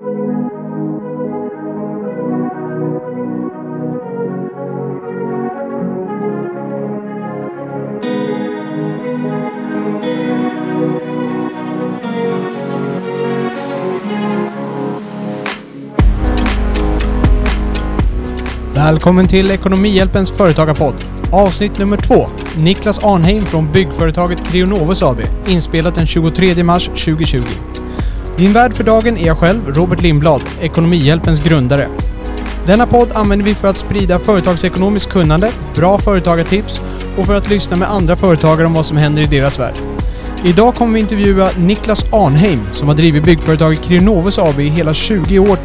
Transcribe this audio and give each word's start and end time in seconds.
Välkommen 0.00 0.28
till 19.28 19.50
Ekonomihjälpens 19.50 20.30
företagarpodd. 20.30 20.94
Avsnitt 21.32 21.78
nummer 21.78 21.96
två. 21.96 22.26
Niklas 22.56 23.04
Arnheim 23.04 23.46
från 23.46 23.72
byggföretaget 23.72 24.46
Creonovus 24.46 25.02
AB. 25.02 25.18
Inspelat 25.48 25.94
den 25.94 26.06
23 26.06 26.64
mars 26.64 26.86
2020. 26.86 27.69
Din 28.40 28.52
värd 28.52 28.74
för 28.74 28.84
dagen 28.84 29.16
är 29.16 29.26
jag 29.26 29.38
själv, 29.38 29.74
Robert 29.74 30.02
Lindblad, 30.02 30.42
Ekonomihjälpens 30.60 31.42
grundare. 31.42 31.88
Denna 32.66 32.86
podd 32.86 33.12
använder 33.12 33.46
vi 33.46 33.54
för 33.54 33.68
att 33.68 33.78
sprida 33.78 34.18
företagsekonomiskt 34.18 35.10
kunnande, 35.12 35.50
bra 35.74 35.98
företagartips 35.98 36.80
och 37.16 37.26
för 37.26 37.36
att 37.36 37.50
lyssna 37.50 37.76
med 37.76 37.90
andra 37.90 38.16
företagare 38.16 38.66
om 38.66 38.74
vad 38.74 38.86
som 38.86 38.96
händer 38.96 39.22
i 39.22 39.26
deras 39.26 39.58
värld. 39.58 39.74
Idag 40.44 40.74
kommer 40.74 40.94
vi 40.94 41.00
intervjua 41.00 41.50
Niklas 41.58 42.04
Arnheim 42.12 42.60
som 42.72 42.88
har 42.88 42.94
drivit 42.94 43.24
byggföretaget 43.24 43.82
Krinovus 43.82 44.38
AB 44.38 44.60
i 44.60 44.68
hela 44.68 44.94
20 44.94 45.38
år 45.38 45.58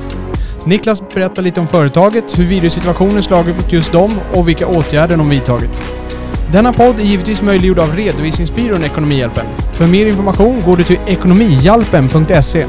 Niklas 0.65 1.09
berättar 1.13 1.41
lite 1.41 1.59
om 1.59 1.67
företaget, 1.67 2.39
hur 2.39 2.45
virussituationen 2.45 3.23
slagit 3.23 3.55
mot 3.55 3.73
just 3.73 3.91
dem 3.91 4.19
och 4.33 4.47
vilka 4.47 4.67
åtgärder 4.67 5.17
de 5.17 5.29
vidtagit. 5.29 5.81
Denna 6.51 6.73
podd 6.73 6.99
är 6.99 7.03
givetvis 7.03 7.41
möjliggjord 7.41 7.79
av 7.79 7.95
redovisningsbyrån 7.95 8.83
Ekonomihjälpen. 8.83 9.45
För 9.73 9.87
mer 9.87 10.05
information 10.05 10.61
går 10.65 10.77
du 10.77 10.83
till 10.83 10.99
ekonomihjälpen.se. 11.07 12.65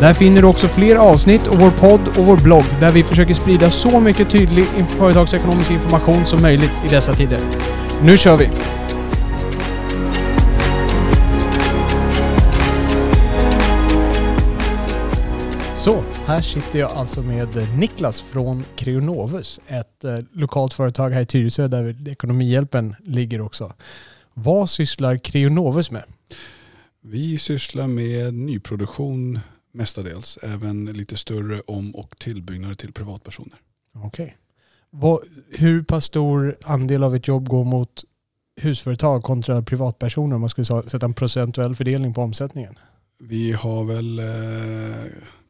Där 0.00 0.14
finner 0.14 0.40
du 0.40 0.46
också 0.46 0.68
fler 0.68 0.96
avsnitt 0.96 1.46
och 1.46 1.58
vår 1.58 1.70
podd 1.70 2.00
och 2.18 2.24
vår 2.26 2.36
blogg 2.36 2.64
där 2.80 2.90
vi 2.90 3.02
försöker 3.02 3.34
sprida 3.34 3.70
så 3.70 4.00
mycket 4.00 4.30
tydlig 4.30 4.64
företagsekonomisk 4.98 5.70
information 5.70 6.26
som 6.26 6.42
möjligt 6.42 6.72
i 6.86 6.88
dessa 6.88 7.14
tider. 7.14 7.40
Nu 8.02 8.16
kör 8.16 8.36
vi! 8.36 8.48
Så, 15.84 16.04
här 16.26 16.40
sitter 16.40 16.78
jag 16.78 16.90
alltså 16.90 17.22
med 17.22 17.48
Niklas 17.78 18.22
från 18.22 18.64
Creonovus, 18.76 19.60
ett 19.66 20.04
eh, 20.04 20.18
lokalt 20.32 20.74
företag 20.74 21.10
här 21.10 21.20
i 21.20 21.26
Tyresö 21.26 21.68
där 21.68 22.08
Ekonomihjälpen 22.08 22.94
ligger 23.00 23.40
också. 23.40 23.72
Vad 24.34 24.70
sysslar 24.70 25.16
Creonovus 25.16 25.90
med? 25.90 26.04
Vi 27.00 27.38
sysslar 27.38 27.88
med 27.88 28.34
nyproduktion 28.34 29.38
mestadels, 29.72 30.38
även 30.42 30.84
lite 30.84 31.16
större 31.16 31.60
om 31.60 31.94
och 31.94 32.18
tillbyggnader 32.18 32.74
till 32.74 32.92
privatpersoner. 32.92 33.58
Okej. 33.94 34.36
Okay. 34.92 35.28
Hur 35.50 35.82
pass 35.82 36.04
stor 36.04 36.56
andel 36.62 37.02
av 37.02 37.16
ett 37.16 37.28
jobb 37.28 37.48
går 37.48 37.64
mot 37.64 38.04
husföretag 38.60 39.22
kontra 39.22 39.62
privatpersoner 39.62 40.34
om 40.34 40.40
man 40.40 40.50
skulle 40.50 40.66
sätta 40.66 41.06
en 41.06 41.14
procentuell 41.14 41.76
fördelning 41.76 42.14
på 42.14 42.22
omsättningen? 42.22 42.78
Vi 43.18 43.52
har 43.52 43.84
väl 43.84 44.18
eh, 44.18 44.24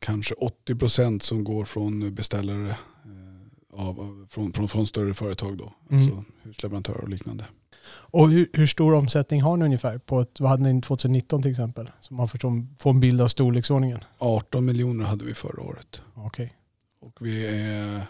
kanske 0.05 0.35
80 0.35 0.75
procent 0.75 1.23
som 1.23 1.45
går 1.45 1.65
från 1.65 2.15
beställare 2.15 2.69
eh, 2.71 3.81
av, 3.81 4.27
från, 4.31 4.53
från, 4.53 4.69
från 4.69 4.87
större 4.87 5.15
företag 5.15 5.59
då, 5.59 5.73
mm. 5.91 6.03
alltså 6.03 6.25
husleverantörer 6.43 7.01
och 7.01 7.09
liknande. 7.09 7.45
Och 7.87 8.31
hur, 8.31 8.49
hur, 8.53 8.67
stor 8.67 8.95
omsättning 8.95 9.43
har 9.43 9.57
ni 9.57 9.65
ungefär? 9.65 9.99
På 9.99 10.21
ett, 10.21 10.41
vad 10.41 10.51
hade 10.51 10.73
ni 10.73 10.83
2019 10.83 11.43
till 11.43 11.51
exempel? 11.51 11.91
Så 12.01 12.15
man 12.15 12.29
förstår, 12.29 12.67
får 12.79 12.91
en 12.91 13.01
bild 13.01 13.21
av 13.21 13.29
storleksordningen. 13.29 14.01
18 14.19 14.65
miljoner 14.65 15.05
hade 15.05 15.25
vi 15.25 15.35
förra 15.35 15.63
året. 15.63 16.01
Okay. 16.15 16.49
Och 17.01 17.19
vi 17.21 17.47
är 17.47 18.07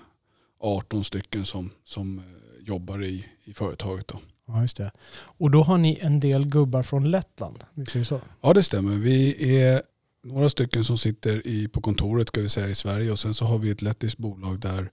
18 0.61 1.05
stycken 1.05 1.45
som, 1.45 1.71
som 1.85 2.19
eh, 2.19 2.25
jobbar 2.67 3.03
i, 3.03 3.27
i 3.45 3.55
företaget. 3.55 4.09
Då. 4.09 4.19
Ja, 4.47 4.63
just 4.63 4.77
det. 4.77 4.91
Och 5.15 5.51
då 5.51 5.63
har 5.63 5.79
ni 5.79 5.99
en 6.01 6.21
del 6.21 6.47
gubbar 6.47 6.83
från 6.83 7.11
Lettland, 7.11 7.65
visst 7.75 7.95
är 7.95 7.99
det 7.99 8.05
så? 8.05 8.21
Ja, 8.41 8.53
det 8.53 8.63
stämmer. 8.63 8.97
Vi 8.97 9.57
är 9.57 9.83
några 10.25 10.49
stycken 10.49 10.85
som 10.85 10.99
sitter 10.99 11.47
i, 11.47 11.69
på 11.69 11.81
kontoret 11.81 12.29
ska 12.29 12.41
vi 12.41 12.49
säga, 12.49 12.69
i 12.69 12.75
Sverige 12.75 13.11
och 13.11 13.19
sen 13.19 13.35
så 13.35 13.45
har 13.45 13.59
vi 13.59 13.71
ett 13.71 13.83
lettiskt 13.83 14.19
bolag 14.19 14.61
där 14.61 14.91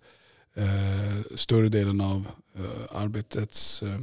eh, 0.56 1.36
större 1.36 1.70
delen 1.70 2.02
av 2.02 2.28
eh, 2.58 2.96
arbetets 3.02 3.84
eh, 3.84 4.00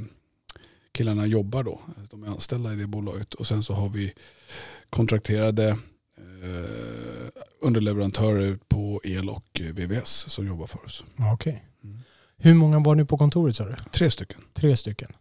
killarna 0.91 1.25
jobbar 1.25 1.63
då. 1.63 1.81
De 2.11 2.23
är 2.23 2.27
anställda 2.27 2.73
i 2.73 2.75
det 2.75 2.87
bolaget 2.87 3.33
och 3.33 3.47
sen 3.47 3.63
så 3.63 3.73
har 3.73 3.89
vi 3.89 4.13
kontrakterade 4.89 5.69
eh, 5.69 7.29
underleverantörer 7.61 8.59
på 8.67 9.01
el 9.03 9.29
och 9.29 9.61
VVS 9.73 10.09
som 10.09 10.47
jobbar 10.47 10.67
för 10.67 10.85
oss. 10.85 11.03
Okej. 11.17 11.33
Okay. 11.33 11.59
Mm. 11.83 11.99
Hur 12.37 12.53
många 12.53 12.79
var 12.79 12.95
ni 12.95 13.05
på 13.05 13.17
kontoret 13.17 13.55
sa 13.55 13.65
du? 13.65 13.75
Tre 13.91 14.11
stycken. 14.11 14.41
Tre 14.53 14.77
stycken. 14.77 15.11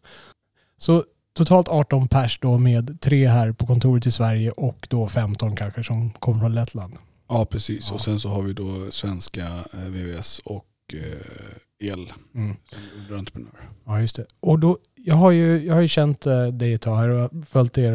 Så 0.76 1.04
totalt 1.38 1.68
18 1.68 2.08
pers 2.08 2.38
då 2.40 2.58
med 2.58 3.00
tre 3.00 3.28
här 3.28 3.52
på 3.52 3.66
kontoret 3.66 4.06
i 4.06 4.10
Sverige 4.10 4.50
och 4.50 4.86
då 4.90 5.08
15 5.08 5.56
kanske 5.56 5.84
som 5.84 6.10
kommer 6.10 6.40
från 6.40 6.54
Lettland. 6.54 6.94
Ja 7.28 7.44
precis 7.44 7.88
ja. 7.88 7.94
och 7.94 8.00
sen 8.00 8.20
så 8.20 8.28
har 8.28 8.42
vi 8.42 8.52
då 8.52 8.90
svenska 8.90 9.46
eh, 9.46 9.90
VVS 9.90 10.38
och 10.44 10.66
eh, 10.92 11.88
el 11.88 12.12
mm. 12.34 12.56
som 12.70 12.78
underentreprenör. 13.00 13.70
Ja 13.86 14.00
just 14.00 14.16
det. 14.16 14.24
Och 14.40 14.58
då, 14.58 14.78
jag, 14.96 15.14
har 15.14 15.30
ju, 15.30 15.66
jag 15.66 15.74
har 15.74 15.80
ju 15.80 15.88
känt 15.88 16.26
eh, 16.26 16.46
dig 16.46 16.72
ett 16.72 16.82
tag 16.82 16.96
här 16.96 17.08
och 17.08 17.30
följt 17.50 17.78
er, 17.78 17.92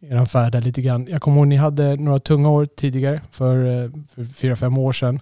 er 0.00 0.26
färd 0.26 0.54
här 0.54 0.62
lite 0.62 0.82
grann. 0.82 1.06
Jag 1.10 1.22
kommer 1.22 1.36
ihåg 1.36 1.46
ni 1.46 1.56
hade 1.56 1.96
några 1.96 2.18
tunga 2.18 2.50
år 2.50 2.66
tidigare 2.66 3.20
för, 3.30 3.56
för 4.14 4.24
fyra, 4.24 4.56
fem 4.56 4.78
år 4.78 4.92
sedan. 4.92 5.20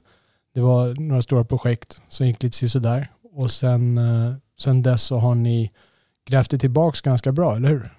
Det 0.54 0.60
var 0.60 0.94
några 0.94 1.22
stora 1.22 1.44
projekt 1.44 2.00
som 2.08 2.26
gick 2.26 2.42
lite 2.42 2.68
sådär 2.68 3.08
och 3.32 3.50
sen, 3.50 4.00
sen 4.60 4.82
dess 4.82 5.02
så 5.02 5.18
har 5.18 5.34
ni 5.34 5.70
grävt 6.28 6.50
det 6.50 6.59
tillbaka 6.59 6.99
ganska 7.03 7.33
bra, 7.33 7.56
eller 7.56 7.69
hur? 7.69 7.91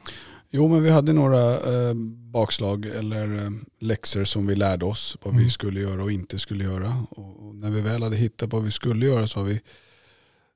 Jo, 0.52 0.68
men 0.68 0.84
vi 0.84 0.90
hade 0.90 1.14
några 1.14 1.54
eh, 1.54 1.94
bakslag 2.32 2.86
eller 2.86 3.36
eh, 3.36 3.50
läxor 3.80 4.24
som 4.24 4.48
vi 4.48 4.56
lärde 4.56 4.86
oss 4.86 5.18
vad 5.22 5.34
mm. 5.34 5.44
vi 5.44 5.50
skulle 5.50 5.80
göra 5.80 6.04
och 6.04 6.12
inte 6.12 6.40
skulle 6.40 6.64
göra. 6.64 7.06
Och, 7.10 7.48
och, 7.48 7.56
när 7.56 7.72
vi 7.72 7.82
väl 7.82 8.04
hade 8.04 8.16
hittat 8.16 8.52
vad 8.52 8.64
vi 8.64 8.72
skulle 8.72 9.06
göra 9.06 9.28
så 9.28 9.40
har 9.40 9.46
vi 9.46 9.62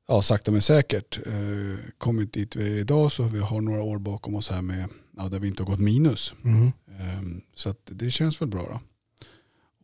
ja, 0.08 0.22
sakta 0.22 0.52
men 0.52 0.62
säkert 0.62 1.20
eh, 1.28 1.92
kommit 1.98 2.34
dit 2.34 2.56
vi 2.56 2.74
är 2.74 2.78
idag 2.78 3.12
så 3.12 3.24
vi 3.24 3.40
har 3.40 3.62
några 3.62 3.82
år 3.82 4.00
bakom 4.00 4.36
oss 4.36 4.50
här 4.50 4.62
med 4.62 4.90
ja, 5.18 5.30
där 5.30 5.40
vi 5.40 5.48
inte 5.48 5.64
har 5.64 5.68
gått 5.68 5.80
minus. 5.80 6.34
Mm. 6.44 6.68
Eh, 6.68 7.42
så 7.56 7.76
det 7.86 8.12
känns 8.12 8.42
väl 8.42 8.50
bra. 8.50 8.68
Då. 8.72 8.80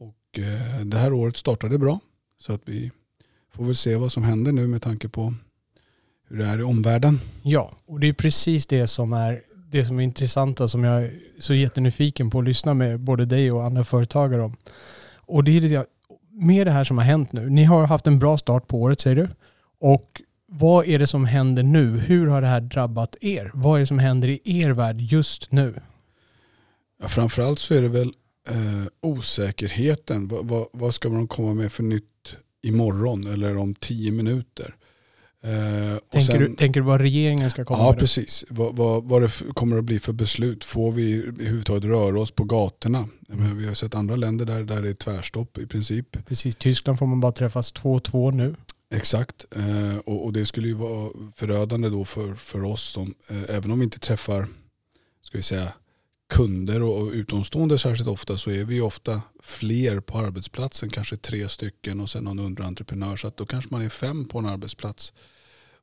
Och 0.05 0.39
eh, 0.39 0.85
det 0.85 0.97
här 0.97 1.13
året 1.13 1.37
startade 1.37 1.77
bra 1.77 1.99
så 2.39 2.53
att 2.53 2.61
vi 2.65 2.91
får 3.53 3.65
väl 3.65 3.75
se 3.75 3.95
vad 3.95 4.11
som 4.11 4.23
händer 4.23 4.51
nu 4.51 4.67
med 4.67 4.81
tanke 4.81 5.09
på 5.09 5.33
hur 6.29 6.37
det 6.37 6.45
är 6.45 6.59
i 6.59 6.63
omvärlden. 6.63 7.19
Ja, 7.43 7.71
och 7.85 7.99
det 7.99 8.07
är 8.07 8.13
precis 8.13 8.65
det 8.65 8.87
som 8.87 9.13
är 9.13 9.41
det 9.71 9.85
som 9.85 9.99
är 9.99 10.03
intressanta 10.03 10.67
som 10.67 10.83
jag 10.83 11.03
är 11.03 11.19
så 11.39 11.53
jättenyfiken 11.53 12.29
på 12.29 12.39
att 12.39 12.45
lyssna 12.45 12.73
med 12.73 12.99
både 12.99 13.25
dig 13.25 13.51
och 13.51 13.63
andra 13.63 13.83
företagare 13.83 14.41
om. 14.41 14.55
Och 15.15 15.43
det 15.43 15.57
är 15.57 15.61
lite 15.61 15.85
med 16.31 16.67
det 16.67 16.71
här 16.71 16.83
som 16.83 16.97
har 16.97 17.05
hänt 17.05 17.31
nu. 17.31 17.49
Ni 17.49 17.63
har 17.63 17.87
haft 17.87 18.07
en 18.07 18.19
bra 18.19 18.37
start 18.37 18.67
på 18.67 18.81
året 18.81 18.99
säger 18.99 19.15
du. 19.15 19.29
Och 19.79 20.21
vad 20.47 20.87
är 20.87 20.99
det 20.99 21.07
som 21.07 21.25
händer 21.25 21.63
nu? 21.63 21.97
Hur 21.97 22.27
har 22.27 22.41
det 22.41 22.47
här 22.47 22.61
drabbat 22.61 23.15
er? 23.21 23.51
Vad 23.53 23.75
är 23.75 23.79
det 23.79 23.87
som 23.87 23.99
händer 23.99 24.27
i 24.27 24.41
er 24.43 24.69
värld 24.69 25.01
just 25.01 25.51
nu? 25.51 25.81
Ja, 27.01 27.09
framförallt 27.09 27.59
så 27.59 27.73
är 27.73 27.81
det 27.81 27.87
väl 27.87 28.13
eh, 28.49 28.87
osäkerheten. 29.01 30.27
Va, 30.27 30.41
va, 30.41 30.67
vad 30.73 30.93
ska 30.93 31.09
man 31.09 31.27
komma 31.27 31.53
med 31.53 31.71
för 31.71 31.83
nytt 31.83 32.35
imorgon 32.63 33.27
eller 33.33 33.57
om 33.57 33.75
tio 33.75 34.11
minuter? 34.11 34.75
Eh, 35.43 35.97
tänker, 36.11 36.31
sen, 36.31 36.39
du, 36.39 36.55
tänker 36.55 36.79
du 36.79 36.85
vad 36.85 37.01
regeringen 37.01 37.49
ska 37.49 37.65
komma 37.65 37.79
ja, 37.79 37.85
med? 37.85 37.95
Ja, 37.95 37.99
precis. 37.99 38.45
Vad, 38.49 38.75
vad, 38.75 39.03
vad 39.03 39.21
det 39.21 39.31
kommer 39.53 39.77
att 39.77 39.83
bli 39.83 39.99
för 39.99 40.13
beslut. 40.13 40.63
Får 40.63 40.91
vi 40.91 41.23
överhuvudtaget 41.23 41.83
röra 41.83 42.19
oss 42.19 42.31
på 42.31 42.43
gatorna? 42.43 43.07
Mm. 43.33 43.57
Vi 43.57 43.67
har 43.67 43.73
sett 43.73 43.95
andra 43.95 44.15
länder 44.15 44.45
där, 44.45 44.63
där 44.63 44.81
det 44.81 44.89
är 44.89 44.93
tvärstopp 44.93 45.57
i 45.57 45.67
princip. 45.67 46.25
Precis, 46.25 46.55
Tyskland 46.55 46.99
får 46.99 47.05
man 47.05 47.19
bara 47.19 47.31
träffas 47.31 47.71
två 47.71 47.93
och 47.93 48.03
två 48.03 48.31
nu. 48.31 48.55
Exakt, 48.91 49.45
eh, 49.55 49.97
och, 50.05 50.25
och, 50.25 50.33
det 50.33 50.45
skulle 50.45 50.67
ju 50.67 50.73
vara 50.73 51.11
förödande 51.35 51.89
då 51.89 52.05
för, 52.05 52.35
för 52.35 52.63
oss 52.63 52.83
som, 52.83 53.13
eh, 53.29 53.55
även 53.55 53.71
om 53.71 53.79
vi 53.79 53.83
inte 53.83 53.99
träffar 53.99 54.47
ska 55.23 55.37
vi 55.37 55.43
säga, 55.43 55.73
kunder 56.29 56.81
och, 56.81 57.11
utomstående 57.11 57.79
särskilt 57.79 58.09
ofta 58.09 58.37
så 58.37 58.51
är 58.51 58.63
vi 58.63 58.81
ofta 58.81 59.21
fler 59.43 59.99
på 59.99 60.17
arbetsplatsen, 60.17 60.89
kanske 60.89 61.17
tre 61.17 61.49
stycken 61.49 61.99
och 61.99 62.09
sen 62.09 62.23
någon 62.23 62.39
underentreprenör. 62.39 63.15
Så 63.15 63.27
att 63.27 63.37
då 63.37 63.45
kanske 63.45 63.71
man 63.71 63.81
är 63.81 63.89
fem 63.89 64.25
på 64.25 64.39
en 64.39 64.45
arbetsplats. 64.45 65.13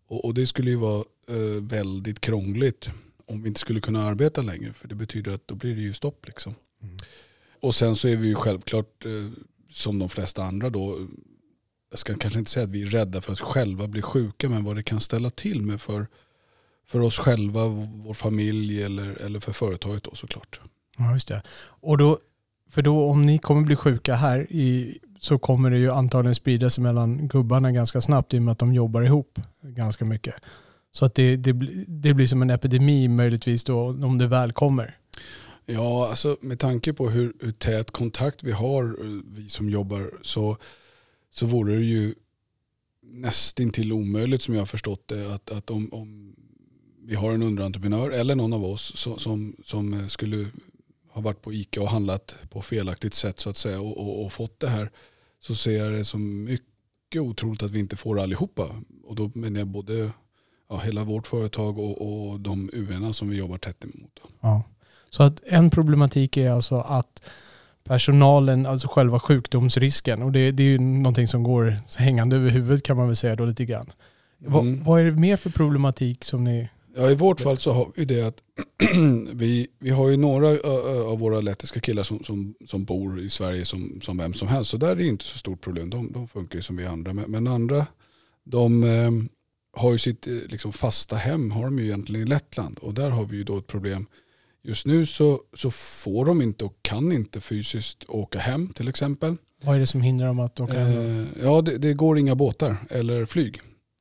Och, 0.09 0.25
och 0.25 0.35
det 0.35 0.47
skulle 0.47 0.71
ju 0.71 0.77
vara 0.77 1.05
eh, 1.29 1.63
väldigt 1.63 2.21
krångligt 2.21 2.89
om 3.27 3.43
vi 3.43 3.49
inte 3.49 3.61
skulle 3.61 3.81
kunna 3.81 4.05
arbeta 4.05 4.43
längre. 4.43 4.73
För 4.73 4.89
det 4.89 4.95
betyder 4.95 5.35
att 5.35 5.49
då 5.49 5.55
blir 5.55 5.75
det 5.75 5.83
ju 5.83 5.93
stopp 5.93 6.27
liksom. 6.27 6.55
Mm. 6.83 6.97
Och 7.61 7.75
sen 7.75 7.97
så 7.97 8.09
är 8.09 8.17
vi 8.17 8.29
ju 8.29 8.35
självklart 8.35 9.05
eh, 9.05 9.11
som 9.71 9.99
de 9.99 10.09
flesta 10.09 10.45
andra 10.45 10.71
då. 10.71 11.07
Jag 11.91 11.99
ska 11.99 12.15
kanske 12.15 12.39
inte 12.39 12.51
säga 12.51 12.65
att 12.65 12.71
vi 12.71 12.83
är 12.83 12.87
rädda 12.87 13.21
för 13.21 13.33
att 13.33 13.41
själva 13.41 13.87
bli 13.87 14.03
sjuka 14.03 14.49
men 14.49 14.65
vad 14.65 14.77
det 14.77 14.83
kan 14.83 15.01
ställa 15.01 15.31
till 15.31 15.63
med 15.63 15.81
för, 15.81 16.07
för 16.89 17.01
oss 17.01 17.19
själva, 17.19 17.67
vår 18.05 18.15
familj 18.15 18.83
eller, 18.83 19.23
eller 19.23 19.41
för 19.41 19.53
företaget 19.53 20.03
då 20.05 20.15
såklart. 20.15 20.61
Ja 20.99 21.13
just 21.13 21.29
det. 21.29 21.43
Och 21.81 21.99
då, 21.99 22.19
för 22.71 22.83
då 22.83 23.11
om 23.11 23.23
ni 23.23 23.39
kommer 23.39 23.63
bli 23.63 23.77
sjuka 23.77 24.15
här 24.15 24.47
i 24.51 24.99
så 25.19 25.39
kommer 25.39 25.71
det 25.71 25.79
ju 25.79 25.91
antagligen 25.93 26.35
sprida 26.35 26.71
sig 26.71 26.83
mellan 26.83 27.29
gubbarna 27.29 27.73
ganska 27.73 28.01
snabbt 28.01 28.35
i 28.35 28.39
och 28.39 28.43
med 28.43 28.53
att 28.53 28.59
de 28.59 28.75
jobbar 28.75 29.03
ihop 29.03 29.39
ganska 29.63 30.05
mycket. 30.05 30.35
Så 30.93 31.05
att 31.05 31.15
det, 31.15 31.37
det, 31.37 31.53
det 31.89 32.15
blir 32.15 32.27
som 32.27 32.43
en 32.43 32.51
epidemi 32.51 33.09
möjligtvis 33.09 33.65
då 33.65 33.89
om 33.89 34.19
det 34.19 34.27
väl 34.27 34.53
kommer. 34.53 34.99
Ja, 35.67 36.09
alltså 36.09 36.37
med 36.41 36.59
tanke 36.59 36.93
på 36.93 37.11
hur, 37.11 37.33
hur 37.41 37.53
tät 37.53 37.91
kontakt 37.91 38.43
vi 38.43 38.53
har, 38.53 38.85
eh, 38.85 39.21
vi 39.25 39.49
som 39.49 39.71
jobbar, 39.71 40.11
så, 40.23 40.57
så 41.31 41.47
vore 41.47 41.77
det 41.77 41.85
ju 41.85 42.15
nästintill 43.03 43.93
omöjligt 43.93 44.43
som 44.43 44.55
jag 44.55 44.61
har 44.61 44.67
förstått 44.67 45.09
det 45.09 45.35
att, 45.35 45.51
att 45.51 45.71
om, 45.71 45.89
om 45.93 46.37
vi 47.07 47.15
har 47.15 47.33
en 47.33 47.43
underentreprenör 47.43 48.11
eller 48.11 48.35
någon 48.35 48.53
av 48.53 48.65
oss 48.65 48.97
som, 48.97 49.19
som, 49.19 49.57
som 49.65 50.09
skulle 50.09 50.47
ha 51.11 51.23
varit 51.23 51.43
på 51.43 51.53
ICA 51.53 51.83
och 51.83 51.91
handlat 51.91 52.37
på 52.51 52.63
felaktigt 52.63 53.15
sätt 53.15 53.41
så 53.41 53.51
att 53.51 53.57
säga 53.57 53.81
och, 53.81 53.99
och, 53.99 54.25
och, 54.25 54.33
fått 54.33 54.61
det 54.61 54.69
här 54.69 54.91
så 55.41 55.55
ser 55.55 55.79
jag 55.79 55.93
det 55.93 56.05
som 56.05 56.45
mycket 56.45 57.23
otroligt 57.23 57.63
att 57.63 57.71
vi 57.71 57.79
inte 57.79 57.97
får 57.97 58.21
allihopa. 58.21 58.69
Och 59.05 59.15
då 59.15 59.31
menar 59.35 59.59
jag 59.59 59.69
både 59.69 60.11
ja, 60.69 60.79
hela 60.79 61.05
vårt 61.05 61.27
företag 61.27 61.79
och, 61.79 62.29
och 62.29 62.41
de 62.41 62.71
UN 62.73 63.15
som 63.15 63.29
vi 63.29 63.37
jobbar 63.37 63.59
tätt 63.59 63.85
emot. 63.85 64.21
Ja. 64.41 64.63
Så 65.11 65.23
att 65.23 65.41
en 65.47 65.71
problematik 65.71 66.37
är 66.37 66.51
alltså 66.51 66.77
att 66.77 67.23
personalen, 67.85 68.67
alltså 68.67 68.89
själva 68.89 69.21
sjukdomsrisken, 69.21 70.23
och 70.23 70.33
det, 70.33 70.51
det 70.51 70.63
är 70.63 70.69
ju 70.69 70.79
någonting 70.79 71.29
som 71.29 71.43
går 71.43 71.81
hängande 71.97 72.37
över 72.37 72.51
huvudet 72.51 72.85
kan 72.85 72.97
man 72.97 73.07
väl 73.07 73.17
säga 73.17 73.37
då 73.37 73.45
lite 73.45 73.65
grann. 73.65 73.93
Mm. 74.41 74.53
Vad, 74.53 74.67
vad 74.67 75.01
är 75.01 75.05
det 75.05 75.11
mer 75.11 75.37
för 75.37 75.51
problematik 75.51 76.25
som 76.25 76.45
ni 76.45 76.69
Ja, 76.97 77.11
i 77.11 77.15
vårt 77.15 77.41
fall 77.41 77.59
så 77.59 77.73
har 77.73 77.93
vi 77.95 78.05
det 78.05 78.23
att 78.23 78.43
vi, 79.33 79.69
vi 79.79 79.91
har 79.91 80.09
ju 80.09 80.17
några 80.17 80.49
av 81.11 81.19
våra 81.19 81.41
lettiska 81.41 81.81
killar 81.81 82.03
som, 82.03 82.25
som, 82.25 82.55
som 82.67 82.85
bor 82.85 83.21
i 83.21 83.31
Sverige 83.31 83.65
som, 83.65 84.01
som 84.03 84.17
vem 84.17 84.35
som 84.35 84.49
helst. 84.49 84.71
Så 84.71 84.77
där 84.77 84.89
är 84.89 84.97
det 84.97 85.07
inte 85.07 85.25
så 85.25 85.39
stort 85.39 85.61
problem. 85.61 85.91
De, 85.91 86.13
de 86.13 86.29
funkar 86.29 86.57
ju 86.57 86.63
som 86.63 86.77
vi 86.77 86.87
andra. 86.87 87.13
Men, 87.13 87.31
men 87.31 87.47
andra, 87.47 87.87
de 88.45 88.85
eh, 88.85 89.11
har 89.77 89.93
ju 89.93 89.99
sitt 89.99 90.27
eh, 90.27 90.33
liksom, 90.33 90.73
fasta 90.73 91.17
hem 91.17 91.51
har 91.51 91.65
de 91.65 91.79
ju 91.79 91.85
egentligen 91.85 92.27
i 92.27 92.31
Lettland. 92.31 92.79
Och 92.79 92.95
där 92.95 93.11
har 93.11 93.25
vi 93.25 93.37
ju 93.37 93.45
då 93.45 93.59
ett 93.59 93.67
problem. 93.67 94.07
Just 94.63 94.87
nu 94.87 95.07
så, 95.07 95.41
så 95.53 95.71
får 95.71 96.25
de 96.25 96.43
inte 96.43 96.65
och 96.65 96.77
kan 96.83 97.13
inte 97.13 97.41
fysiskt 97.41 98.05
åka 98.09 98.39
hem 98.39 98.69
till 98.69 98.89
exempel. 98.89 99.37
Vad 99.65 99.77
är 99.77 99.81
det 99.81 99.87
som 99.87 100.01
hindrar 100.01 100.27
dem 100.27 100.41
att 100.41 100.61
åka 100.61 100.79
hem? 100.79 101.21
Eh, 101.21 101.27
ja, 101.43 101.61
det, 101.63 101.79
det, 101.79 101.95
går 101.95 102.19
inga 102.19 102.35
båtar 102.35 102.77
eller 102.91 103.27
flyg. 103.27 103.61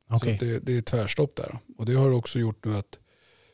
Okay. 0.10 0.38
Så 0.38 0.46
det, 0.46 0.60
det, 0.60 0.78
är 0.78 0.82
tvärstopp 0.82 1.36
där. 1.36 1.60
Och 1.78 1.86
det 1.86 1.94
har 1.94 2.12
också 2.12 2.40
gjort 2.40 2.66
nu 2.66 2.76
att 2.76 3.00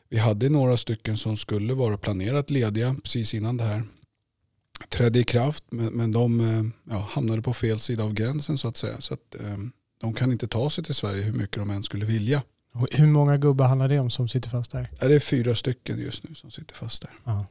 vi 0.08 0.18
hade 0.18 0.48
några 0.48 0.76
stycken 0.76 1.16
som 1.18 1.36
skulle 1.36 1.74
vara 1.74 1.96
planerat 1.96 2.50
lediga 2.50 2.96
precis 3.02 3.34
innan 3.34 3.56
det 3.56 3.64
här 3.64 3.82
trädde 4.88 5.18
i 5.18 5.24
kraft. 5.24 5.64
Men, 5.70 5.86
men 5.86 6.12
de 6.12 6.40
eh, 6.40 6.94
ja, 6.94 7.08
hamnade 7.10 7.42
på 7.42 7.54
fel 7.54 7.78
sida 7.78 8.04
av 8.04 8.12
gränsen 8.12 8.58
så 8.58 8.68
att 8.68 8.76
säga. 8.76 9.00
Så 9.00 9.14
att, 9.14 9.34
eh, 9.40 9.56
de 10.00 10.14
kan 10.14 10.32
inte 10.32 10.48
ta 10.48 10.70
sig 10.70 10.84
till 10.84 10.94
Sverige 10.94 11.22
hur 11.22 11.32
mycket 11.32 11.56
de 11.56 11.70
än 11.70 11.82
skulle 11.82 12.04
vilja. 12.04 12.42
Och 12.74 12.88
hur 12.90 13.06
många 13.06 13.36
gubbar 13.36 13.66
handlar 13.66 13.88
det 13.88 13.98
om 13.98 14.10
som 14.10 14.28
sitter 14.28 14.48
fast 14.48 14.72
där? 14.72 14.88
Det 15.00 15.14
är 15.14 15.20
fyra 15.20 15.54
stycken 15.54 15.98
just 15.98 16.28
nu 16.28 16.34
som 16.34 16.50
sitter 16.50 16.74
fast 16.74 17.02
där. 17.02 17.10
Aha. 17.24 17.46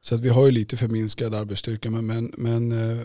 Så 0.00 0.14
att 0.14 0.20
vi 0.20 0.28
har 0.28 0.46
ju 0.46 0.52
lite 0.52 0.76
förminskad 0.76 1.34
arbetsstyrka 1.34 1.90
men, 1.90 2.06
men, 2.06 2.32
men 2.36 2.72
eh, 2.72 3.04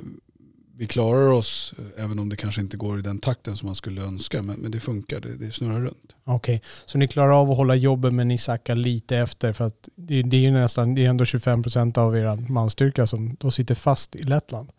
vi 0.79 0.87
klarar 0.87 1.27
oss 1.31 1.73
eh, 1.77 2.03
även 2.03 2.19
om 2.19 2.29
det 2.29 2.35
kanske 2.35 2.61
inte 2.61 2.77
går 2.77 2.99
i 2.99 3.01
den 3.01 3.19
takten 3.19 3.57
som 3.57 3.65
man 3.65 3.75
skulle 3.75 4.01
önska. 4.01 4.41
Men, 4.41 4.59
men 4.59 4.71
det 4.71 4.79
funkar, 4.79 5.19
det, 5.19 5.35
det 5.37 5.51
snurrar 5.51 5.81
runt. 5.81 6.15
Okej, 6.23 6.55
okay. 6.55 6.59
så 6.85 6.97
ni 6.97 7.07
klarar 7.07 7.41
av 7.41 7.51
att 7.51 7.57
hålla 7.57 7.75
jobben 7.75 8.15
men 8.15 8.27
ni 8.27 8.37
sackar 8.37 8.75
lite 8.75 9.17
efter 9.17 9.53
för 9.53 9.67
att 9.67 9.89
det, 9.95 10.21
det 10.21 10.37
är 10.37 10.41
ju 10.41 10.51
nästan, 10.51 10.95
det 10.95 11.05
är 11.05 11.09
ändå 11.09 11.25
25 11.25 11.63
procent 11.63 11.97
av 11.97 12.17
er 12.17 12.51
manstyrka 12.51 13.07
som 13.07 13.35
då 13.39 13.51
sitter 13.51 13.75
fast 13.75 14.15
i 14.15 14.23
Lettland. 14.23 14.69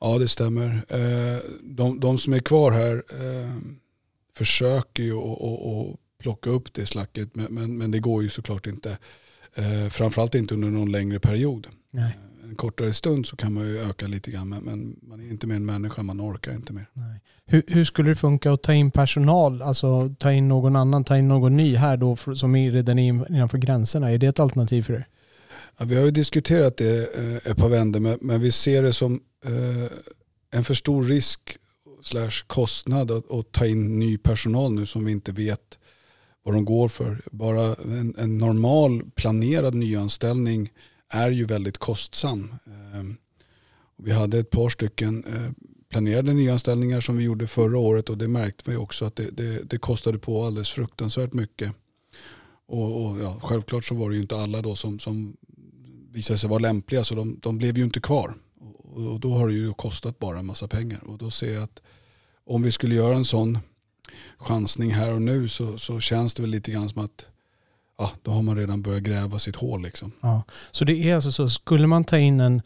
Ja 0.00 0.18
det 0.18 0.28
stämmer. 0.28 0.84
Eh, 0.88 1.38
de, 1.62 2.00
de 2.00 2.18
som 2.18 2.32
är 2.32 2.40
kvar 2.40 2.72
här 2.72 2.94
eh, 2.94 3.50
försöker 4.36 5.02
ju 5.02 5.18
att 5.18 5.96
plocka 6.22 6.50
upp 6.50 6.74
det 6.74 6.86
slacket 6.86 7.34
men, 7.34 7.46
men, 7.50 7.78
men, 7.78 7.90
det 7.90 7.98
går 7.98 8.22
ju 8.22 8.28
såklart 8.28 8.66
inte. 8.66 8.98
Framförallt 9.90 10.34
inte 10.34 10.54
under 10.54 10.68
någon 10.68 10.92
längre 10.92 11.20
period. 11.20 11.66
Nej 11.90 12.16
en 12.48 12.54
kortare 12.54 12.92
stund 12.92 13.26
så 13.26 13.36
kan 13.36 13.52
man 13.52 13.66
ju 13.66 13.78
öka 13.78 14.06
lite 14.06 14.30
grann 14.30 14.48
men 14.48 14.96
man 15.02 15.20
är 15.20 15.30
inte 15.30 15.46
mer 15.46 15.56
en 15.56 15.66
människa, 15.66 16.02
man 16.02 16.20
orkar 16.20 16.52
inte 16.52 16.72
mer. 16.72 16.86
Nej. 16.92 17.20
Hur, 17.46 17.62
hur, 17.66 17.84
skulle 17.84 18.10
det 18.10 18.14
funka 18.14 18.52
att 18.52 18.62
ta 18.62 18.72
in 18.74 18.90
personal, 18.90 19.62
alltså 19.62 20.14
ta 20.18 20.32
in 20.32 20.48
någon 20.48 20.76
annan, 20.76 21.04
ta 21.04 21.16
in 21.16 21.28
någon 21.28 21.56
ny 21.56 21.76
här 21.76 21.96
då 21.96 22.16
som 22.16 22.56
är 22.56 22.72
redan 22.72 22.98
innanför 22.98 23.58
gränserna? 23.58 24.10
Är 24.10 24.18
det 24.18 24.26
ett 24.26 24.40
alternativ 24.40 24.82
för 24.82 24.92
er? 24.92 25.08
Ja, 25.78 25.84
vi 25.84 25.96
har 25.96 26.04
ju 26.04 26.10
diskuterat 26.10 26.76
det 26.76 27.16
eh, 27.18 27.50
ett 27.50 27.56
par 27.56 27.68
vändor 27.68 28.00
men, 28.20 28.40
vi 28.40 28.52
ser 28.52 28.82
det 28.82 28.92
som 28.92 29.20
eh, 29.44 29.92
en 30.50 30.64
för 30.64 30.74
stor 30.74 31.02
risk 31.02 31.56
slash 32.02 32.44
kostnad 32.46 33.10
att, 33.10 33.30
att, 33.30 33.52
ta 33.52 33.66
in 33.66 33.98
ny 33.98 34.18
personal 34.18 34.72
nu 34.72 34.86
som 34.86 35.04
vi 35.04 35.12
inte 35.12 35.32
vet 35.32 35.78
vad 36.42 36.54
de 36.54 36.64
går 36.64 36.88
för. 36.88 37.22
Bara 37.32 37.74
en, 37.74 38.14
en 38.18 38.38
normal 38.38 39.02
planerad 39.14 39.74
nyanställning 39.74 40.70
är 41.14 41.30
ju 41.30 41.44
väldigt 41.44 41.78
kostsam. 41.78 42.54
Ehm, 42.66 43.16
vi 43.96 44.12
hade 44.12 44.38
ett 44.38 44.50
par 44.50 44.68
stycken 44.68 45.24
eh, 45.24 45.50
planerade 45.88 46.32
nyanställningar 46.32 47.00
som 47.00 47.16
vi 47.16 47.24
gjorde 47.24 47.46
förra 47.46 47.78
året 47.78 48.10
och 48.10 48.18
det 48.18 48.28
märkte 48.28 48.70
vi 48.70 48.76
också 48.76 49.04
att 49.04 49.16
det, 49.16 49.30
det, 49.30 49.70
det 49.70 49.78
kostade 49.78 50.18
på 50.18 50.44
alldeles 50.44 50.70
fruktansvärt 50.70 51.32
mycket. 51.32 51.72
Och, 52.66 53.04
och 53.04 53.20
ja, 53.20 53.40
självklart 53.42 53.84
så 53.84 53.94
var 53.94 54.10
det 54.10 54.16
ju 54.16 54.22
inte 54.22 54.36
alla 54.36 54.62
då 54.62 54.76
som, 54.76 54.98
som 54.98 55.36
visade 56.10 56.38
sig 56.38 56.50
vara 56.50 56.58
lämpliga 56.58 57.04
så 57.04 57.14
de, 57.14 57.38
de 57.40 57.58
blev 57.58 57.78
ju 57.78 57.84
inte 57.84 58.00
kvar. 58.00 58.34
Och, 58.60 59.12
och, 59.12 59.20
då 59.20 59.34
har 59.34 59.48
det 59.48 59.54
ju 59.54 59.72
kostat 59.72 60.18
bara 60.18 60.38
en 60.38 60.46
massa 60.46 60.68
pengar. 60.68 61.04
Och 61.04 61.18
då 61.18 61.30
ser 61.30 61.54
jag 61.54 61.62
att 61.62 61.82
om 62.44 62.62
vi 62.62 62.72
skulle 62.72 62.94
göra 62.94 63.14
en 63.14 63.24
sån 63.24 63.58
chansning 64.38 64.90
här 64.90 65.12
och 65.12 65.22
nu 65.22 65.48
så, 65.48 65.78
så 65.78 66.00
känns 66.00 66.34
det 66.34 66.42
väl 66.42 66.50
lite 66.50 66.70
grann 66.70 66.88
som 66.88 67.04
att 67.04 67.26
ja, 67.98 68.10
då 68.22 68.30
har 68.30 68.42
man 68.42 68.56
redan 68.56 68.82
börjat 68.82 69.02
gräva 69.02 69.38
sitt 69.38 69.56
hål. 69.56 69.82
Liksom. 69.82 70.12
Ja. 70.20 70.42
Så 70.70 70.84
det 70.84 71.10
är 71.10 71.14
alltså 71.14 71.32
så, 71.32 71.48
skulle 71.48 71.86
man 71.86 72.04
ta 72.04 72.18
in 72.18 72.40
en, 72.40 72.62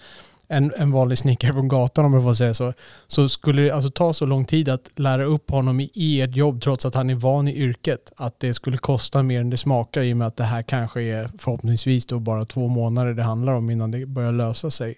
en, 0.48 0.72
en 0.76 0.90
vanlig 0.90 1.18
snickare 1.18 1.52
från 1.52 1.68
gatan 1.68 2.04
om 2.04 2.14
jag 2.14 2.22
får 2.22 2.34
säga 2.34 2.54
så, 2.54 2.72
så 3.06 3.28
skulle 3.28 3.62
det 3.62 3.70
alltså 3.70 3.90
ta 3.90 4.12
så 4.12 4.26
lång 4.26 4.44
tid 4.44 4.68
att 4.68 4.90
lära 4.96 5.24
upp 5.24 5.50
honom 5.50 5.80
i 5.94 6.20
ett 6.20 6.36
jobb 6.36 6.62
trots 6.62 6.86
att 6.86 6.94
han 6.94 7.10
är 7.10 7.14
van 7.14 7.48
i 7.48 7.56
yrket, 7.56 8.12
att 8.16 8.40
det 8.40 8.54
skulle 8.54 8.76
kosta 8.76 9.22
mer 9.22 9.40
än 9.40 9.50
det 9.50 9.56
smakar 9.56 10.02
i 10.02 10.12
och 10.12 10.16
med 10.16 10.26
att 10.26 10.36
det 10.36 10.44
här 10.44 10.62
kanske 10.62 11.02
är 11.02 11.30
förhoppningsvis 11.38 12.06
då 12.06 12.18
bara 12.18 12.44
två 12.44 12.68
månader 12.68 13.14
det 13.14 13.22
handlar 13.22 13.52
om 13.52 13.70
innan 13.70 13.90
det 13.90 14.06
börjar 14.06 14.32
lösa 14.32 14.70
sig. 14.70 14.94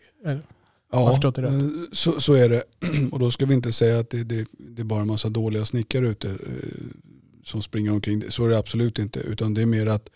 Ja, 0.93 1.19
det 1.35 1.43
eh, 1.43 1.53
så, 1.93 2.21
så 2.21 2.35
är 2.35 2.49
det. 2.49 2.63
Och 3.13 3.19
då 3.19 3.31
ska 3.31 3.47
vi 3.47 3.55
inte 3.55 3.73
säga 3.73 3.99
att 3.99 4.11
det, 4.11 4.25
det, 4.25 4.47
det 4.53 4.83
är 4.83 4.85
bara 4.85 5.01
en 5.01 5.07
massa 5.07 5.29
dåliga 5.29 5.65
snickare 5.65 6.09
ute 6.09 6.29
eh, 6.29 6.37
som 7.45 7.63
springer 7.63 7.93
omkring. 7.93 8.31
Så 8.31 8.45
är 8.45 8.49
det 8.49 8.59
absolut 8.59 8.99
inte. 8.99 9.21
Utan 9.21 9.55
det 9.55 9.63
är 9.63 9.67
mer 9.67 9.87
att 9.87 10.11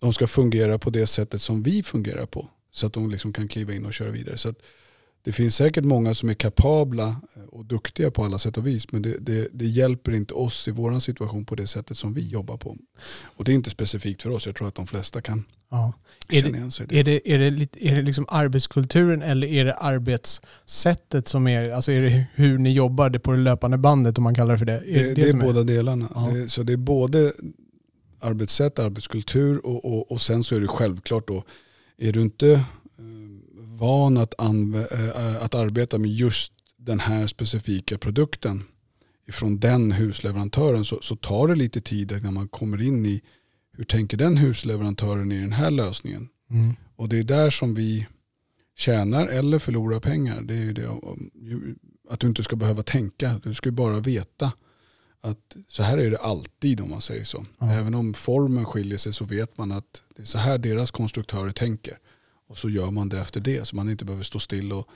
de 0.00 0.12
ska 0.12 0.26
fungera 0.26 0.78
på 0.78 0.90
det 0.90 1.06
sättet 1.06 1.42
som 1.42 1.62
vi 1.62 1.82
fungerar 1.82 2.26
på. 2.26 2.50
Så 2.70 2.86
att 2.86 2.92
de 2.92 3.10
liksom 3.10 3.32
kan 3.32 3.48
kliva 3.48 3.72
in 3.72 3.86
och 3.86 3.94
köra 3.94 4.10
vidare. 4.10 4.38
Så 4.38 4.54
det 5.26 5.32
finns 5.32 5.56
säkert 5.56 5.84
många 5.84 6.14
som 6.14 6.28
är 6.28 6.34
kapabla 6.34 7.06
eh, 7.36 7.42
och 7.42 7.64
duktiga 7.64 8.10
på 8.10 8.24
alla 8.24 8.38
sätt 8.38 8.56
och 8.56 8.66
vis. 8.66 8.92
Men 8.92 9.02
det, 9.02 9.18
det, 9.18 9.48
det 9.52 9.64
hjälper 9.64 10.12
inte 10.12 10.34
oss 10.34 10.68
i 10.68 10.70
vår 10.70 11.00
situation 11.00 11.44
på 11.44 11.54
det 11.54 11.66
sättet 11.66 11.98
som 11.98 12.14
vi 12.14 12.28
jobbar 12.28 12.56
på. 12.56 12.76
Och 13.24 13.44
det 13.44 13.52
är 13.52 13.54
inte 13.54 13.70
specifikt 13.70 14.22
för 14.22 14.30
oss. 14.30 14.46
Jag 14.46 14.56
tror 14.56 14.68
att 14.68 14.74
de 14.74 14.86
flesta 14.86 15.20
kan 15.20 15.44
ja. 15.70 15.92
är 16.28 16.42
känna 16.42 16.56
igen 16.56 16.70
sig. 16.70 16.86
Det, 16.88 16.98
är, 16.98 17.04
det, 17.04 17.32
är, 17.32 17.38
det, 17.38 17.68
är 17.80 17.94
det 17.94 18.02
liksom 18.02 18.26
arbetskulturen 18.28 19.22
eller 19.22 19.46
är 19.46 19.64
det 19.64 19.74
arbetssättet 19.74 21.28
som 21.28 21.46
är, 21.46 21.70
alltså 21.70 21.92
är 21.92 22.00
det 22.00 22.26
hur 22.34 22.58
ni 22.58 22.72
jobbar 22.72 23.10
det 23.10 23.18
på 23.18 23.32
det 23.32 23.38
löpande 23.38 23.78
bandet 23.78 24.18
om 24.18 24.24
man 24.24 24.34
kallar 24.34 24.52
det 24.52 24.58
för 24.58 24.66
det? 24.66 24.72
Är 24.72 25.04
det, 25.04 25.14
det, 25.14 25.28
är 25.28 25.34
båda 25.34 25.62
delarna. 25.62 26.08
Ja. 26.14 26.48
så 26.48 26.62
det 26.62 26.72
är 26.72 26.76
både 26.76 27.32
arbetssätt, 28.20 28.78
arbetskultur 28.78 29.66
och, 29.66 29.84
och, 29.84 30.12
och 30.12 30.20
sen 30.20 30.44
så 30.44 30.56
är 30.56 30.60
det 30.60 30.68
självklart 30.68 31.28
då, 31.28 31.44
är 31.98 32.12
du 32.12 32.20
inte 32.20 32.64
van 33.78 34.16
att, 34.16 34.34
äh, 34.40 35.42
att 35.42 35.54
arbeta 35.54 35.98
med 35.98 36.10
just 36.10 36.52
den 36.76 37.00
här 37.00 37.26
specifika 37.26 37.98
produkten 37.98 38.62
ifrån 39.28 39.60
den 39.60 39.92
husleverantören 39.92 40.84
så, 40.84 40.98
så 41.02 41.16
tar 41.16 41.48
det 41.48 41.54
lite 41.54 41.80
tid 41.80 42.20
när 42.22 42.30
man 42.30 42.48
kommer 42.48 42.82
in 42.82 43.06
i 43.06 43.22
hur 43.72 43.84
tänker 43.84 44.16
den 44.16 44.36
husleverantören 44.36 45.32
i 45.32 45.40
den 45.40 45.52
här 45.52 45.70
lösningen. 45.70 46.28
Mm. 46.50 46.74
Och 46.96 47.08
det 47.08 47.18
är 47.18 47.24
där 47.24 47.50
som 47.50 47.74
vi 47.74 48.06
tjänar 48.76 49.26
eller 49.26 49.58
förlorar 49.58 50.00
pengar. 50.00 50.40
Det 50.40 50.54
är 50.54 50.72
det, 50.72 50.88
att 52.08 52.20
du 52.20 52.26
inte 52.26 52.42
ska 52.42 52.56
behöva 52.56 52.82
tänka, 52.82 53.40
du 53.42 53.54
ska 53.54 53.70
bara 53.70 54.00
veta 54.00 54.52
att 55.20 55.56
så 55.68 55.82
här 55.82 55.98
är 55.98 56.10
det 56.10 56.18
alltid 56.18 56.80
om 56.80 56.90
man 56.90 57.00
säger 57.00 57.24
så. 57.24 57.46
Ja. 57.58 57.72
Även 57.72 57.94
om 57.94 58.14
formen 58.14 58.64
skiljer 58.64 58.98
sig 58.98 59.12
så 59.12 59.24
vet 59.24 59.58
man 59.58 59.72
att 59.72 60.02
det 60.16 60.22
är 60.22 60.26
så 60.26 60.38
här 60.38 60.58
deras 60.58 60.90
konstruktörer 60.90 61.50
tänker. 61.50 61.98
Och 62.48 62.58
så 62.58 62.68
gör 62.68 62.90
man 62.90 63.08
det 63.08 63.20
efter 63.20 63.40
det 63.40 63.64
så 63.64 63.76
man 63.76 63.90
inte 63.90 64.04
behöver 64.04 64.24
stå 64.24 64.38
still 64.38 64.72
och, 64.72 64.88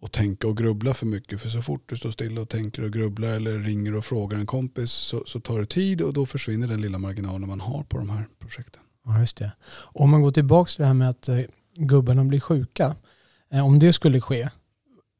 och 0.00 0.12
tänka 0.12 0.48
och 0.48 0.56
grubbla 0.56 0.94
för 0.94 1.06
mycket. 1.06 1.40
För 1.40 1.48
så 1.48 1.62
fort 1.62 1.82
du 1.86 1.96
står 1.96 2.10
still 2.10 2.38
och 2.38 2.48
tänker 2.48 2.82
och 2.82 2.92
grubblar 2.92 3.28
eller 3.28 3.58
ringer 3.58 3.94
och 3.94 4.04
frågar 4.04 4.38
en 4.38 4.46
kompis 4.46 4.90
så, 4.90 5.22
så 5.26 5.40
tar 5.40 5.58
det 5.58 5.66
tid 5.66 6.02
och 6.02 6.12
då 6.12 6.26
försvinner 6.26 6.68
den 6.68 6.80
lilla 6.80 6.98
marginalen 6.98 7.48
man 7.48 7.60
har 7.60 7.82
på 7.82 7.98
de 7.98 8.10
här 8.10 8.26
projekten. 8.38 8.82
Ja, 9.04 9.20
just 9.20 9.36
det. 9.36 9.52
Om 9.72 10.10
man 10.10 10.22
går 10.22 10.32
tillbaka 10.32 10.68
till 10.68 10.80
det 10.80 10.86
här 10.86 10.94
med 10.94 11.10
att 11.10 11.28
eh, 11.28 11.40
gubbarna 11.76 12.24
blir 12.24 12.40
sjuka. 12.40 12.96
Eh, 13.52 13.66
om 13.66 13.78
det 13.78 13.92
skulle 13.92 14.20
ske, 14.20 14.50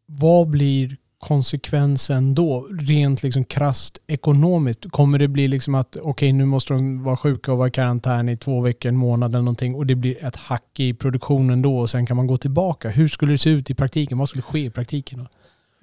vad 0.06 0.48
blir 0.48 0.96
konsekvensen 1.20 2.34
då? 2.34 2.68
Rent 2.70 3.22
liksom 3.22 3.44
krasst 3.44 3.98
ekonomiskt. 4.06 4.90
Kommer 4.90 5.18
det 5.18 5.28
bli 5.28 5.48
liksom 5.48 5.74
att 5.74 5.96
okej 5.96 6.10
okay, 6.10 6.32
nu 6.32 6.44
måste 6.44 6.74
de 6.74 7.02
vara 7.02 7.16
sjuka 7.16 7.52
och 7.52 7.58
vara 7.58 7.68
i 7.68 7.70
karantän 7.70 8.28
i 8.28 8.36
två 8.36 8.60
veckor, 8.60 8.88
en 8.88 8.96
månad 8.96 9.30
eller 9.30 9.42
någonting 9.42 9.74
och 9.74 9.86
det 9.86 9.94
blir 9.94 10.24
ett 10.24 10.36
hack 10.36 10.80
i 10.80 10.94
produktionen 10.94 11.62
då 11.62 11.78
och 11.78 11.90
sen 11.90 12.06
kan 12.06 12.16
man 12.16 12.26
gå 12.26 12.36
tillbaka. 12.36 12.88
Hur 12.88 13.08
skulle 13.08 13.32
det 13.32 13.38
se 13.38 13.50
ut 13.50 13.70
i 13.70 13.74
praktiken? 13.74 14.18
Vad 14.18 14.28
skulle 14.28 14.42
ske 14.42 14.58
i 14.58 14.70
praktiken? 14.70 15.18
Då? 15.18 15.26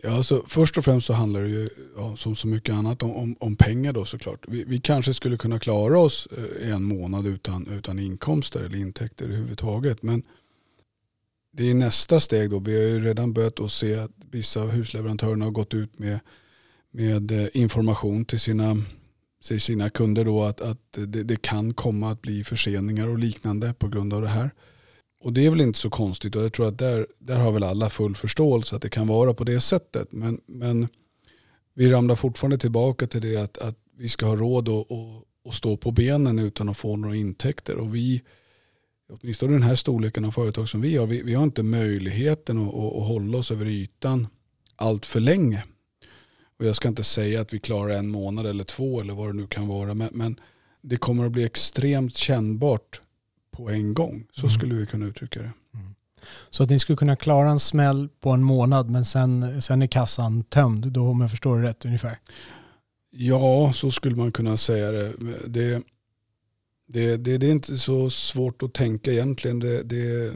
Ja, 0.03 0.11
alltså, 0.17 0.43
först 0.47 0.77
och 0.77 0.85
främst 0.85 1.07
så 1.07 1.13
handlar 1.13 1.41
det 1.41 1.49
ju 1.49 1.69
ja, 1.97 2.15
som 2.17 2.35
så 2.35 2.47
mycket 2.47 2.75
annat 2.75 3.03
om, 3.03 3.15
om, 3.15 3.35
om 3.39 3.55
pengar 3.55 3.93
då 3.93 4.05
såklart. 4.05 4.45
Vi, 4.47 4.63
vi, 4.67 4.79
kanske 4.79 5.13
skulle 5.13 5.37
kunna 5.37 5.59
klara 5.59 5.99
oss 5.99 6.27
eh, 6.61 6.73
en 6.73 6.83
månad 6.83 7.27
utan, 7.27 7.67
utan 7.67 7.99
inkomster 7.99 8.59
eller 8.59 8.77
intäkter 8.77 9.25
överhuvudtaget. 9.25 10.03
Men 10.03 10.23
det 11.57 11.69
är 11.69 11.73
nästa 11.73 12.19
steg 12.19 12.49
då. 12.49 12.59
Vi 12.59 12.75
har 12.75 12.83
ju 12.83 13.05
redan 13.05 13.33
börjat 13.33 13.59
att 13.59 13.71
se 13.71 13.95
att 13.95 14.11
vissa 14.31 14.61
av 14.61 14.69
husleverantörerna 14.69 15.45
har 15.45 15.51
gått 15.51 15.73
ut 15.73 15.99
med, 15.99 16.19
med 16.91 17.31
eh, 17.31 17.47
information 17.53 18.25
till 18.25 18.39
sina, 18.39 18.75
till 19.47 19.61
sina 19.61 19.89
kunder 19.89 20.25
då 20.25 20.43
att, 20.43 20.61
att 20.61 20.79
det, 20.91 21.23
det, 21.23 21.41
kan 21.41 21.73
komma 21.73 22.11
att 22.11 22.21
bli 22.21 22.43
förseningar 22.43 23.07
och 23.07 23.19
liknande 23.19 23.73
på 23.73 23.87
grund 23.87 24.13
av 24.13 24.21
det 24.21 24.27
här. 24.27 24.51
Och 25.19 25.33
det 25.33 25.45
är 25.45 25.49
väl 25.49 25.61
inte 25.61 25.79
så 25.79 25.89
konstigt 25.89 26.35
och 26.35 26.43
jag 26.43 26.53
tror 26.53 26.67
att 26.67 26.77
där, 26.77 27.07
där 27.19 27.35
har 27.35 27.51
väl 27.51 27.63
alla 27.63 27.89
full 27.89 28.15
förståelse 28.15 28.75
att 28.75 28.81
det 28.81 28.89
kan 28.89 29.07
vara 29.07 29.33
på 29.33 29.43
det 29.43 29.61
sättet. 29.61 30.07
Men, 30.11 30.41
men 30.45 30.87
vi 31.73 31.91
ramlar 31.91 32.15
fortfarande 32.15 32.57
tillbaka 32.57 33.07
till 33.07 33.21
det 33.21 33.37
att, 33.37 33.57
att 33.57 33.75
vi 33.97 34.09
ska 34.09 34.25
ha 34.25 34.35
råd 34.35 34.69
att, 34.69 34.91
att, 34.91 35.23
att 35.47 35.53
stå 35.53 35.77
på 35.77 35.91
benen 35.91 36.39
utan 36.39 36.69
att 36.69 36.77
få 36.77 36.95
några 36.95 37.15
intäkter. 37.15 37.75
Och 37.75 37.95
vi, 37.95 38.21
åtminstone 39.09 39.53
den 39.53 39.63
här 39.63 39.75
storleken 39.75 40.25
av 40.25 40.31
företag 40.31 40.69
som 40.69 40.81
vi 40.81 40.97
har, 40.97 41.07
vi, 41.07 41.21
vi 41.21 41.33
har 41.33 41.43
inte 41.43 41.63
möjligheten 41.63 42.57
att, 42.57 42.73
att, 42.73 42.95
att 42.95 43.07
hålla 43.07 43.37
oss 43.37 43.51
över 43.51 43.65
ytan 43.65 44.27
allt 44.75 45.05
för 45.05 45.19
länge. 45.19 45.63
Och 46.59 46.65
jag 46.65 46.75
ska 46.75 46.87
inte 46.87 47.03
säga 47.03 47.41
att 47.41 47.53
vi 47.53 47.59
klarar 47.59 47.93
en 47.93 48.09
månad 48.09 48.45
eller 48.45 48.63
två 48.63 49.01
eller 49.01 49.13
vad 49.13 49.29
det 49.29 49.33
nu 49.33 49.47
kan 49.47 49.67
vara. 49.67 49.93
Men, 49.93 50.09
men 50.11 50.39
det 50.81 50.97
kommer 50.97 51.25
att 51.25 51.31
bli 51.31 51.43
extremt 51.43 52.17
kännbart 52.17 53.01
på 53.51 53.69
en 53.69 53.93
gång. 53.93 54.25
Så 54.31 54.41
mm. 54.41 54.49
skulle 54.49 54.75
vi 54.75 54.85
kunna 54.85 55.05
uttrycka 55.05 55.39
det. 55.39 55.51
Mm. 55.73 55.95
Så 56.49 56.63
att 56.63 56.69
ni 56.69 56.79
skulle 56.79 56.97
kunna 56.97 57.15
klara 57.15 57.49
en 57.49 57.59
smäll 57.59 58.09
på 58.19 58.29
en 58.29 58.43
månad 58.43 58.89
men 58.89 59.05
sen, 59.05 59.61
sen 59.61 59.81
är 59.81 59.87
kassan 59.87 60.43
tömd 60.43 60.91
då 60.91 61.07
om 61.07 61.21
jag 61.21 61.31
förstår 61.31 61.57
det 61.57 61.67
rätt 61.67 61.85
ungefär? 61.85 62.19
Ja, 63.09 63.73
så 63.73 63.91
skulle 63.91 64.15
man 64.15 64.31
kunna 64.31 64.57
säga 64.57 64.91
det. 64.91 65.13
Det, 65.47 65.83
det, 66.87 67.17
det, 67.17 67.37
det 67.37 67.47
är 67.47 67.51
inte 67.51 67.77
så 67.77 68.09
svårt 68.09 68.63
att 68.63 68.73
tänka 68.73 69.11
egentligen. 69.11 69.59
Det, 69.59 69.83
det, 69.83 70.33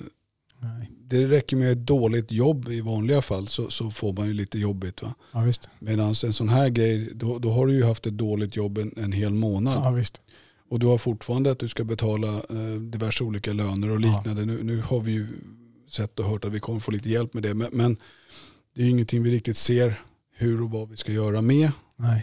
det 1.08 1.27
räcker 1.27 1.55
med 1.55 1.72
ett 1.72 1.88
dåligt 1.88 2.31
jobb 2.31 2.70
i 2.70 2.81
vanliga 2.81 3.22
fall 3.22 3.48
så, 3.48 3.70
så 3.70 3.91
får 3.91 4.13
man 4.13 4.27
ju 4.27 4.34
lite 4.34 4.60
jobbigt. 4.60 5.01
Va? 5.01 5.13
Ja, 5.31 5.51
Medan 5.79 6.08
en 6.08 6.34
sån 6.34 6.50
här 6.50 6.70
grej, 6.70 7.10
då, 7.13 7.39
då 7.39 7.51
har 7.51 7.67
du 7.67 7.74
ju 7.74 7.84
haft 7.84 8.08
ett 8.08 8.17
dåligt 8.17 8.55
jobb 8.55 8.77
en, 8.77 8.93
en 8.98 9.12
hel 9.12 9.34
månad. 9.34 9.75
Ja, 9.75 9.91
visst. 9.91 10.22
Och 10.70 10.79
du 10.79 10.86
har 10.86 10.98
fortfarande 10.98 11.51
att 11.51 11.60
du 11.60 11.67
ska 11.67 11.84
betala 11.84 12.27
eh, 12.27 12.79
diverse 12.79 13.24
olika 13.24 13.53
löner 13.53 13.91
och 13.91 14.00
liknande. 14.00 14.41
Ja. 14.41 14.46
Nu, 14.46 14.63
nu 14.63 14.81
har 14.81 15.00
vi 15.00 15.12
ju 15.12 15.27
sett 15.89 16.20
och 16.20 16.25
hört 16.25 16.46
att 16.46 16.51
vi 16.51 16.60
kommer 16.60 16.79
få 16.79 16.91
lite 16.91 17.10
hjälp 17.10 17.34
med 17.34 17.43
det. 17.43 17.53
Men, 17.53 17.70
men 17.72 17.98
det 18.75 18.84
är 18.84 18.89
ingenting 18.89 19.24
vi 19.24 19.31
riktigt 19.31 19.58
ser 19.58 20.01
hur 20.36 20.62
och 20.62 20.72
vad 20.72 20.89
vi 20.89 20.98
ska 20.98 21.12
göra 21.12 21.41
med. 21.41 21.72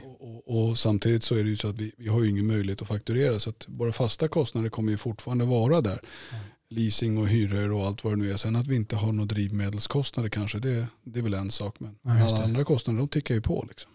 Och, 0.05 0.49
och, 0.49 0.69
och, 0.69 0.79
samtidigt 0.79 1.25
så 1.25 1.35
är 1.35 1.45
det 1.45 1.51
ju 1.51 1.57
så 1.57 1.69
att 1.69 1.79
vi, 1.79 1.93
vi 1.97 2.09
har 2.09 2.23
ju 2.23 2.31
ingen 2.31 2.47
möjlighet 2.47 2.83
att 2.83 2.89
fakturera. 2.89 3.41
Så 3.41 3.51
att 3.51 3.65
våra 3.69 3.93
fasta 3.93 4.29
kostnader 4.29 4.69
kommer 4.69 4.91
ju 4.91 4.99
fortfarande 4.99 5.45
vara 5.45 5.81
där. 5.81 6.01
Mm. 6.33 6.45
Leasing 6.71 7.19
och 7.19 7.29
hyror 7.29 7.73
och 7.73 7.87
allt 7.87 8.05
vad 8.05 8.13
det 8.13 8.17
nu 8.17 8.33
är. 8.33 8.37
Sen 8.37 8.57
att 8.57 8.67
vi 8.67 8.77
inte 8.77 8.97
har 8.97 9.13
några 9.13 9.27
drivmedelskostnader 9.27 10.31
kanske, 10.31 10.59
det, 10.59 10.87
det 11.05 11.19
är 11.19 11.23
väl 11.23 11.35
en 11.35 11.51
sak. 11.51 11.81
Men 11.81 11.99
ja, 12.03 12.27
alla 12.27 12.45
andra 12.45 12.65
kostnader 12.65 12.99
de 12.99 13.09
tickar 13.09 13.35
ju 13.35 13.41
på. 13.41 13.65
Liksom. 13.69 13.91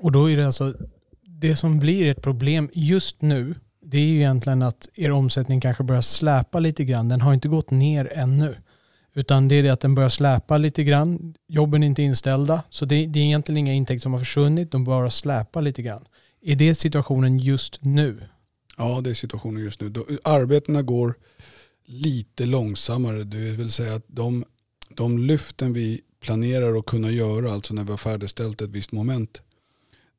Och 0.00 0.12
då 0.12 0.30
är 0.30 0.36
det 0.36 0.46
alltså 0.46 0.74
det 1.22 1.56
som 1.56 1.78
blir 1.78 2.10
ett 2.10 2.22
problem 2.22 2.70
just 2.72 3.22
nu, 3.22 3.54
det 3.82 3.98
är 3.98 4.06
ju 4.06 4.16
egentligen 4.16 4.62
att 4.62 4.88
er 4.94 5.10
omsättning 5.10 5.60
kanske 5.60 5.84
börjar 5.84 6.02
släpa 6.02 6.58
lite 6.58 6.84
grann. 6.84 7.08
Den 7.08 7.20
har 7.20 7.34
inte 7.34 7.48
gått 7.48 7.70
ner 7.70 8.12
ännu. 8.14 8.56
Utan 9.14 9.48
det 9.48 9.54
är 9.54 9.62
det 9.62 9.68
att 9.70 9.80
den 9.80 9.94
börjar 9.94 10.08
släpa 10.08 10.58
lite 10.58 10.84
grann. 10.84 11.34
Jobben 11.48 11.82
är 11.82 11.86
inte 11.86 12.02
inställda. 12.02 12.62
Så 12.70 12.84
det, 12.84 13.06
det 13.06 13.18
är 13.18 13.24
egentligen 13.24 13.58
inga 13.58 13.72
intäkter 13.72 14.02
som 14.02 14.12
har 14.12 14.18
försvunnit. 14.18 14.70
De 14.70 14.84
bara 14.84 15.10
släpar 15.10 15.62
lite 15.62 15.82
grann. 15.82 16.04
Är 16.42 16.56
det 16.56 16.74
situationen 16.74 17.38
just 17.38 17.84
nu? 17.84 18.22
Ja, 18.76 19.00
det 19.00 19.10
är 19.10 19.14
situationen 19.14 19.64
just 19.64 19.80
nu. 19.80 19.92
Arbetena 20.24 20.82
går 20.82 21.14
lite 21.86 22.46
långsammare. 22.46 23.24
Det 23.24 23.36
vill 23.36 23.70
säga 23.70 23.94
att 23.94 24.04
de, 24.06 24.44
de 24.88 25.18
lyften 25.18 25.72
vi 25.72 26.00
planerar 26.20 26.78
att 26.78 26.86
kunna 26.86 27.10
göra, 27.10 27.52
alltså 27.52 27.74
när 27.74 27.84
vi 27.84 27.90
har 27.90 27.98
färdigställt 27.98 28.60
ett 28.60 28.70
visst 28.70 28.92
moment, 28.92 29.42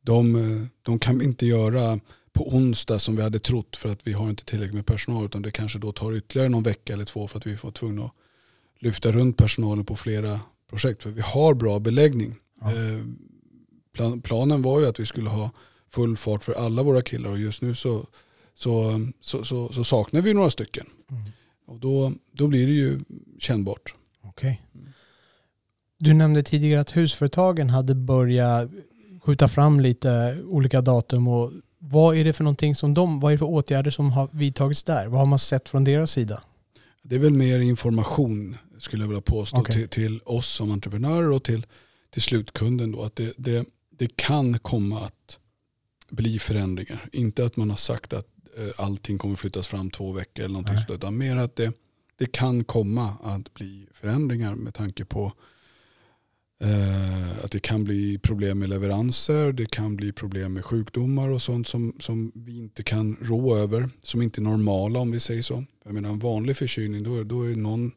de, 0.01 0.69
de 0.81 0.99
kan 0.99 1.17
vi 1.17 1.25
inte 1.25 1.45
göra 1.45 1.99
på 2.33 2.47
onsdag 2.47 2.99
som 2.99 3.15
vi 3.15 3.21
hade 3.21 3.39
trott 3.39 3.75
för 3.75 3.89
att 3.89 3.99
vi 4.03 4.13
har 4.13 4.29
inte 4.29 4.45
tillräckligt 4.45 4.75
med 4.75 4.85
personal 4.85 5.25
utan 5.25 5.41
det 5.41 5.51
kanske 5.51 5.79
då 5.79 5.91
tar 5.91 6.13
ytterligare 6.13 6.49
någon 6.49 6.63
vecka 6.63 6.93
eller 6.93 7.05
två 7.05 7.27
för 7.27 7.37
att 7.37 7.47
vi 7.47 7.57
får 7.57 7.71
tvungna 7.71 8.05
att 8.05 8.11
lyfta 8.79 9.11
runt 9.11 9.37
personalen 9.37 9.85
på 9.85 9.95
flera 9.95 10.39
projekt. 10.69 11.03
För 11.03 11.09
vi 11.09 11.21
har 11.21 11.53
bra 11.53 11.79
beläggning. 11.79 12.35
Ja. 12.61 12.71
Eh, 12.71 14.15
planen 14.23 14.61
var 14.61 14.79
ju 14.79 14.87
att 14.87 14.99
vi 14.99 15.05
skulle 15.05 15.29
ha 15.29 15.51
full 15.89 16.17
fart 16.17 16.43
för 16.43 16.53
alla 16.53 16.83
våra 16.83 17.01
killar 17.01 17.29
och 17.29 17.39
just 17.39 17.61
nu 17.61 17.75
så, 17.75 18.05
så, 18.55 19.01
så, 19.21 19.43
så, 19.43 19.73
så 19.73 19.83
saknar 19.83 20.21
vi 20.21 20.33
några 20.33 20.49
stycken. 20.49 20.85
Mm. 21.11 21.23
Och 21.67 21.79
då, 21.79 22.11
då 22.31 22.47
blir 22.47 22.67
det 22.67 22.73
ju 22.73 22.99
kännbart. 23.39 23.95
Okay. 24.23 24.55
Du 25.99 26.13
nämnde 26.13 26.43
tidigare 26.43 26.81
att 26.81 26.97
husföretagen 26.97 27.69
hade 27.69 27.95
börjat 27.95 28.69
skjuta 29.23 29.47
fram 29.47 29.79
lite 29.79 30.41
olika 30.45 30.81
datum 30.81 31.27
och 31.27 31.51
vad 31.79 32.17
är 32.17 32.23
det 32.23 32.33
för 32.33 32.43
någonting 32.43 32.75
som 32.75 32.93
de, 32.93 33.19
vad 33.19 33.31
är 33.31 33.35
det 33.35 33.39
för 33.39 33.45
åtgärder 33.45 33.91
som 33.91 34.11
har 34.11 34.29
vidtagits 34.31 34.83
där? 34.83 35.07
Vad 35.07 35.19
har 35.19 35.25
man 35.25 35.39
sett 35.39 35.69
från 35.69 35.83
deras 35.83 36.11
sida? 36.11 36.41
Det 37.07 37.15
är 37.15 37.19
väl 37.19 37.33
mer 37.33 37.59
information 37.59 38.57
skulle 38.79 39.03
jag 39.03 39.07
vilja 39.07 39.21
påstå 39.21 39.57
okay. 39.57 39.75
till, 39.75 39.89
till, 39.89 40.19
oss 40.25 40.47
som 40.47 40.71
entreprenörer 40.71 41.31
och 41.31 41.43
till, 41.43 41.65
till 42.09 42.21
slutkunden 42.21 42.91
då 42.91 43.03
att 43.03 43.15
det, 43.15 43.33
det, 43.37 43.67
det 43.89 44.15
kan 44.15 44.59
komma 44.59 45.01
att 45.01 45.39
bli 46.09 46.39
förändringar. 46.39 47.09
Inte 47.11 47.45
att 47.45 47.57
man 47.57 47.69
har 47.69 47.77
sagt 47.77 48.13
att 48.13 48.27
eh, 48.57 48.85
allting 48.85 49.17
kommer 49.17 49.35
flyttas 49.35 49.67
fram 49.67 49.89
två 49.89 50.11
veckor 50.11 50.45
eller 50.45 50.53
någonting 50.53 50.77
sådant 50.77 51.03
utan 51.03 51.17
mer 51.17 51.37
att 51.37 51.55
det, 51.55 51.73
det 52.15 52.31
kan 52.31 52.63
komma 52.63 53.17
att 53.23 53.53
bli 53.53 53.87
förändringar 53.93 54.55
med 54.55 54.73
tanke 54.73 55.05
på 55.05 55.33
att 57.43 57.51
det 57.51 57.59
kan 57.59 57.83
bli 57.83 58.17
problem 58.17 58.59
med 58.59 58.69
leveranser, 58.69 59.51
det 59.51 59.71
kan 59.71 59.95
bli 59.95 60.11
problem 60.11 60.53
med 60.53 60.65
sjukdomar 60.65 61.29
och 61.29 61.41
sånt 61.41 61.67
som, 61.67 61.93
som 61.99 62.31
vi 62.35 62.57
inte 62.57 62.83
kan 62.83 63.17
rå 63.21 63.55
över, 63.55 63.89
som 64.03 64.21
inte 64.21 64.41
är 64.41 64.43
normala 64.43 64.99
om 64.99 65.11
vi 65.11 65.19
säger 65.19 65.41
så. 65.41 65.63
Jag 65.83 65.93
menar 65.93 66.09
en 66.09 66.19
vanlig 66.19 66.57
förkylning, 66.57 67.03
då, 67.03 67.23
då 67.23 67.43
är 67.43 67.55
någon 67.55 67.91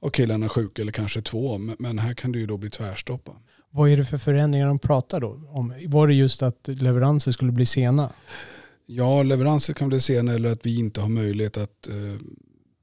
av 0.00 0.10
killarna 0.10 0.48
sjuk 0.48 0.78
eller 0.78 0.92
kanske 0.92 1.22
två, 1.22 1.58
men, 1.58 1.76
men 1.78 1.98
här 1.98 2.14
kan 2.14 2.32
det 2.32 2.38
ju 2.38 2.46
då 2.46 2.56
bli 2.56 2.70
tvärstoppa. 2.70 3.32
Vad 3.70 3.90
är 3.90 3.96
det 3.96 4.04
för 4.04 4.18
förändringar 4.18 4.66
de 4.66 4.78
pratar 4.78 5.20
då 5.20 5.40
om? 5.48 5.74
Var 5.86 6.08
det 6.08 6.14
just 6.14 6.42
att 6.42 6.68
leveranser 6.68 7.32
skulle 7.32 7.52
bli 7.52 7.66
sena? 7.66 8.12
Ja, 8.86 9.22
leveranser 9.22 9.74
kan 9.74 9.88
bli 9.88 10.00
sena 10.00 10.32
eller 10.32 10.50
att 10.50 10.66
vi 10.66 10.78
inte 10.78 11.00
har 11.00 11.08
möjlighet 11.08 11.56
att 11.56 11.88
eh, 11.88 12.20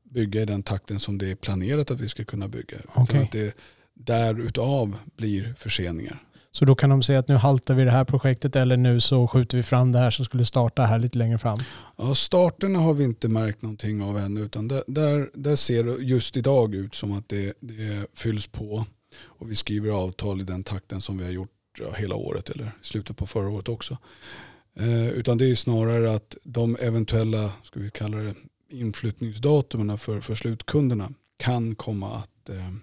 bygga 0.04 0.42
i 0.42 0.46
den 0.46 0.64
takten 0.64 1.00
som 1.00 1.18
det 1.18 1.32
är 1.32 1.36
planerat 1.36 1.92
att 1.92 2.02
vi 2.02 2.10
ska 2.10 2.24
kunna 2.26 2.48
bygga. 2.48 2.78
Okay. 2.96 3.24
Att 3.24 3.32
det, 3.32 3.58
därutav 3.98 4.98
blir 5.16 5.54
förseningar. 5.58 6.24
Så 6.52 6.66
då 6.66 6.76
kan 6.76 6.90
de 6.90 7.04
säga 7.04 7.20
att 7.20 7.28
nu 7.28 7.36
haltar 7.36 7.74
vi 7.74 7.84
det 7.84 7.92
här 7.92 8.06
projektet 8.06 8.56
eller 8.56 8.78
nu 8.78 9.00
så 9.00 9.28
skjuter 9.28 9.58
vi 9.58 9.64
fram 9.64 9.92
det 9.92 10.00
här 10.00 10.12
som 10.12 10.26
skulle 10.26 10.46
starta 10.46 10.82
här 10.82 11.00
lite 11.00 11.18
längre 11.18 11.38
fram? 11.38 11.60
Ja, 11.98 12.16
starterna 12.16 12.80
har 12.80 12.94
vi 12.94 13.04
inte 13.04 13.28
märkt 13.28 13.62
någonting 13.62 14.02
av 14.02 14.18
ännu 14.18 14.42
utan 14.42 14.68
där, 14.68 14.84
där, 14.88 15.30
där 15.34 15.56
ser 15.56 15.84
det 15.84 16.04
just 16.04 16.38
idag 16.38 16.76
ut 16.76 16.96
som 16.96 17.12
att 17.12 17.30
det, 17.30 17.54
det 17.60 18.08
fylls 18.14 18.48
på 18.48 18.86
och 19.24 19.52
vi 19.52 19.56
skriver 19.56 19.92
avtal 19.92 20.42
i 20.42 20.44
den 20.44 20.64
takten 20.64 21.02
som 21.02 21.18
vi 21.18 21.26
har 21.26 21.32
gjort 21.32 21.50
ja, 21.80 21.92
hela 21.98 22.16
året 22.16 22.50
eller 22.50 22.72
slutet 22.82 23.18
på 23.18 23.28
förra 23.28 23.50
året 23.50 23.70
också. 23.70 23.98
Eh, 24.80 25.10
utan 25.10 25.38
det 25.38 25.52
är 25.52 25.56
snarare 25.56 26.16
att 26.16 26.38
de 26.44 26.78
eventuella, 26.82 27.52
ska 27.64 27.80
vi 27.80 27.92
kalla 27.92 28.18
det, 28.18 28.34
inflyttningsdatumen 28.70 29.98
för, 29.98 30.22
för 30.22 30.36
slutkunderna 30.36 31.10
kan 31.38 31.76
komma 31.76 32.16
att 32.16 32.50
eh, 32.50 32.74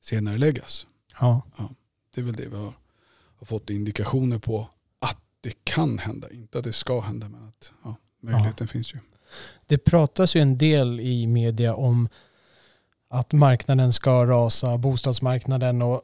senare 0.00 0.38
läggas. 0.38 0.86
Ja. 1.20 1.42
ja. 1.58 1.68
Det 2.14 2.20
är 2.20 2.24
väl 2.24 2.36
det 2.36 2.48
vi 2.48 2.56
har, 2.56 2.72
har, 3.38 3.46
fått 3.46 3.70
indikationer 3.70 4.38
på 4.38 4.68
att 4.98 5.18
det 5.40 5.64
kan 5.64 5.98
hända. 5.98 6.30
Inte 6.30 6.58
att 6.58 6.64
det 6.64 6.72
ska 6.72 7.00
hända 7.00 7.28
men 7.28 7.48
att 7.48 7.72
ja, 7.84 7.96
möjligheten 8.20 8.66
ja. 8.66 8.72
finns 8.72 8.94
ju. 8.94 8.98
Det 9.66 9.78
pratas 9.78 10.36
ju 10.36 10.40
en 10.40 10.58
del 10.58 11.00
i 11.00 11.26
media 11.26 11.74
om 11.74 12.08
att 13.08 13.32
marknaden 13.32 13.92
ska 13.92 14.26
rasa, 14.26 14.78
bostadsmarknaden 14.78 15.82
och 15.82 16.02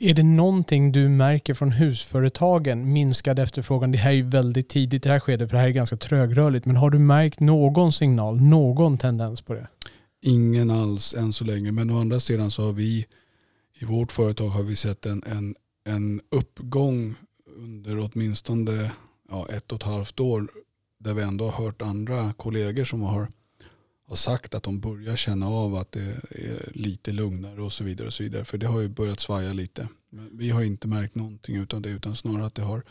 är 0.00 0.14
det 0.14 0.22
någonting 0.22 0.92
du 0.92 1.08
märker 1.08 1.54
från 1.54 1.72
husföretagen, 1.72 2.92
minskad 2.92 3.38
efterfrågan? 3.38 3.92
Det 3.92 3.98
här 3.98 4.10
är 4.10 4.14
ju 4.14 4.22
väldigt 4.22 4.68
tidigt 4.68 5.06
i 5.06 5.08
det 5.08 5.12
här 5.12 5.20
skedet 5.20 5.50
för 5.50 5.56
det 5.56 5.60
här 5.60 5.68
är 5.68 5.72
ganska 5.72 5.96
trögrörligt. 5.96 6.66
Men 6.66 6.76
har 6.76 6.90
du 6.90 6.98
märkt 6.98 7.40
någon 7.40 7.92
signal, 7.92 8.40
någon 8.40 8.98
tendens 8.98 9.42
på 9.42 9.54
det? 9.54 9.66
Ingen 10.26 10.70
alls 10.70 11.14
än 11.14 11.32
så 11.32 11.44
länge. 11.44 11.72
Men 11.72 11.90
å 11.90 12.00
andra 12.00 12.20
sidan 12.20 12.50
så 12.50 12.62
har 12.62 12.72
vi 12.72 13.06
i 13.74 13.84
vårt 13.84 14.12
företag 14.12 14.48
har 14.48 14.62
vi 14.62 14.76
sett 14.76 15.06
en, 15.06 15.22
en 15.26 15.54
en 15.86 16.20
uppgång 16.30 17.14
under 17.46 17.98
åtminstone 17.98 18.92
ja, 19.28 19.48
ett 19.48 19.72
och 19.72 19.76
ett 19.76 19.82
halvt 19.82 20.20
år 20.20 20.48
där 20.98 21.14
vi 21.14 21.22
ändå 21.22 21.50
har 21.50 21.64
hört 21.64 21.82
andra 21.82 22.32
kollegor 22.32 22.84
som 22.84 23.02
har, 23.02 23.28
har 24.08 24.16
sagt 24.16 24.54
att 24.54 24.62
de 24.62 24.80
börjar 24.80 25.16
känna 25.16 25.48
av 25.48 25.74
att 25.74 25.92
det 25.92 26.00
är 26.30 26.72
lite 26.72 27.12
lugnare 27.12 27.62
och 27.62 27.72
så 27.72 27.84
vidare. 27.84 28.06
och 28.06 28.12
så 28.12 28.22
vidare. 28.22 28.44
För 28.44 28.58
det 28.58 28.66
har 28.66 28.80
ju 28.80 28.88
börjat 28.88 29.20
svaja 29.20 29.52
lite. 29.52 29.88
Men 30.10 30.38
vi 30.38 30.50
har 30.50 30.62
inte 30.62 30.88
märkt 30.88 31.14
någonting 31.14 31.56
utan 31.56 31.82
det 31.82 31.88
utan 31.88 32.16
snarare 32.16 32.46
att 32.46 32.54
det 32.54 32.62
har 32.62 32.82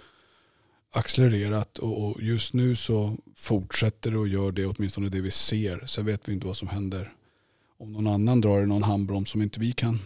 accelererat 0.91 1.77
och, 1.77 2.05
och 2.05 2.21
just 2.21 2.53
nu 2.53 2.75
så 2.75 3.17
fortsätter 3.35 4.11
det 4.11 4.17
och 4.17 4.27
gör 4.27 4.51
det 4.51 4.65
åtminstone 4.65 5.09
det 5.09 5.21
vi 5.21 5.31
ser. 5.31 5.85
Sen 5.85 6.05
vet 6.05 6.29
vi 6.29 6.33
inte 6.33 6.47
vad 6.47 6.57
som 6.57 6.67
händer 6.67 7.13
om 7.77 7.93
någon 7.93 8.07
annan 8.07 8.41
drar 8.41 8.61
i 8.61 8.65
någon 8.65 8.83
handbroms 8.83 9.29
som 9.29 9.41
inte 9.41 9.59
vi 9.59 9.71
kan 9.71 9.99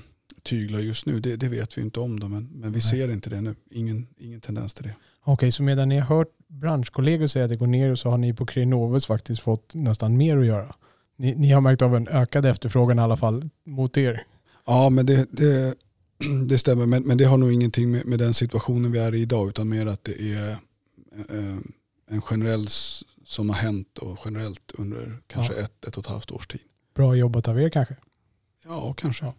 tygla 0.43 0.79
just 0.79 1.05
nu. 1.05 1.19
Det, 1.19 1.35
det 1.35 1.49
vet 1.49 1.77
vi 1.77 1.81
inte 1.81 1.99
om. 1.99 2.19
Då, 2.19 2.27
men, 2.27 2.49
men 2.51 2.71
vi 2.71 2.79
Nej. 2.79 2.81
ser 2.81 3.11
inte 3.11 3.29
det 3.29 3.41
nu. 3.41 3.55
Ingen, 3.71 4.07
ingen 4.17 4.41
tendens 4.41 4.73
till 4.73 4.83
det. 4.83 4.95
Okej, 5.23 5.51
så 5.51 5.63
medan 5.63 5.89
ni 5.89 5.99
har 5.99 6.17
hört 6.17 6.27
branschkollegor 6.47 7.27
säga 7.27 7.45
att 7.45 7.49
det 7.49 7.55
går 7.55 7.67
ner 7.67 7.95
så 7.95 8.09
har 8.09 8.17
ni 8.17 8.33
på 8.33 8.45
Creanovus 8.45 9.05
faktiskt 9.05 9.41
fått 9.41 9.73
nästan 9.73 10.17
mer 10.17 10.37
att 10.37 10.45
göra. 10.45 10.75
Ni, 11.17 11.35
ni 11.35 11.51
har 11.51 11.61
märkt 11.61 11.81
av 11.81 11.95
en 11.95 12.07
ökad 12.07 12.45
efterfrågan 12.45 12.99
i 12.99 13.01
alla 13.01 13.17
fall 13.17 13.49
mot 13.65 13.97
er. 13.97 14.23
Ja, 14.65 14.89
men 14.89 15.05
det, 15.05 15.27
det, 15.31 15.75
det 16.47 16.57
stämmer. 16.57 16.85
Men, 16.85 17.03
men 17.03 17.17
det 17.17 17.23
har 17.23 17.37
nog 17.37 17.53
ingenting 17.53 17.91
med, 17.91 18.05
med 18.05 18.19
den 18.19 18.33
situationen 18.33 18.91
vi 18.91 18.99
är 18.99 19.15
i 19.15 19.21
idag 19.21 19.49
utan 19.49 19.69
mer 19.69 19.85
att 19.85 20.03
det 20.03 20.21
är 20.21 20.49
eh, 21.29 21.57
en 22.09 22.21
generell 22.21 22.67
som 23.25 23.49
har 23.49 23.57
hänt 23.57 23.97
och 23.97 24.17
generellt 24.25 24.71
under 24.77 25.17
kanske 25.27 25.53
ja. 25.53 25.59
ett, 25.59 25.85
ett 25.85 25.97
och 25.97 26.03
ett 26.03 26.11
halvt 26.11 26.31
års 26.31 26.47
tid. 26.47 26.61
Bra 26.99 27.15
jobbat 27.15 27.47
av 27.47 27.61
er 27.61 27.69
kanske? 27.69 27.95
Ja, 28.65 28.93
kanske. 28.93 29.25
Ja. 29.25 29.33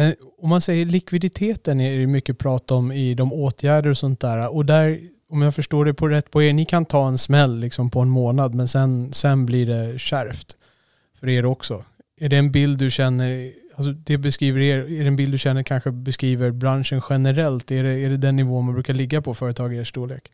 Eh, 0.00 0.14
om 0.38 0.48
man 0.48 0.60
säger 0.60 0.86
likviditeten 0.86 1.80
är 1.80 1.98
det 1.98 2.06
mycket 2.06 2.38
prat 2.38 2.70
om 2.70 2.92
i 2.92 3.14
de 3.14 3.32
åtgärder 3.32 3.90
och 3.90 3.98
sånt 3.98 4.20
där. 4.20 4.54
Och 4.54 4.66
där, 4.66 5.00
om 5.30 5.42
jag 5.42 5.54
förstår 5.54 5.84
det 5.84 5.94
på 5.94 6.08
rätt 6.08 6.30
på 6.30 6.42
er, 6.42 6.52
ni 6.52 6.64
kan 6.64 6.84
ta 6.84 7.08
en 7.08 7.18
smäll 7.18 7.58
liksom 7.58 7.90
på 7.90 8.00
en 8.00 8.08
månad 8.08 8.54
men 8.54 8.68
sen, 8.68 9.12
sen 9.12 9.46
blir 9.46 9.66
det 9.66 9.98
kärvt 9.98 10.56
för 11.20 11.28
er 11.28 11.44
också. 11.44 11.84
Är 12.20 12.28
det 12.28 12.36
en 12.36 12.52
bild 12.52 12.78
du 12.78 12.90
känner, 12.90 13.52
alltså 13.74 13.92
det 13.92 14.18
beskriver 14.18 14.60
er, 14.60 14.78
är 14.78 15.00
det 15.00 15.06
en 15.06 15.16
bild 15.16 15.32
du 15.32 15.38
känner 15.38 15.62
kanske 15.62 15.90
beskriver 15.90 16.50
branschen 16.50 17.02
generellt? 17.10 17.70
Är 17.70 17.82
det, 17.82 17.94
är 17.94 18.10
det 18.10 18.16
den 18.16 18.36
nivå 18.36 18.60
man 18.60 18.74
brukar 18.74 18.94
ligga 18.94 19.22
på 19.22 19.34
företag 19.34 19.74
i 19.74 19.76
er 19.76 19.84
storlek? 19.84 20.30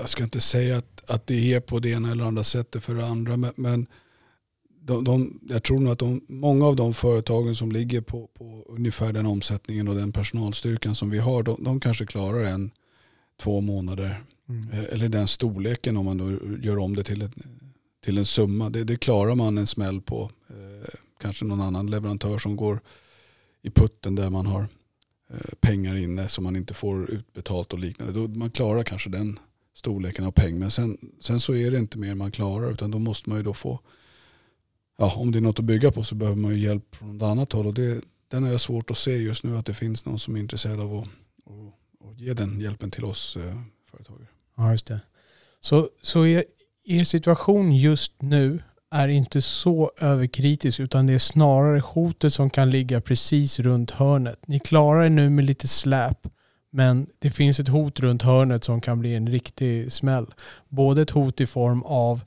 Jag 0.00 0.08
ska 0.08 0.24
inte 0.24 0.40
säga 0.40 0.76
att, 0.76 1.02
att 1.06 1.26
det 1.26 1.54
är 1.54 1.60
på 1.60 1.78
det 1.78 1.88
ena 1.88 2.10
eller 2.12 2.24
andra 2.24 2.44
sättet 2.44 2.84
för 2.84 2.94
det 2.94 3.06
andra 3.06 3.36
men, 3.36 3.52
men 3.56 3.86
de, 4.84 5.04
de, 5.04 5.40
jag 5.48 5.62
tror 5.62 5.78
nog 5.78 5.92
att 5.92 5.98
de, 5.98 6.20
många 6.28 6.66
av 6.66 6.76
de 6.76 6.94
företagen 6.94 7.56
som 7.56 7.72
ligger 7.72 8.00
på, 8.00 8.26
på 8.26 8.66
ungefär 8.68 9.12
den 9.12 9.26
omsättningen 9.26 9.88
och 9.88 9.94
den 9.94 10.12
personalstyrkan 10.12 10.94
som 10.94 11.10
vi 11.10 11.18
har, 11.18 11.42
de, 11.42 11.64
de 11.64 11.80
kanske 11.80 12.06
klarar 12.06 12.44
en, 12.44 12.70
två 13.42 13.60
månader. 13.60 14.22
Mm. 14.48 14.70
Eh, 14.70 14.84
eller 14.94 15.08
den 15.08 15.28
storleken 15.28 15.96
om 15.96 16.04
man 16.04 16.18
då 16.18 16.56
gör 16.60 16.78
om 16.78 16.96
det 16.96 17.02
till, 17.02 17.22
ett, 17.22 17.34
till 18.04 18.18
en 18.18 18.26
summa. 18.26 18.70
Det, 18.70 18.84
det 18.84 18.96
klarar 18.96 19.34
man 19.34 19.58
en 19.58 19.66
smäll 19.66 20.00
på. 20.00 20.30
Eh, 20.48 20.88
kanske 21.20 21.44
någon 21.44 21.60
annan 21.60 21.90
leverantör 21.90 22.38
som 22.38 22.56
går 22.56 22.80
i 23.62 23.70
putten 23.70 24.14
där 24.14 24.30
man 24.30 24.46
har 24.46 24.66
eh, 25.30 25.54
pengar 25.60 25.96
inne 25.96 26.28
som 26.28 26.44
man 26.44 26.56
inte 26.56 26.74
får 26.74 27.10
utbetalt 27.10 27.72
och 27.72 27.78
liknande. 27.78 28.12
Då 28.12 28.28
man 28.28 28.50
klarar 28.50 28.82
kanske 28.82 29.10
den 29.10 29.38
storleken 29.74 30.24
av 30.24 30.30
pengar. 30.30 30.58
Men 30.58 30.70
sen, 30.70 30.98
sen 31.20 31.40
så 31.40 31.54
är 31.54 31.70
det 31.70 31.78
inte 31.78 31.98
mer 31.98 32.14
man 32.14 32.30
klarar 32.30 32.72
utan 32.72 32.90
då 32.90 32.98
måste 32.98 33.28
man 33.28 33.38
ju 33.38 33.44
då 33.44 33.54
få 33.54 33.80
ja, 35.02 35.14
om 35.16 35.32
det 35.32 35.38
är 35.38 35.40
något 35.40 35.58
att 35.58 35.64
bygga 35.64 35.92
på 35.92 36.04
så 36.04 36.14
behöver 36.14 36.38
man 36.38 36.50
ju 36.50 36.58
hjälp 36.58 36.96
från 36.96 37.18
något 37.18 37.26
annat 37.30 37.52
håll. 37.52 37.66
Och 37.66 37.74
det, 37.74 38.04
den 38.28 38.42
har 38.42 38.50
jag 38.50 38.60
svårt 38.60 38.90
att 38.90 38.98
se 38.98 39.16
just 39.16 39.44
nu 39.44 39.56
att 39.56 39.66
det 39.66 39.74
finns 39.74 40.06
någon 40.06 40.18
som 40.18 40.36
är 40.36 40.40
intresserad 40.40 40.80
av 40.80 40.94
att, 40.94 41.04
att, 41.04 42.10
att 42.10 42.20
ge 42.20 42.34
den 42.34 42.60
hjälpen 42.60 42.90
till 42.90 43.04
oss 43.04 43.36
eh, 43.36 43.54
företagare. 43.90 44.26
Ja, 44.56 44.70
just 44.70 44.86
det. 44.86 45.00
Så, 45.60 45.88
så 46.02 46.26
er, 46.26 46.44
er 46.84 47.04
situation 47.04 47.76
just 47.76 48.12
nu 48.22 48.62
är 48.90 49.08
inte 49.08 49.42
så 49.42 49.92
överkritisk 50.00 50.80
utan 50.80 51.06
det 51.06 51.12
är 51.12 51.18
snarare 51.18 51.80
hotet 51.80 52.34
som 52.34 52.50
kan 52.50 52.70
ligga 52.70 53.00
precis 53.00 53.58
runt 53.58 53.90
hörnet. 53.90 54.38
Ni 54.46 54.60
klarar 54.60 55.04
er 55.04 55.10
nu 55.10 55.30
med 55.30 55.44
lite 55.44 55.68
släp 55.68 56.26
men 56.70 57.06
det 57.18 57.30
finns 57.30 57.60
ett 57.60 57.68
hot 57.68 58.00
runt 58.00 58.22
hörnet 58.22 58.64
som 58.64 58.80
kan 58.80 59.00
bli 59.00 59.14
en 59.14 59.28
riktig 59.28 59.92
smäll. 59.92 60.26
Både 60.68 61.02
ett 61.02 61.10
hot 61.10 61.40
i 61.40 61.46
form 61.46 61.82
av 61.82 62.20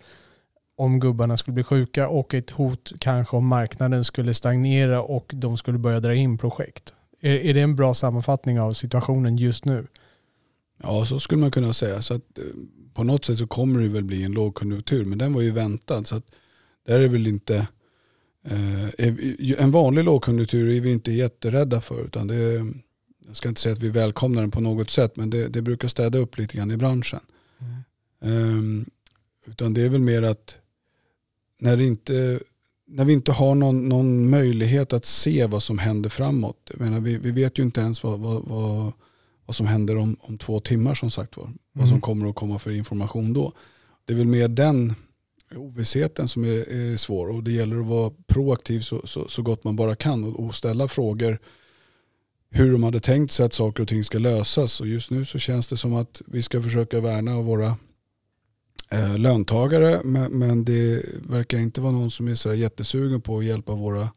om 0.77 0.99
gubbarna 0.99 1.37
skulle 1.37 1.53
bli 1.53 1.63
sjuka 1.63 2.09
och 2.09 2.33
ett 2.33 2.49
hot 2.49 2.91
kanske 2.99 3.37
om 3.37 3.47
marknaden 3.47 4.03
skulle 4.03 4.33
stagnera 4.33 5.01
och 5.01 5.31
de 5.35 5.57
skulle 5.57 5.77
börja 5.77 5.99
dra 5.99 6.15
in 6.15 6.37
projekt. 6.37 6.93
Är, 7.21 7.35
är 7.35 7.53
det 7.53 7.61
en 7.61 7.75
bra 7.75 7.93
sammanfattning 7.93 8.59
av 8.59 8.73
situationen 8.73 9.37
just 9.37 9.65
nu? 9.65 9.87
Ja, 10.83 11.05
så 11.05 11.19
skulle 11.19 11.41
man 11.41 11.51
kunna 11.51 11.73
säga. 11.73 12.01
Så 12.01 12.13
att, 12.13 12.37
eh, 12.37 12.43
på 12.93 13.03
något 13.03 13.25
sätt 13.25 13.37
så 13.37 13.47
kommer 13.47 13.81
det 13.81 13.87
väl 13.87 14.03
bli 14.03 14.23
en 14.23 14.31
lågkonjunktur, 14.31 15.05
men 15.05 15.17
den 15.17 15.33
var 15.33 15.41
ju 15.41 15.51
väntad. 15.51 16.03
Så 16.03 16.15
att, 16.15 16.25
där 16.87 16.99
är 16.99 17.07
väl 17.07 17.27
inte... 17.27 17.67
Eh, 18.47 19.05
en 19.57 19.71
vanlig 19.71 20.03
lågkonjunktur 20.03 20.69
är 20.69 20.79
vi 20.79 20.91
inte 20.91 21.11
jätterädda 21.11 21.81
för. 21.81 22.05
Utan 22.05 22.27
det, 22.27 22.65
jag 23.27 23.35
ska 23.35 23.49
inte 23.49 23.61
säga 23.61 23.73
att 23.73 23.83
vi 23.83 23.89
välkomnar 23.89 24.41
den 24.41 24.51
på 24.51 24.61
något 24.61 24.89
sätt, 24.89 25.15
men 25.15 25.29
det, 25.29 25.47
det 25.47 25.61
brukar 25.61 25.87
städa 25.87 26.19
upp 26.19 26.37
lite 26.37 26.57
grann 26.57 26.71
i 26.71 26.77
branschen. 26.77 27.19
Mm. 28.21 28.79
Eh, 28.81 28.87
utan 29.51 29.73
det 29.73 29.81
är 29.81 29.89
väl 29.89 30.01
mer 30.01 30.21
att 30.21 30.57
när, 31.59 31.81
inte, 31.81 32.39
när 32.87 33.05
vi 33.05 33.13
inte 33.13 33.31
har 33.31 33.55
någon, 33.55 33.89
någon 33.89 34.29
möjlighet 34.29 34.93
att 34.93 35.05
se 35.05 35.45
vad 35.45 35.63
som 35.63 35.77
händer 35.77 36.09
framåt. 36.09 36.57
Jag 36.71 36.81
menar, 36.81 36.99
vi, 36.99 37.17
vi 37.17 37.31
vet 37.31 37.59
ju 37.59 37.63
inte 37.63 37.81
ens 37.81 38.03
vad, 38.03 38.19
vad, 38.19 38.43
vad, 38.45 38.93
vad 39.45 39.55
som 39.55 39.67
händer 39.67 39.97
om, 39.97 40.17
om 40.19 40.37
två 40.37 40.59
timmar 40.59 40.95
som 40.95 41.11
sagt 41.11 41.37
var. 41.37 41.45
Mm. 41.45 41.57
Vad 41.73 41.87
som 41.87 41.93
mm. 41.93 42.01
kommer 42.01 42.29
att 42.29 42.35
komma 42.35 42.59
för 42.59 42.71
information 42.71 43.33
då. 43.33 43.51
Det 44.05 44.13
är 44.13 44.17
väl 44.17 44.27
mer 44.27 44.47
den 44.47 44.95
ovissheten 45.55 46.27
som 46.27 46.43
är, 46.43 46.69
är 46.73 46.97
svår 46.97 47.27
och 47.27 47.43
det 47.43 47.51
gäller 47.51 47.79
att 47.79 47.87
vara 47.87 48.11
proaktiv 48.27 48.79
så, 48.81 49.07
så, 49.07 49.27
så 49.27 49.41
gott 49.41 49.63
man 49.63 49.75
bara 49.75 49.95
kan 49.95 50.23
och, 50.23 50.45
och, 50.45 50.55
ställa 50.55 50.87
frågor 50.87 51.39
hur 52.49 52.71
de 52.71 52.83
hade 52.83 52.99
tänkt 52.99 53.31
sig 53.31 53.45
att 53.45 53.53
saker 53.53 53.83
och 53.83 53.89
ting 53.89 54.03
ska 54.03 54.19
lösas 54.19 54.81
och 54.81 54.87
just 54.87 55.11
nu 55.11 55.25
så 55.25 55.39
känns 55.39 55.67
det 55.67 55.77
som 55.77 55.95
att 55.95 56.21
vi 56.27 56.41
ska 56.41 56.61
försöka 56.61 56.99
värna 56.99 57.41
våra 57.41 57.77
eh, 58.95 59.17
löntagare 59.17 60.01
men, 60.03 60.31
men, 60.31 60.65
det 60.65 61.05
verkar 61.29 61.57
inte 61.57 61.81
vara 61.81 61.91
någon 61.91 62.11
som 62.11 62.27
är 62.27 62.35
så 62.35 62.53
jättesugen 62.53 63.21
på 63.21 63.37
att 63.37 63.45
hjälpa 63.45 63.75
våra 63.75 64.01
eh, 64.01 64.09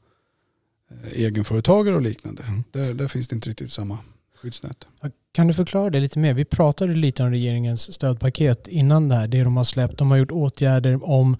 egenföretagare 1.13 1.95
och 1.97 2.03
liknande. 2.03 2.43
Mm. 2.43 2.65
Där, 2.73 2.95
där 2.95 3.09
finns 3.09 3.29
det 3.29 3.35
inte 3.35 3.51
riktigt 3.51 3.73
samma 3.73 3.99
skyddsnät. 4.43 4.87
Kan 5.33 5.47
du 5.47 5.55
förklara 5.55 5.91
det 5.91 6.01
lite 6.01 6.19
mer? 6.19 6.35
Vi 6.35 6.45
pratade 6.45 6.95
lite 6.95 7.23
om 7.23 7.31
regeringens 7.31 7.95
stödpaket 7.95 8.69
innan 8.69 9.09
det 9.09 9.15
här, 9.15 9.29
det 9.29 9.43
de 9.43 9.57
har 9.57 9.65
släppt. 9.65 9.99
De 9.99 10.11
har 10.11 10.19
gjort 10.19 10.31
åtgärder 10.31 11.05
om 11.05 11.37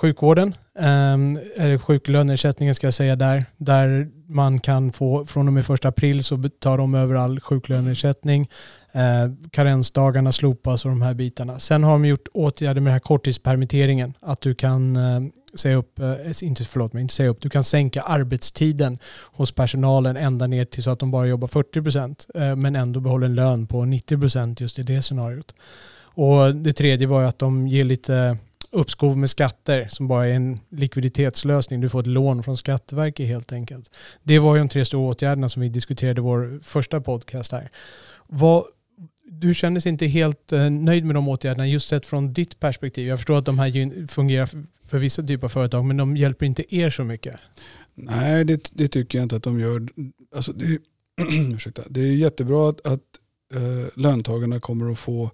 sjukvården, 0.00 0.54
ehm, 0.78 1.38
eller 1.56 1.78
sjuklöneersättningen 1.78 2.74
ska 2.74 2.86
jag 2.86 2.94
säga 2.94 3.16
där, 3.16 3.44
där 3.56 4.08
man 4.28 4.60
kan 4.60 4.92
få 4.92 5.26
från 5.26 5.46
och 5.46 5.52
med 5.52 5.66
första 5.66 5.88
april 5.88 6.24
så 6.24 6.42
tar 6.60 6.78
de 6.78 6.94
över 6.94 7.14
all 7.14 7.40
sjuklöneersättning. 7.40 8.48
Eh, 8.92 9.50
karensdagarna 9.50 10.32
slopas 10.32 10.84
och 10.84 10.90
de 10.90 11.02
här 11.02 11.14
bitarna. 11.14 11.58
Sen 11.58 11.84
har 11.84 11.92
de 11.92 12.04
gjort 12.04 12.28
åtgärder 12.34 12.80
med 12.80 12.90
den 12.90 12.92
här 12.92 13.00
korttidspermitteringen. 13.00 14.14
Att 14.20 14.40
du 14.40 14.54
kan 14.54 14.96
eh, 14.96 15.20
säga 15.54 15.76
upp, 15.76 15.98
eh, 15.98 16.42
inte, 16.42 16.64
förlåt 16.64 16.92
mig, 16.92 17.02
inte 17.02 17.14
säga 17.14 17.28
upp, 17.28 17.40
du 17.40 17.50
kan 17.50 17.64
sänka 17.64 18.00
arbetstiden 18.00 18.98
hos 19.32 19.52
personalen 19.52 20.16
ända 20.16 20.46
ner 20.46 20.64
till 20.64 20.82
så 20.82 20.90
att 20.90 20.98
de 20.98 21.10
bara 21.10 21.26
jobbar 21.26 21.48
40% 21.48 22.26
eh, 22.34 22.56
men 22.56 22.76
ändå 22.76 23.00
behåller 23.00 23.26
en 23.26 23.34
lön 23.34 23.66
på 23.66 23.82
90% 23.82 24.62
just 24.62 24.78
i 24.78 24.82
det 24.82 25.02
scenariot. 25.02 25.54
Och 26.00 26.54
det 26.54 26.72
tredje 26.72 27.06
var 27.06 27.20
ju 27.20 27.28
att 27.28 27.38
de 27.38 27.68
ger 27.68 27.84
lite 27.84 28.38
uppskov 28.70 29.18
med 29.18 29.30
skatter 29.30 29.88
som 29.90 30.08
bara 30.08 30.26
är 30.26 30.32
en 30.32 30.60
likviditetslösning. 30.70 31.80
Du 31.80 31.88
får 31.88 32.00
ett 32.00 32.06
lån 32.06 32.42
från 32.42 32.56
Skatteverket 32.56 33.26
helt 33.26 33.52
enkelt. 33.52 33.90
Det 34.22 34.38
var 34.38 34.54
ju 34.54 34.58
de 34.58 34.68
tre 34.68 34.84
stora 34.84 35.08
åtgärderna 35.08 35.48
som 35.48 35.62
vi 35.62 35.68
diskuterade 35.68 36.20
i 36.20 36.22
vår 36.22 36.60
första 36.62 37.00
podcast 37.00 37.52
här. 37.52 37.70
Vad, 38.26 38.64
du 39.24 39.54
kändes 39.54 39.86
inte 39.86 40.06
helt 40.06 40.52
eh, 40.52 40.70
nöjd 40.70 41.04
med 41.04 41.14
de 41.14 41.28
åtgärderna 41.28 41.66
just 41.66 41.88
sett 41.88 42.06
från 42.06 42.32
ditt 42.32 42.60
perspektiv. 42.60 43.08
Jag 43.08 43.18
förstår 43.18 43.38
att 43.38 43.46
de 43.46 43.58
här 43.58 44.06
fungerar 44.08 44.48
för 44.84 44.98
vissa 44.98 45.22
typer 45.22 45.46
av 45.46 45.48
företag 45.48 45.84
men 45.84 45.96
de 45.96 46.16
hjälper 46.16 46.46
inte 46.46 46.74
er 46.74 46.90
så 46.90 47.04
mycket. 47.04 47.36
Nej, 47.94 48.44
det, 48.44 48.70
det 48.72 48.88
tycker 48.88 49.18
jag 49.18 49.24
inte 49.24 49.36
att 49.36 49.42
de 49.42 49.60
gör. 49.60 49.88
Alltså 50.34 50.52
det, 50.52 50.78
ursäkta, 51.54 51.82
det 51.90 52.00
är 52.00 52.14
jättebra 52.14 52.68
att, 52.68 52.86
att 52.86 53.02
äh, 53.54 54.00
löntagarna 54.00 54.60
kommer 54.60 54.92
att 54.92 54.98
få 54.98 55.30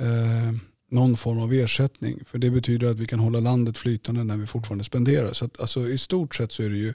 äh, 0.00 0.52
någon 0.90 1.16
form 1.16 1.40
av 1.40 1.52
ersättning. 1.52 2.24
För 2.26 2.38
det 2.38 2.50
betyder 2.50 2.90
att 2.90 2.96
vi 2.96 3.06
kan 3.06 3.18
hålla 3.18 3.40
landet 3.40 3.78
flytande 3.78 4.24
när 4.24 4.36
vi 4.36 4.46
fortfarande 4.46 4.84
spenderar. 4.84 5.32
Så 5.32 5.44
att, 5.44 5.60
alltså, 5.60 5.88
i 5.88 5.98
stort 5.98 6.34
sett 6.34 6.52
så 6.52 6.62
är 6.62 6.70
det 6.70 6.76
ju 6.76 6.94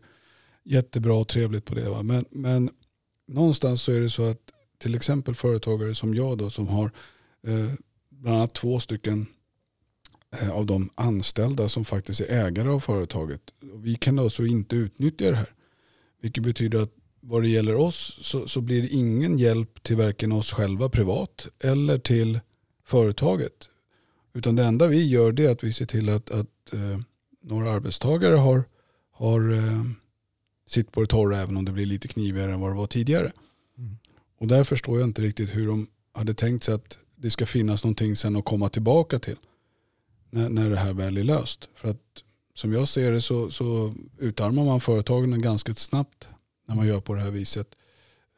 jättebra 0.64 1.14
och 1.14 1.28
trevligt 1.28 1.66
på 1.66 1.76
det. 1.76 1.90
Va? 1.90 2.04
Men, 2.04 2.26
men 2.30 2.70
någonstans 3.28 3.82
så 3.82 3.92
är 3.92 4.00
det 4.00 4.10
så 4.10 4.30
att 4.30 4.52
till 4.78 4.96
exempel 4.96 5.36
företagare 5.36 5.96
som 5.96 6.16
jag 6.16 6.38
då 6.38 6.50
som 6.50 6.68
har 6.68 6.92
eh, 7.48 7.74
bland 8.10 8.38
annat 8.38 8.54
två 8.54 8.80
stycken 8.80 9.26
eh, 10.42 10.52
av 10.52 10.66
de 10.66 10.90
anställda 10.96 11.70
som 11.70 11.86
faktiskt 11.86 12.22
är 12.22 12.46
ägare 12.46 12.70
av 12.70 12.80
företaget. 12.80 13.42
Vi 13.76 13.96
kan 13.96 14.20
alltså 14.20 14.46
inte 14.46 14.76
utnyttja 14.76 15.30
det 15.30 15.36
här. 15.36 15.50
Vilket 16.22 16.44
betyder 16.44 16.80
att 16.80 16.94
vad 17.20 17.42
det 17.42 17.50
gäller 17.50 17.76
oss 17.76 18.18
så, 18.22 18.48
så 18.48 18.62
blir 18.62 18.82
det 18.82 18.88
ingen 18.88 19.38
hjälp 19.38 19.84
till 19.84 19.98
varken 19.98 20.32
oss 20.32 20.52
själva 20.52 20.90
privat 20.90 21.48
eller 21.60 21.98
till 21.98 22.40
företaget. 22.86 23.70
Utan 24.34 24.56
det 24.56 24.66
enda 24.66 24.88
vi 24.88 25.08
gör 25.08 25.32
det 25.32 25.46
är 25.46 25.50
att 25.50 25.64
vi 25.64 25.74
ser 25.74 25.86
till 25.86 26.10
att, 26.10 26.30
att 26.30 26.74
eh, 26.74 27.00
några 27.42 27.72
arbetstagare 27.72 28.36
har, 28.36 28.64
har 29.12 29.54
eh, 29.54 29.84
sitt 30.68 30.92
på 30.92 31.02
det 31.02 31.08
torra 31.08 31.38
även 31.38 31.58
om 31.58 31.66
det 31.66 31.72
blir 31.72 31.86
lite 31.86 32.08
knivigare 32.08 32.54
än 32.54 32.62
vad 32.62 32.72
det 32.72 32.78
var 32.78 32.88
tidigare. 32.88 33.32
Mm. 33.78 33.98
Och 34.38 34.48
där 34.48 34.64
förstår 34.64 35.00
jag 35.00 35.08
inte 35.08 35.22
riktigt 35.22 35.56
hur 35.56 35.68
de 35.68 35.88
hade 36.14 36.34
tänkt 36.34 36.64
sig 36.64 36.74
att 36.74 36.98
det 37.16 37.32
ska 37.32 37.46
finnas 37.46 37.84
någonting 37.84 38.16
sen 38.16 38.36
att 38.36 38.46
komma 38.46 38.70
tillbaka 38.70 39.20
till 39.20 39.38
när, 40.30 40.50
när 40.50 40.70
det 40.70 40.78
här 40.78 40.94
väl 40.94 41.18
är 41.18 41.24
löst. 41.24 41.70
För 41.76 41.90
att 41.90 42.24
som 42.54 42.74
jag 42.74 42.88
ser 42.88 43.12
det 43.12 43.22
så, 43.22 43.52
så 43.52 43.94
utarmar 44.18 44.66
man 44.66 44.82
företagen 44.82 45.42
ganska 45.42 45.76
snabbt 45.76 46.28
när 46.68 46.76
man 46.76 46.88
gör 46.88 47.02
på 47.02 47.14
det 47.14 47.22
här 47.22 47.32
viset. 47.32 47.68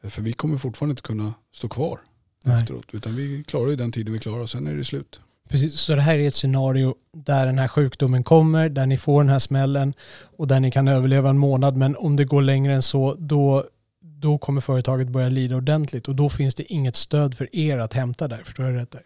För 0.02 0.22
vi 0.22 0.32
kommer 0.32 0.58
fortfarande 0.58 0.92
inte 0.92 1.02
kunna 1.02 1.34
stå 1.52 1.68
kvar 1.68 2.00
Nej. 2.44 2.60
efteråt. 2.60 2.86
Utan 2.92 3.16
vi 3.16 3.44
klarar 3.44 3.70
ju 3.70 3.76
den 3.76 3.92
tiden 3.92 4.12
vi 4.12 4.18
klarar 4.18 4.40
och 4.40 4.50
sen 4.50 4.66
är 4.66 4.76
det 4.76 4.84
slut. 4.84 5.20
Precis, 5.48 5.80
så 5.80 5.94
det 5.94 6.00
här 6.00 6.18
är 6.18 6.28
ett 6.28 6.34
scenario 6.34 6.94
där 7.12 7.46
den 7.46 7.58
här 7.58 7.68
sjukdomen 7.68 8.24
kommer, 8.24 8.68
där 8.68 8.86
ni 8.86 8.98
får 8.98 9.22
den 9.22 9.30
här 9.30 9.38
smällen 9.38 9.94
och 10.36 10.48
där 10.48 10.60
ni 10.60 10.70
kan 10.70 10.88
överleva 10.88 11.30
en 11.30 11.38
månad. 11.38 11.76
Men 11.76 11.96
om 11.96 12.16
det 12.16 12.24
går 12.24 12.42
längre 12.42 12.74
än 12.74 12.82
så, 12.82 13.14
då, 13.18 13.64
då 14.00 14.38
kommer 14.38 14.60
företaget 14.60 15.08
börja 15.08 15.28
lida 15.28 15.56
ordentligt 15.56 16.08
och 16.08 16.14
då 16.14 16.28
finns 16.28 16.54
det 16.54 16.72
inget 16.72 16.96
stöd 16.96 17.34
för 17.34 17.56
er 17.56 17.78
att 17.78 17.94
hämta 17.94 18.28
där. 18.28 18.42
Förstår 18.44 18.66
jag 18.66 18.76
rätt 18.76 18.90
där? 18.90 19.02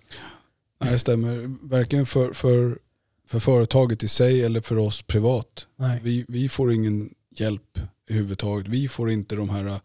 Nej, 0.81 0.93
det 0.93 0.99
stämmer. 0.99 1.57
Varken 1.69 2.07
för, 2.07 2.33
för, 2.33 2.79
för 3.29 3.41
företaget 3.41 4.03
i 4.03 4.09
sig 4.09 4.45
eller 4.45 4.61
för 4.61 4.79
oss 4.79 5.03
privat. 5.03 5.67
Vi, 6.03 6.25
vi 6.29 6.49
får 6.49 6.73
ingen 6.73 7.11
hjälp 7.37 7.79
överhuvudtaget. 8.09 8.69
Vi 8.69 8.89
får 8.89 9.11
inte 9.11 9.37
de 9.37 9.49
här 9.49 9.81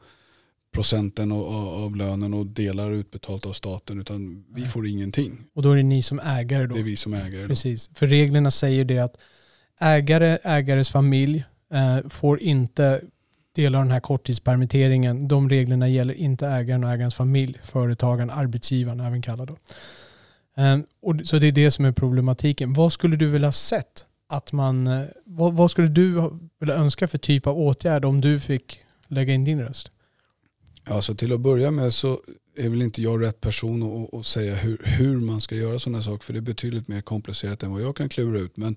procenten 0.73 1.31
av 1.31 1.95
lönen 1.95 2.33
och 2.33 2.45
delar 2.45 2.91
utbetalt 2.91 3.45
av 3.45 3.53
staten 3.53 3.99
utan 3.99 4.45
vi 4.55 4.65
får 4.65 4.87
ingenting. 4.87 5.37
Och 5.53 5.61
då 5.61 5.71
är 5.71 5.75
det 5.75 5.83
ni 5.83 6.01
som 6.01 6.19
ägare 6.19 6.67
då? 6.67 6.75
Det 6.75 6.81
är 6.81 6.83
vi 6.83 6.95
som 6.95 7.13
ägare. 7.13 7.47
Precis, 7.47 7.89
för 7.93 8.07
reglerna 8.07 8.51
säger 8.51 8.85
det 8.85 8.99
att 8.99 9.17
ägare, 9.79 10.37
ägares 10.43 10.89
familj 10.89 11.45
eh, 11.73 12.09
får 12.09 12.41
inte 12.41 13.01
dela 13.55 13.77
av 13.77 13.83
den 13.83 13.91
här 13.91 13.99
korttidspermitteringen. 13.99 15.27
De 15.27 15.49
reglerna 15.49 15.87
gäller 15.87 16.13
inte 16.13 16.47
ägaren 16.47 16.83
och 16.83 16.89
ägarens 16.89 17.15
familj, 17.15 17.59
företagaren, 17.63 18.29
arbetsgivaren 18.29 18.99
även 18.99 19.21
kallad 19.21 19.47
då. 19.47 19.57
Eh, 20.61 20.79
och, 21.01 21.15
så 21.23 21.39
det 21.39 21.47
är 21.47 21.51
det 21.51 21.71
som 21.71 21.85
är 21.85 21.91
problematiken. 21.91 22.73
Vad 22.73 22.93
skulle 22.93 23.15
du 23.15 23.29
vilja 23.29 23.51
sett? 23.51 24.05
Att 24.29 24.51
man, 24.51 24.87
eh, 24.87 25.05
vad, 25.25 25.53
vad 25.53 25.71
skulle 25.71 25.87
du 25.87 26.31
vilja 26.59 26.75
önska 26.75 27.07
för 27.07 27.17
typ 27.17 27.47
av 27.47 27.57
åtgärd 27.57 28.05
om 28.05 28.21
du 28.21 28.39
fick 28.39 28.79
lägga 29.07 29.33
in 29.33 29.43
din 29.43 29.61
röst? 29.61 29.92
Alltså 30.85 31.15
till 31.15 31.33
att 31.33 31.39
börja 31.39 31.71
med 31.71 31.93
så 31.93 32.19
är 32.55 32.69
väl 32.69 32.81
inte 32.81 33.01
jag 33.01 33.21
rätt 33.21 33.41
person 33.41 33.83
att, 33.83 34.13
att 34.13 34.25
säga 34.25 34.55
hur, 34.55 34.81
hur 34.83 35.17
man 35.17 35.41
ska 35.41 35.55
göra 35.55 35.79
sådana 35.79 36.03
saker. 36.03 36.25
För 36.25 36.33
det 36.33 36.39
är 36.39 36.41
betydligt 36.41 36.87
mer 36.87 37.01
komplicerat 37.01 37.63
än 37.63 37.71
vad 37.71 37.81
jag 37.81 37.95
kan 37.95 38.09
klura 38.09 38.39
ut. 38.39 38.57
Men 38.57 38.75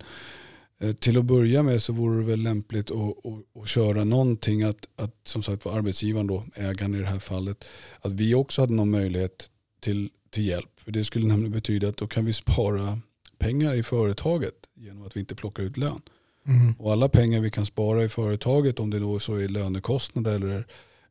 eh, 0.79 0.92
till 0.92 1.19
att 1.19 1.25
börja 1.25 1.62
med 1.62 1.83
så 1.83 1.92
vore 1.92 2.21
det 2.21 2.27
väl 2.27 2.42
lämpligt 2.42 2.90
att, 2.90 2.97
att, 2.97 3.62
att 3.62 3.69
köra 3.69 4.05
någonting 4.05 4.62
att, 4.62 4.88
att 4.97 5.14
som 5.25 5.42
sagt 5.42 5.64
var 5.64 5.73
arbetsgivaren 5.73 6.27
då, 6.27 6.45
ägaren 6.55 6.95
i 6.95 6.99
det 6.99 7.07
här 7.07 7.19
fallet, 7.19 7.64
att 8.01 8.12
vi 8.12 8.35
också 8.35 8.62
hade 8.62 8.73
någon 8.73 8.90
möjlighet 8.90 9.51
till, 9.81 10.11
till 10.31 10.47
hjälp. 10.47 10.71
För 10.77 10.92
det 10.92 11.05
skulle 11.05 11.27
nämligen 11.27 11.53
betyda 11.53 11.88
att 11.88 11.97
då 11.97 12.07
kan 12.07 12.25
vi 12.25 12.33
spara 12.33 12.99
pengar 13.38 13.75
i 13.75 13.83
företaget 13.83 14.55
genom 14.75 15.07
att 15.07 15.16
vi 15.16 15.21
inte 15.21 15.35
plockar 15.35 15.62
ut 15.62 15.77
lön. 15.77 16.01
Mm. 16.47 16.75
Och 16.79 16.92
alla 16.92 17.09
pengar 17.09 17.40
vi 17.40 17.51
kan 17.51 17.66
spara 17.66 18.05
i 18.05 18.09
företaget, 18.09 18.81
om 18.81 18.90
det 18.90 18.99
då 18.99 19.19
så 19.19 19.35
är 19.35 19.49
lönekostnader 19.49 20.35
eller 20.35 20.66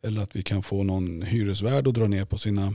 eller 0.05 0.21
att 0.21 0.35
vi 0.35 0.41
kan 0.41 0.63
få 0.63 0.83
någon 0.83 1.21
hyresvärd 1.21 1.87
att 1.87 1.93
dra 1.93 2.07
ner 2.07 2.25
på 2.25 2.37
sina 2.37 2.73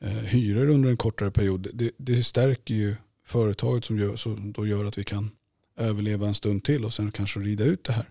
eh, 0.00 0.10
hyror 0.10 0.68
under 0.68 0.90
en 0.90 0.96
kortare 0.96 1.30
period. 1.30 1.68
Det, 1.74 1.90
det 1.96 2.24
stärker 2.24 2.74
ju 2.74 2.96
företaget 3.24 3.84
som, 3.84 3.98
gör, 3.98 4.16
som 4.16 4.52
då 4.52 4.66
gör 4.66 4.84
att 4.84 4.98
vi 4.98 5.04
kan 5.04 5.30
överleva 5.76 6.26
en 6.26 6.34
stund 6.34 6.64
till 6.64 6.84
och 6.84 6.94
sen 6.94 7.12
kanske 7.12 7.40
rida 7.40 7.64
ut 7.64 7.84
det 7.84 7.92
här. 7.92 8.10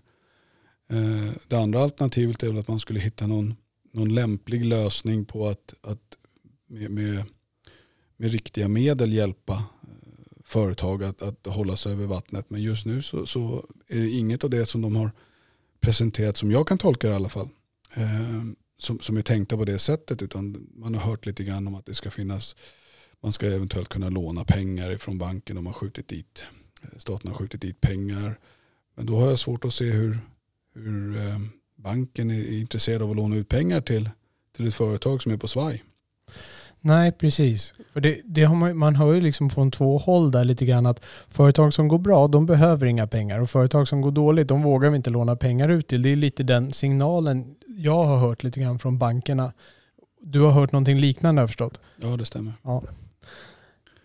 Eh, 0.90 1.32
det 1.48 1.56
andra 1.56 1.82
alternativet 1.82 2.42
är 2.42 2.48
väl 2.48 2.58
att 2.58 2.68
man 2.68 2.80
skulle 2.80 3.00
hitta 3.00 3.26
någon, 3.26 3.54
någon 3.92 4.14
lämplig 4.14 4.64
lösning 4.64 5.24
på 5.24 5.48
att, 5.48 5.74
att 5.80 6.16
med, 6.66 6.90
med, 6.90 7.24
med 8.16 8.30
riktiga 8.30 8.68
medel 8.68 9.12
hjälpa 9.12 9.52
eh, 9.52 9.62
företag 10.44 11.04
att, 11.04 11.22
att 11.22 11.46
hålla 11.46 11.76
sig 11.76 11.92
över 11.92 12.06
vattnet. 12.06 12.50
Men 12.50 12.62
just 12.62 12.86
nu 12.86 13.02
så, 13.02 13.26
så 13.26 13.66
är 13.88 14.00
det 14.00 14.10
inget 14.10 14.44
av 14.44 14.50
det 14.50 14.66
som 14.66 14.82
de 14.82 14.96
har 14.96 15.10
presenterat 15.80 16.36
som 16.36 16.50
jag 16.50 16.68
kan 16.68 16.78
tolka 16.78 17.06
det 17.06 17.12
i 17.12 17.16
alla 17.16 17.28
fall 17.28 17.48
eh, 17.94 18.42
som, 18.78 18.98
som 18.98 19.16
är 19.16 19.22
tänkta 19.22 19.56
på 19.56 19.64
det 19.64 19.78
sättet 19.78 20.22
utan 20.22 20.66
man 20.74 20.94
har 20.94 21.02
hört 21.02 21.26
lite 21.26 21.44
grann 21.44 21.66
om 21.66 21.74
att 21.74 21.86
det 21.86 21.94
ska 21.94 22.10
finnas 22.10 22.56
man 23.22 23.32
ska 23.32 23.46
eventuellt 23.46 23.88
kunna 23.88 24.08
låna 24.08 24.44
pengar 24.44 24.96
från 24.96 25.18
banken 25.18 25.58
om 25.58 25.64
man 25.64 25.72
skjutit 25.72 26.08
dit 26.08 26.44
eh, 26.82 26.88
staten 26.98 27.30
har 27.30 27.38
skjutit 27.38 27.60
dit 27.60 27.80
pengar. 27.80 28.38
Men 28.94 29.06
då 29.06 29.16
har 29.16 29.28
jag 29.28 29.38
svårt 29.38 29.64
att 29.64 29.74
se 29.74 29.90
hur, 29.90 30.18
hur 30.74 31.16
eh, 31.16 31.38
banken 31.76 32.30
är 32.30 32.58
intresserad 32.58 33.02
av 33.02 33.10
att 33.10 33.16
låna 33.16 33.36
ut 33.36 33.48
pengar 33.48 33.80
till, 33.80 34.10
till 34.56 34.68
ett 34.68 34.74
företag 34.74 35.22
som 35.22 35.32
är 35.32 35.36
på 35.36 35.48
svaj. 35.48 35.84
Nej, 36.80 37.12
precis. 37.12 37.74
För 37.92 38.00
det, 38.00 38.20
det 38.24 38.44
har 38.44 38.54
man, 38.54 38.76
man 38.76 38.96
hör 38.96 39.12
ju 39.14 39.20
liksom 39.20 39.50
från 39.50 39.70
två 39.70 39.98
håll 39.98 40.30
där 40.30 40.44
lite 40.44 40.66
grann 40.66 40.86
att 40.86 41.04
företag 41.28 41.74
som 41.74 41.88
går 41.88 41.98
bra, 41.98 42.28
de 42.28 42.46
behöver 42.46 42.86
inga 42.86 43.06
pengar 43.06 43.40
och 43.40 43.50
företag 43.50 43.88
som 43.88 44.00
går 44.00 44.10
dåligt, 44.10 44.48
de 44.48 44.62
vågar 44.62 44.90
vi 44.90 44.96
inte 44.96 45.10
låna 45.10 45.36
pengar 45.36 45.68
ut 45.68 45.88
till. 45.88 46.02
Det 46.02 46.08
är 46.08 46.16
lite 46.16 46.42
den 46.42 46.72
signalen 46.72 47.54
jag 47.76 48.04
har 48.04 48.18
hört 48.18 48.42
lite 48.42 48.60
grann 48.60 48.78
från 48.78 48.98
bankerna. 48.98 49.52
Du 50.20 50.40
har 50.40 50.50
hört 50.50 50.72
någonting 50.72 50.98
liknande 50.98 51.40
har 51.40 51.42
jag 51.42 51.50
förstått? 51.50 51.80
Ja, 51.96 52.16
det 52.16 52.24
stämmer. 52.24 52.52
Ja. 52.62 52.82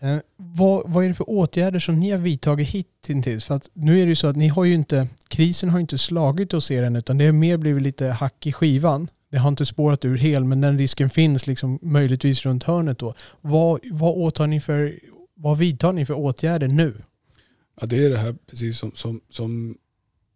Eh, 0.00 0.18
vad, 0.36 0.82
vad 0.86 1.04
är 1.04 1.08
det 1.08 1.14
för 1.14 1.30
åtgärder 1.30 1.78
som 1.78 2.00
ni 2.00 2.10
har 2.10 2.18
vidtagit 2.18 2.68
hittills? 2.68 3.44
För 3.44 3.54
att 3.54 3.70
nu 3.72 4.00
är 4.00 4.06
det 4.06 4.08
ju 4.08 4.16
så 4.16 4.26
att 4.26 4.36
ni 4.36 4.48
har 4.48 4.64
ju 4.64 4.74
inte, 4.74 5.08
krisen 5.28 5.70
har 5.70 5.78
ju 5.78 5.80
inte 5.80 5.98
slagit 5.98 6.52
hos 6.52 6.70
er 6.70 6.82
än 6.82 6.96
utan 6.96 7.18
det 7.18 7.24
har 7.24 7.32
mer 7.32 7.56
blivit 7.56 7.82
lite 7.82 8.06
hack 8.06 8.46
i 8.46 8.52
skivan. 8.52 9.08
Det 9.30 9.38
har 9.38 9.48
inte 9.48 9.66
spårat 9.66 10.04
ur 10.04 10.16
helt 10.16 10.46
men 10.46 10.60
den 10.60 10.78
risken 10.78 11.10
finns 11.10 11.46
liksom 11.46 11.78
möjligtvis 11.82 12.46
runt 12.46 12.64
hörnet 12.64 12.98
då. 12.98 13.14
Vad, 13.40 13.80
vad, 13.90 14.16
åtar 14.16 14.46
ni 14.46 14.60
för, 14.60 14.98
vad 15.34 15.58
vidtar 15.58 15.92
ni 15.92 16.06
för 16.06 16.14
åtgärder 16.14 16.68
nu? 16.68 17.02
Ja, 17.80 17.86
det 17.86 18.04
är 18.04 18.10
det 18.10 18.18
här 18.18 18.36
precis 18.50 18.78
som, 18.78 18.92
som, 18.94 19.20
som 19.30 19.76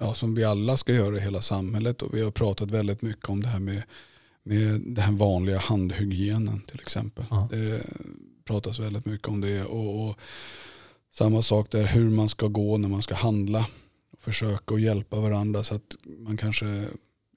ja, 0.00 0.14
som 0.14 0.34
vi 0.34 0.44
alla 0.44 0.76
ska 0.76 0.92
göra 0.92 1.16
i 1.16 1.20
hela 1.20 1.42
samhället. 1.42 2.02
Och 2.02 2.14
vi 2.14 2.22
har 2.22 2.30
pratat 2.30 2.70
väldigt 2.70 3.02
mycket 3.02 3.28
om 3.28 3.42
det 3.42 3.48
här 3.48 3.60
med, 3.60 3.82
med 4.42 4.80
den 4.80 5.16
vanliga 5.16 5.58
handhygienen 5.58 6.60
till 6.60 6.80
exempel. 6.80 7.24
Ja. 7.30 7.48
Det 7.50 7.82
pratas 8.44 8.78
väldigt 8.78 9.06
mycket 9.06 9.28
om 9.28 9.40
det. 9.40 9.64
Och, 9.64 10.08
och, 10.08 10.18
samma 11.12 11.42
sak 11.42 11.70
där 11.70 11.86
hur 11.86 12.10
man 12.10 12.28
ska 12.28 12.46
gå 12.48 12.76
när 12.76 12.88
man 12.88 13.02
ska 13.02 13.14
handla. 13.14 13.66
Och 14.12 14.22
försöka 14.22 14.74
att 14.74 14.80
hjälpa 14.80 15.20
varandra 15.20 15.64
så 15.64 15.74
att 15.74 15.96
man 16.04 16.36
kanske 16.36 16.84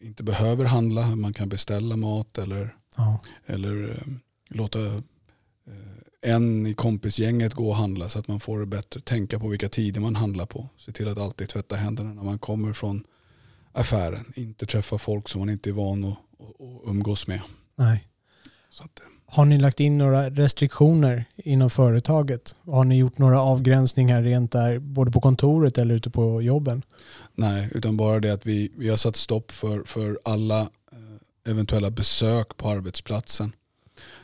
inte 0.01 0.23
behöver 0.23 0.65
handla. 0.65 1.15
Man 1.15 1.33
kan 1.33 1.49
beställa 1.49 1.95
mat 1.95 2.37
eller, 2.37 2.75
ja. 2.97 3.19
eller 3.45 3.89
eh, 3.89 4.13
låta 4.49 4.79
en 6.23 6.67
i 6.67 6.73
kompisgänget 6.73 7.53
gå 7.53 7.69
och 7.69 7.75
handla 7.75 8.09
så 8.09 8.19
att 8.19 8.27
man 8.27 8.39
får 8.39 8.59
det 8.59 8.65
bättre. 8.65 9.01
Tänka 9.01 9.39
på 9.39 9.47
vilka 9.47 9.69
tider 9.69 10.01
man 10.01 10.15
handlar 10.15 10.45
på. 10.45 10.67
Se 10.77 10.91
till 10.91 11.07
att 11.07 11.17
alltid 11.17 11.49
tvätta 11.49 11.75
händerna 11.75 12.13
när 12.13 12.23
man 12.23 12.39
kommer 12.39 12.73
från 12.73 13.03
affären. 13.71 14.25
Inte 14.35 14.65
träffa 14.65 14.97
folk 14.97 15.29
som 15.29 15.39
man 15.39 15.49
inte 15.49 15.69
är 15.69 15.73
van 15.73 16.03
att, 16.03 16.11
att 16.11 16.89
umgås 16.89 17.27
med. 17.27 17.41
Nej. 17.75 18.07
Att, 18.81 18.99
eh. 18.99 19.05
har 19.25 19.45
ni 19.45 19.57
lagt 19.57 19.79
in 19.79 19.97
några 19.97 20.29
restriktioner 20.29 21.25
inom 21.35 21.69
företaget? 21.69 22.55
Har 22.65 22.83
ni 22.83 22.97
gjort 22.97 23.17
några 23.17 23.41
avgränsningar 23.41 24.23
rent 24.23 24.51
där, 24.51 24.79
både 24.79 25.11
på 25.11 25.21
kontoret 25.21 25.77
eller 25.77 25.95
ute 25.95 26.09
på 26.09 26.41
jobben? 26.41 26.81
Nej, 27.35 27.69
utan 27.71 27.97
bara 27.97 28.19
det 28.19 28.33
att 28.33 28.45
vi, 28.45 28.71
vi 28.77 28.89
har 28.89 28.97
satt 28.97 29.15
stopp 29.15 29.51
för, 29.51 29.83
för 29.83 30.19
alla 30.23 30.61
eh, 30.61 31.51
eventuella 31.51 31.91
besök 31.91 32.57
på 32.57 32.69
arbetsplatsen. 32.69 33.51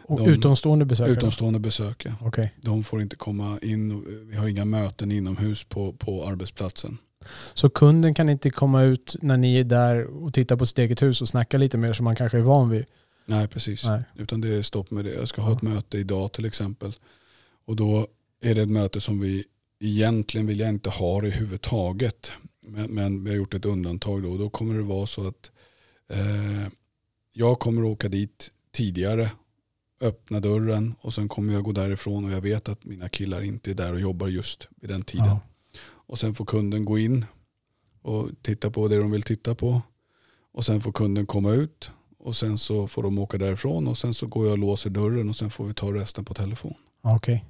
Och 0.10 0.20
de, 0.20 0.30
utomstående 0.30 0.86
besökare? 0.86 1.14
Utomstående 1.18 1.60
besök, 1.60 2.06
ja. 2.06 2.28
Okay. 2.28 2.50
De 2.62 2.84
får 2.84 3.02
inte 3.02 3.16
komma 3.16 3.60
in. 3.62 4.06
Vi 4.30 4.36
har 4.36 4.48
inga 4.48 4.66
möten 4.66 5.12
inomhus 5.12 5.64
på, 5.64 5.94
på 5.94 6.28
arbetsplatsen. 6.28 6.98
Så 7.54 7.70
kunden 7.70 8.14
kan 8.14 8.30
inte 8.30 8.50
komma 8.50 8.84
ut 8.84 9.16
när 9.22 9.38
ni 9.38 9.56
är 9.56 9.64
där 9.64 10.06
och 10.06 10.34
tittar 10.34 10.56
på 10.56 10.66
sitt 10.66 10.80
eget 10.80 11.02
hus 11.02 11.22
och 11.22 11.28
snacka 11.28 11.58
lite 11.58 11.78
mer 11.78 11.94
som 11.94 12.04
man 12.04 12.16
kanske 12.16 12.38
är 12.38 12.42
van 12.42 12.70
vid? 12.70 12.86
Nej, 13.26 13.48
precis. 13.48 13.86
Nej. 13.86 14.04
Utan 14.16 14.42
det 14.42 14.56
är 14.56 14.62
stopp 14.62 14.92
med 14.92 15.06
det. 15.06 15.14
Jag 15.14 15.28
ska 15.28 15.42
ha 15.42 15.54
ett 15.54 15.62
möte 15.62 15.98
idag 15.98 16.32
till 16.32 16.46
exempel. 16.46 16.96
Och 17.66 17.76
då 17.76 18.08
är 18.42 18.56
det 18.56 18.62
ett 18.62 18.70
möte 18.70 19.02
som 19.02 19.20
vi 19.20 19.44
egentligen 19.80 20.48
vill 20.48 20.60
jag 20.60 20.70
inte 20.70 20.90
ha 20.90 21.22
det 21.22 21.28
överhuvudtaget. 21.28 22.32
Men, 22.62 22.92
men 22.92 23.24
vi 23.24 23.30
har 23.30 23.38
gjort 23.38 23.54
ett 23.54 23.66
undantag 23.66 24.24
då. 24.24 24.38
Då 24.38 24.50
kommer 24.50 24.78
det 24.78 24.84
vara 24.84 25.08
så 25.08 25.28
att 25.28 25.52
eh, 26.10 26.72
jag 27.34 27.60
kommer 27.60 27.84
åka 27.84 28.08
dit 28.08 28.52
tidigare 28.72 29.30
öppna 30.02 30.40
dörren 30.40 30.96
och 31.02 31.14
sen 31.14 31.30
kommer 31.30 31.54
jag 31.54 31.64
gå 31.64 31.72
därifrån 31.72 32.26
och 32.26 32.32
jag 32.32 32.42
vet 32.42 32.70
att 32.70 32.86
mina 32.86 33.10
killar 33.10 33.42
inte 33.42 33.72
är 33.72 33.76
där 33.76 33.94
och 33.94 34.00
jobbar 34.00 34.28
just 34.28 34.68
vid 34.82 34.90
den 34.90 35.02
tiden. 35.02 35.28
Ja. 35.28 35.40
Och 35.82 36.20
sen 36.20 36.36
får 36.36 36.46
kunden 36.46 36.86
gå 36.86 37.00
in 37.00 37.26
och 38.02 38.30
titta 38.42 38.72
på 38.72 38.88
det 38.88 38.98
de 38.98 39.12
vill 39.12 39.24
titta 39.24 39.56
på. 39.56 39.82
Och 40.52 40.66
sen 40.66 40.82
får 40.82 40.92
kunden 40.92 41.26
komma 41.26 41.52
ut 41.52 41.92
och 42.18 42.36
sen 42.36 42.58
så 42.58 42.88
får 42.88 43.04
de 43.04 43.20
åka 43.20 43.38
därifrån 43.38 43.88
och 43.88 43.98
sen 43.98 44.14
så 44.14 44.28
går 44.28 44.46
jag 44.46 44.52
och 44.52 44.58
låser 44.58 44.90
dörren 44.90 45.30
och 45.30 45.36
sen 45.36 45.50
får 45.50 45.66
vi 45.66 45.74
ta 45.74 45.94
resten 45.94 46.26
på 46.26 46.34
telefon. 46.34 46.74
Okej. 47.02 47.46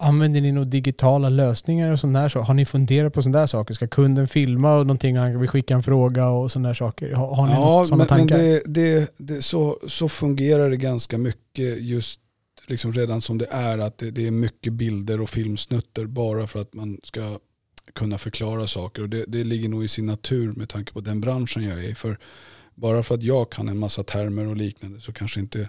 Använder 0.00 0.40
ni 0.40 0.52
några 0.52 0.68
digitala 0.68 1.28
lösningar 1.28 1.92
och 1.92 2.00
sånt? 2.00 2.32
Så? 2.32 2.40
Har 2.40 2.54
ni 2.54 2.64
funderat 2.64 3.12
på 3.12 3.22
sådana 3.22 3.38
där 3.38 3.46
saker? 3.46 3.74
Ska 3.74 3.88
kunden 3.88 4.28
filma 4.28 4.74
och 4.74 4.86
någonting? 4.86 5.16
Han 5.16 5.40
vill 5.40 5.48
skicka 5.48 5.74
en 5.74 5.82
fråga 5.82 6.28
och 6.28 6.50
sådana 6.50 6.68
där 6.68 6.74
saker. 6.74 7.12
Har, 7.12 7.34
har 7.34 7.46
ni 7.46 7.52
Ja, 7.52 7.84
sådana 7.84 8.06
men, 8.10 8.18
men 8.18 8.28
tankar? 8.28 8.38
det, 8.38 8.62
det, 8.66 9.12
det, 9.16 9.42
så, 9.42 9.78
så 9.88 10.08
fungerar 10.08 10.70
det 10.70 10.76
ganska 10.76 11.18
mycket 11.18 11.80
just 11.80 12.20
liksom 12.66 12.92
redan 12.92 13.20
som 13.20 13.38
det 13.38 13.46
är. 13.50 13.78
Att 13.78 13.98
det, 13.98 14.10
det 14.10 14.26
är 14.26 14.30
mycket 14.30 14.72
bilder 14.72 15.20
och 15.20 15.30
filmsnutter 15.30 16.06
bara 16.06 16.46
för 16.46 16.60
att 16.60 16.74
man 16.74 17.00
ska 17.02 17.38
kunna 17.92 18.18
förklara 18.18 18.66
saker. 18.66 19.02
Och 19.02 19.08
det, 19.08 19.24
det 19.28 19.44
ligger 19.44 19.68
nog 19.68 19.84
i 19.84 19.88
sin 19.88 20.06
natur 20.06 20.52
med 20.56 20.68
tanke 20.68 20.92
på 20.92 21.00
den 21.00 21.20
branschen 21.20 21.62
jag 21.62 21.78
är 21.78 21.88
i. 21.88 21.94
För 21.94 22.18
bara 22.74 23.02
för 23.02 23.14
att 23.14 23.22
jag 23.22 23.50
kan 23.50 23.68
en 23.68 23.78
massa 23.78 24.02
termer 24.02 24.48
och 24.48 24.56
liknande 24.56 25.00
så 25.00 25.12
kanske 25.12 25.40
inte 25.40 25.68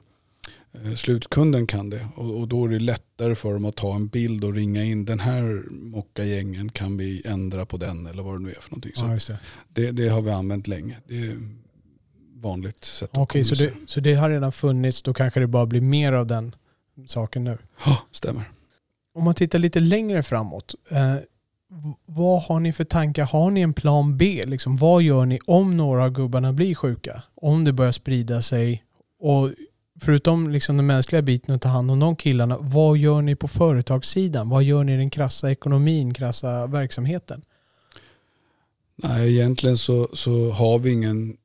slutkunden 0.96 1.68
kan 1.68 1.90
det. 1.90 2.08
Och, 2.16 2.40
och 2.40 2.48
då 2.48 2.66
är 2.66 2.70
det 2.70 2.80
lättare 2.80 3.36
för 3.36 3.54
dem 3.54 3.66
att 3.66 3.76
ta 3.76 3.96
en 3.96 4.08
bild 4.08 4.44
och 4.44 4.54
ringa 4.54 4.84
in 4.84 5.06
den 5.06 5.20
här 5.20 5.64
mockagängen 5.70 6.70
kan 6.72 6.98
vi 6.98 7.28
ändra 7.28 7.66
på 7.66 7.78
den 7.78 8.08
eller 8.08 8.24
vad 8.24 8.36
det 8.36 8.44
nu 8.44 8.50
är 8.50 8.62
för 8.62 8.72
någonting. 8.72 8.92
Ja, 8.96 9.08
det. 9.28 9.40
det, 9.68 9.92
det 9.92 10.10
har 10.10 10.22
vi 10.22 10.32
använt 10.32 10.68
länge. 10.68 10.98
Det 11.08 11.18
är 11.18 11.36
vanligt 12.42 12.86
sätt 12.86 13.10
att 13.12 13.18
Okej, 13.18 13.44
så 13.44 13.56
det, 13.56 13.74
så 13.86 14.00
det 14.00 14.16
har 14.16 14.30
redan 14.30 14.52
funnits. 14.52 15.02
Då 15.02 15.14
kanske 15.14 15.40
det 15.40 15.48
bara 15.48 15.66
blir 15.66 15.82
mer 15.82 16.14
av 16.14 16.28
den 16.28 16.56
saken 17.08 17.44
nu. 17.44 17.58
Ja, 17.86 18.00
stämmer. 18.12 18.52
Om 19.14 19.24
man 19.24 19.36
tittar 19.36 19.60
lite 19.60 19.80
längre 19.80 20.24
framåt. 20.24 20.76
Eh, 20.90 21.16
vad 22.06 22.44
har 22.44 22.60
ni 22.60 22.74
för 22.74 22.84
tankar? 22.84 23.26
Har 23.26 23.52
ni 23.52 23.62
en 23.62 23.74
plan 23.74 24.18
B? 24.18 24.44
Liksom, 24.46 24.78
vad 24.78 25.04
gör 25.04 25.26
ni 25.26 25.40
om 25.46 25.78
några 25.78 26.04
av 26.04 26.10
gubbarna 26.10 26.54
blir 26.54 26.76
sjuka? 26.76 27.24
Om 27.36 27.64
det 27.64 27.74
börjar 27.74 27.92
sprida 27.92 28.42
sig? 28.42 28.84
Och 29.20 29.50
förutom 30.02 30.50
liksom 30.50 30.78
den 30.78 30.86
mänskliga 30.86 31.22
biten 31.22 31.56
att 31.56 31.62
ta 31.62 31.70
hand 31.70 31.92
om 31.92 32.00
de 32.00 32.16
killarna, 32.16 32.58
vad 32.60 32.98
gör 32.98 33.22
ni 33.22 33.36
på 33.36 33.48
företagssidan? 33.48 34.50
Vad 34.50 34.64
gör 34.64 34.84
ni 34.84 34.94
i 34.94 34.98
den 34.98 35.10
krassa 35.10 35.52
ekonomin, 35.52 36.14
krassa 36.14 36.68
verksamheten? 36.68 37.42
Nej, 38.96 39.38
egentligen 39.38 39.78
så, 39.78 40.10
så 40.14 40.52
har 40.52 40.80
vi 40.80 40.92
ingen 40.92 41.38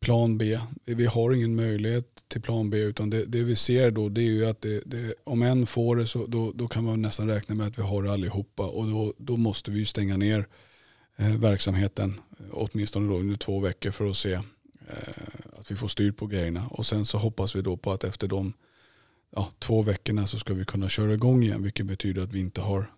plan 0.00 0.38
B. 0.38 0.58
Vi 0.84 1.06
har 1.06 1.32
ingen 1.32 1.56
möjlighet 1.56 2.04
till 2.28 2.42
plan 2.42 2.70
B 2.70 2.78
utan 2.78 3.10
det, 3.10 3.24
det 3.24 3.42
vi 3.42 3.56
ser 3.56 3.90
då 3.90 4.08
det 4.08 4.20
är 4.20 4.30
ju 4.30 4.46
att 4.46 4.60
det, 4.60 4.82
det, 4.86 5.14
om 5.24 5.42
en 5.42 5.66
får 5.66 5.96
det 5.96 6.06
så 6.06 6.26
då, 6.26 6.52
då 6.54 6.68
kan 6.68 6.84
man 6.84 7.02
nästan 7.02 7.28
räkna 7.28 7.54
med 7.54 7.66
att 7.66 7.78
vi 7.78 7.82
har 7.82 8.02
det 8.02 8.12
allihopa 8.12 8.66
och 8.66 8.86
då, 8.86 9.14
då 9.18 9.36
måste 9.36 9.70
vi 9.70 9.78
ju 9.78 9.84
stänga 9.84 10.16
ner 10.16 10.46
eh, 11.16 11.36
verksamheten 11.36 12.20
åtminstone 12.50 13.08
då 13.08 13.18
under 13.18 13.36
två 13.36 13.60
veckor 13.60 13.90
för 13.90 14.10
att 14.10 14.16
se 14.16 14.38
att 15.52 15.70
vi 15.70 15.76
får 15.76 15.88
styr 15.88 16.12
på 16.12 16.26
grejerna 16.26 16.66
och 16.70 16.86
sen 16.86 17.04
så 17.04 17.18
hoppas 17.18 17.56
vi 17.56 17.62
då 17.62 17.76
på 17.76 17.92
att 17.92 18.04
efter 18.04 18.28
de 18.28 18.52
ja, 19.30 19.48
två 19.58 19.82
veckorna 19.82 20.26
så 20.26 20.38
ska 20.38 20.54
vi 20.54 20.64
kunna 20.64 20.88
köra 20.88 21.14
igång 21.14 21.42
igen 21.42 21.62
vilket 21.62 21.86
betyder 21.86 22.22
att 22.22 22.32
vi 22.32 22.40
inte 22.40 22.60
har 22.60 22.90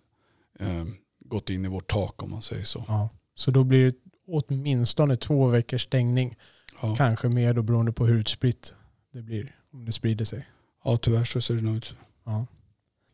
eh, 0.59 0.85
gått 1.19 1.49
in 1.49 1.65
i 1.65 1.67
vårt 1.67 1.91
tak 1.91 2.23
om 2.23 2.31
man 2.31 2.41
säger 2.41 2.63
så. 2.63 2.85
Ja. 2.87 3.09
Så 3.35 3.51
då 3.51 3.63
blir 3.63 3.85
det 3.85 3.97
åtminstone 4.27 5.15
två 5.15 5.47
veckors 5.47 5.83
stängning. 5.83 6.35
Ja, 6.81 6.95
Kanske 6.95 7.27
mer 7.29 7.53
då 7.53 7.61
beroende 7.61 7.91
på 7.91 8.05
hur 8.05 8.19
utspritt 8.19 8.75
det 9.13 9.21
blir. 9.21 9.55
Om 9.73 9.85
det 9.85 9.91
sprider 9.91 10.25
sig. 10.25 10.47
ja 10.83 10.97
tyvärr 10.97 11.25
så 11.25 11.41
ser 11.41 11.55
det 11.55 11.61
nog 11.61 11.75
ut 11.77 11.85
så. 11.85 11.95
Ja. 12.25 12.45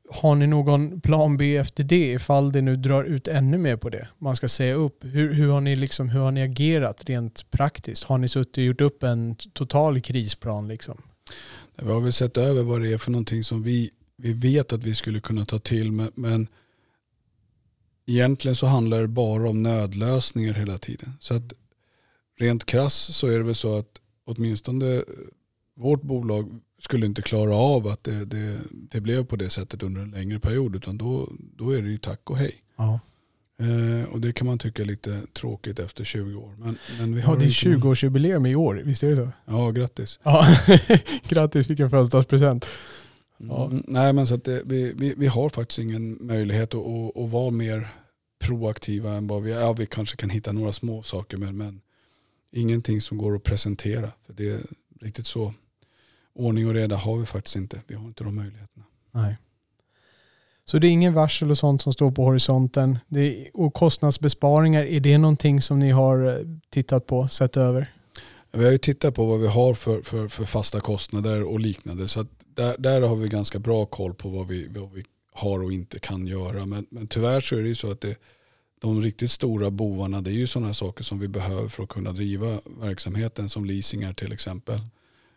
Har 0.10 0.36
ni 0.36 0.48
någon 0.48 1.02
plan 1.02 1.38
B 1.38 1.58
efter 1.58 1.84
det 1.84 2.12
ifall 2.12 2.52
det 2.52 2.62
nu 2.62 2.76
drar 2.76 3.04
ut 3.04 3.28
ännu 3.28 3.58
mer 3.58 3.78
på 3.78 3.90
det? 3.90 4.08
Man 4.18 4.36
ska 4.36 4.48
säga 4.48 4.74
upp. 4.74 5.04
Hur, 5.04 5.34
hur, 5.34 5.52
har, 5.52 5.62
ni 5.62 5.76
liksom, 5.76 6.10
hur 6.10 6.20
har 6.20 6.32
ni 6.32 6.42
agerat 6.42 7.10
rent 7.10 7.52
praktiskt? 7.52 8.04
Har 8.04 8.18
ni 8.18 8.28
suttit 8.28 8.58
och 8.58 8.64
gjort 8.64 8.82
upp 8.82 9.04
en 9.04 9.36
total 9.36 10.02
krisplan? 10.02 10.68
Liksom? 10.68 11.02
Vi 11.82 11.92
har 11.92 12.02
väl 12.02 12.14
sett 12.14 12.38
över 12.38 12.64
vad 12.64 12.82
det 12.82 12.94
är 12.94 12.98
för 12.98 13.12
någonting 13.12 13.44
som 13.44 13.64
vi, 13.64 13.92
vi 14.18 14.34
vet 14.34 14.74
att 14.74 14.84
vi 14.84 14.96
skulle 14.96 15.20
kunna 15.20 15.46
ta 15.46 15.60
till 15.60 15.92
men, 15.92 16.12
men 16.16 16.48
egentligen 18.06 18.56
så 18.56 18.66
handlar 18.66 19.02
det 19.02 19.08
bara 19.08 19.50
om 19.50 19.64
nödlösningar 19.64 20.54
hela 20.54 20.78
tiden. 20.78 21.14
Så 21.20 21.34
att 21.34 21.54
rent 22.40 22.66
krass 22.66 22.96
så 22.96 23.28
är 23.28 23.38
det 23.38 23.44
väl 23.44 23.56
så 23.56 23.78
att 23.78 24.02
åtminstone 24.26 25.04
vårt 25.76 26.02
bolag 26.02 26.62
skulle 26.82 27.06
inte 27.06 27.22
klara 27.22 27.56
av 27.56 27.88
att 27.88 28.04
det, 28.04 28.26
det, 28.26 28.58
det 28.72 29.02
blev 29.02 29.26
på 29.26 29.36
det 29.36 29.50
sättet 29.50 29.84
under 29.84 30.02
en 30.02 30.12
längre 30.12 30.40
period 30.40 30.76
utan 30.76 30.98
då, 30.98 31.30
då 31.56 31.72
är 31.72 31.82
det 31.82 31.90
ju 31.90 31.98
tack 31.98 32.30
och 32.30 32.38
hej. 32.38 32.56
Ja. 32.78 33.00
Eh, 33.60 34.14
och 34.14 34.22
det 34.22 34.34
kan 34.34 34.48
man 34.48 34.58
tycka 34.58 34.82
är 34.82 34.86
lite 34.86 35.22
tråkigt 35.34 35.80
efter 35.80 36.04
20 36.04 36.36
år. 36.40 36.56
Men, 36.60 36.78
men 37.00 37.16
vi 37.16 37.22
ja, 37.22 37.28
har 37.28 37.38
det 37.38 37.46
är 37.46 37.70
inte 37.70 37.70
någon- 37.86 37.94
20-årsjubileum 37.96 38.48
i 38.48 38.56
år, 38.56 38.82
visst 38.86 39.04
är 39.04 39.10
det 39.10 39.16
så? 39.16 39.30
Ja, 39.46 39.72
grattis. 39.72 40.20
Ja, 40.24 40.48
grattis 41.28 41.70
vilken 41.70 41.90
födelsedagspresent. 41.90 42.66
Ja. 43.38 43.66
Mm, 43.66 43.84
nej 43.88 44.14
men 44.14 44.28
så 44.28 44.34
att 44.36 44.44
det, 44.44 44.62
vi, 44.66 44.94
vi, 44.96 45.14
vi 45.18 45.28
har 45.28 45.50
faktiskt 45.50 45.80
ingen 45.80 46.18
möjlighet 46.22 46.74
att, 46.74 46.86
att, 46.86 47.18
att 47.18 47.30
vara 47.30 47.52
mer 47.52 47.88
proaktiva 48.40 49.14
än 49.14 49.28
vad 49.28 49.44
vi 49.44 49.52
är. 49.52 49.60
Ja, 49.60 49.74
vi 49.74 49.86
kanske 49.86 50.18
kan 50.18 50.30
hitta 50.30 50.52
några 50.52 50.72
små 50.72 51.04
saker 51.04 51.38
men, 51.38 51.58
men 51.58 51.82
ingenting 52.52 53.02
som 53.02 53.18
går 53.18 53.36
att 53.36 53.44
presentera. 53.44 54.12
För 54.26 54.34
det 54.34 54.50
är 54.50 54.60
riktigt 55.02 55.28
så 55.28 55.54
ordning 56.36 56.68
och 56.68 56.74
reda 56.74 56.96
har 56.96 57.18
vi 57.18 57.26
faktiskt 57.26 57.56
inte. 57.56 57.82
Vi 57.88 57.96
har 57.96 58.06
inte 58.06 58.24
de 58.24 58.36
möjligheterna. 58.36 58.86
Nej. 59.12 59.38
Så 60.66 60.80
det 60.80 60.88
är 60.88 60.92
ingen 60.92 61.14
varsel 61.14 61.52
och 61.52 61.58
sånt 61.58 61.82
som 61.82 61.94
står 61.94 62.12
på 62.12 62.24
horisonten. 62.24 63.00
Är, 63.10 63.48
och 63.54 63.74
kostnadsbesparingar, 63.74 64.84
är 64.84 65.00
det 65.00 65.18
någonting 65.18 65.62
som 65.62 65.80
ni 65.80 65.92
har 65.92 66.28
eh, 66.28 66.36
tittat 66.70 67.06
på, 67.06 67.28
sett 67.28 67.58
över? 67.58 67.94
Vi 68.52 68.64
har 68.64 68.72
ju 68.72 68.78
tittat 68.78 69.16
på 69.16 69.26
vad 69.26 69.40
vi 69.40 69.48
har 69.48 69.74
för, 69.74 70.02
för, 70.02 70.28
för 70.28 70.46
fasta 70.46 70.80
kostnader 70.80 71.44
och 71.44 71.60
liknande. 71.60 72.08
Så 72.08 72.26
där, 72.54 72.76
där 72.80 73.02
har 73.02 73.16
vi 73.16 73.30
ganska 73.30 73.60
bra 73.60 73.86
koll 73.86 74.14
på 74.14 74.30
vad 74.30 74.48
vi, 74.48 74.68
vad 74.68 74.92
vi 74.92 75.04
har 75.34 75.64
och 75.64 75.74
inte 75.74 76.00
kan 76.00 76.28
göra. 76.28 76.66
Men, 76.66 76.86
men 76.90 77.08
tyvärr 77.08 77.40
så 77.40 77.56
är 77.56 77.62
det 77.62 77.68
ju 77.68 77.76
så 77.76 77.92
att 77.92 78.02
det, 78.02 78.18
de 78.82 79.02
riktigt 79.02 79.32
stora 79.32 79.72
bovarna 79.72 80.22
det 80.22 80.30
är 80.30 80.34
ju 80.34 80.48
sådana 80.48 80.74
saker 80.74 81.04
som 81.04 81.20
vi 81.20 81.28
behöver 81.28 81.70
för 81.70 81.84
att 81.84 81.90
kunna 81.90 82.12
driva 82.12 82.60
verksamheten 82.82 83.50
som 83.50 83.66
leasingar 83.66 84.14
till 84.14 84.32
exempel. 84.32 84.80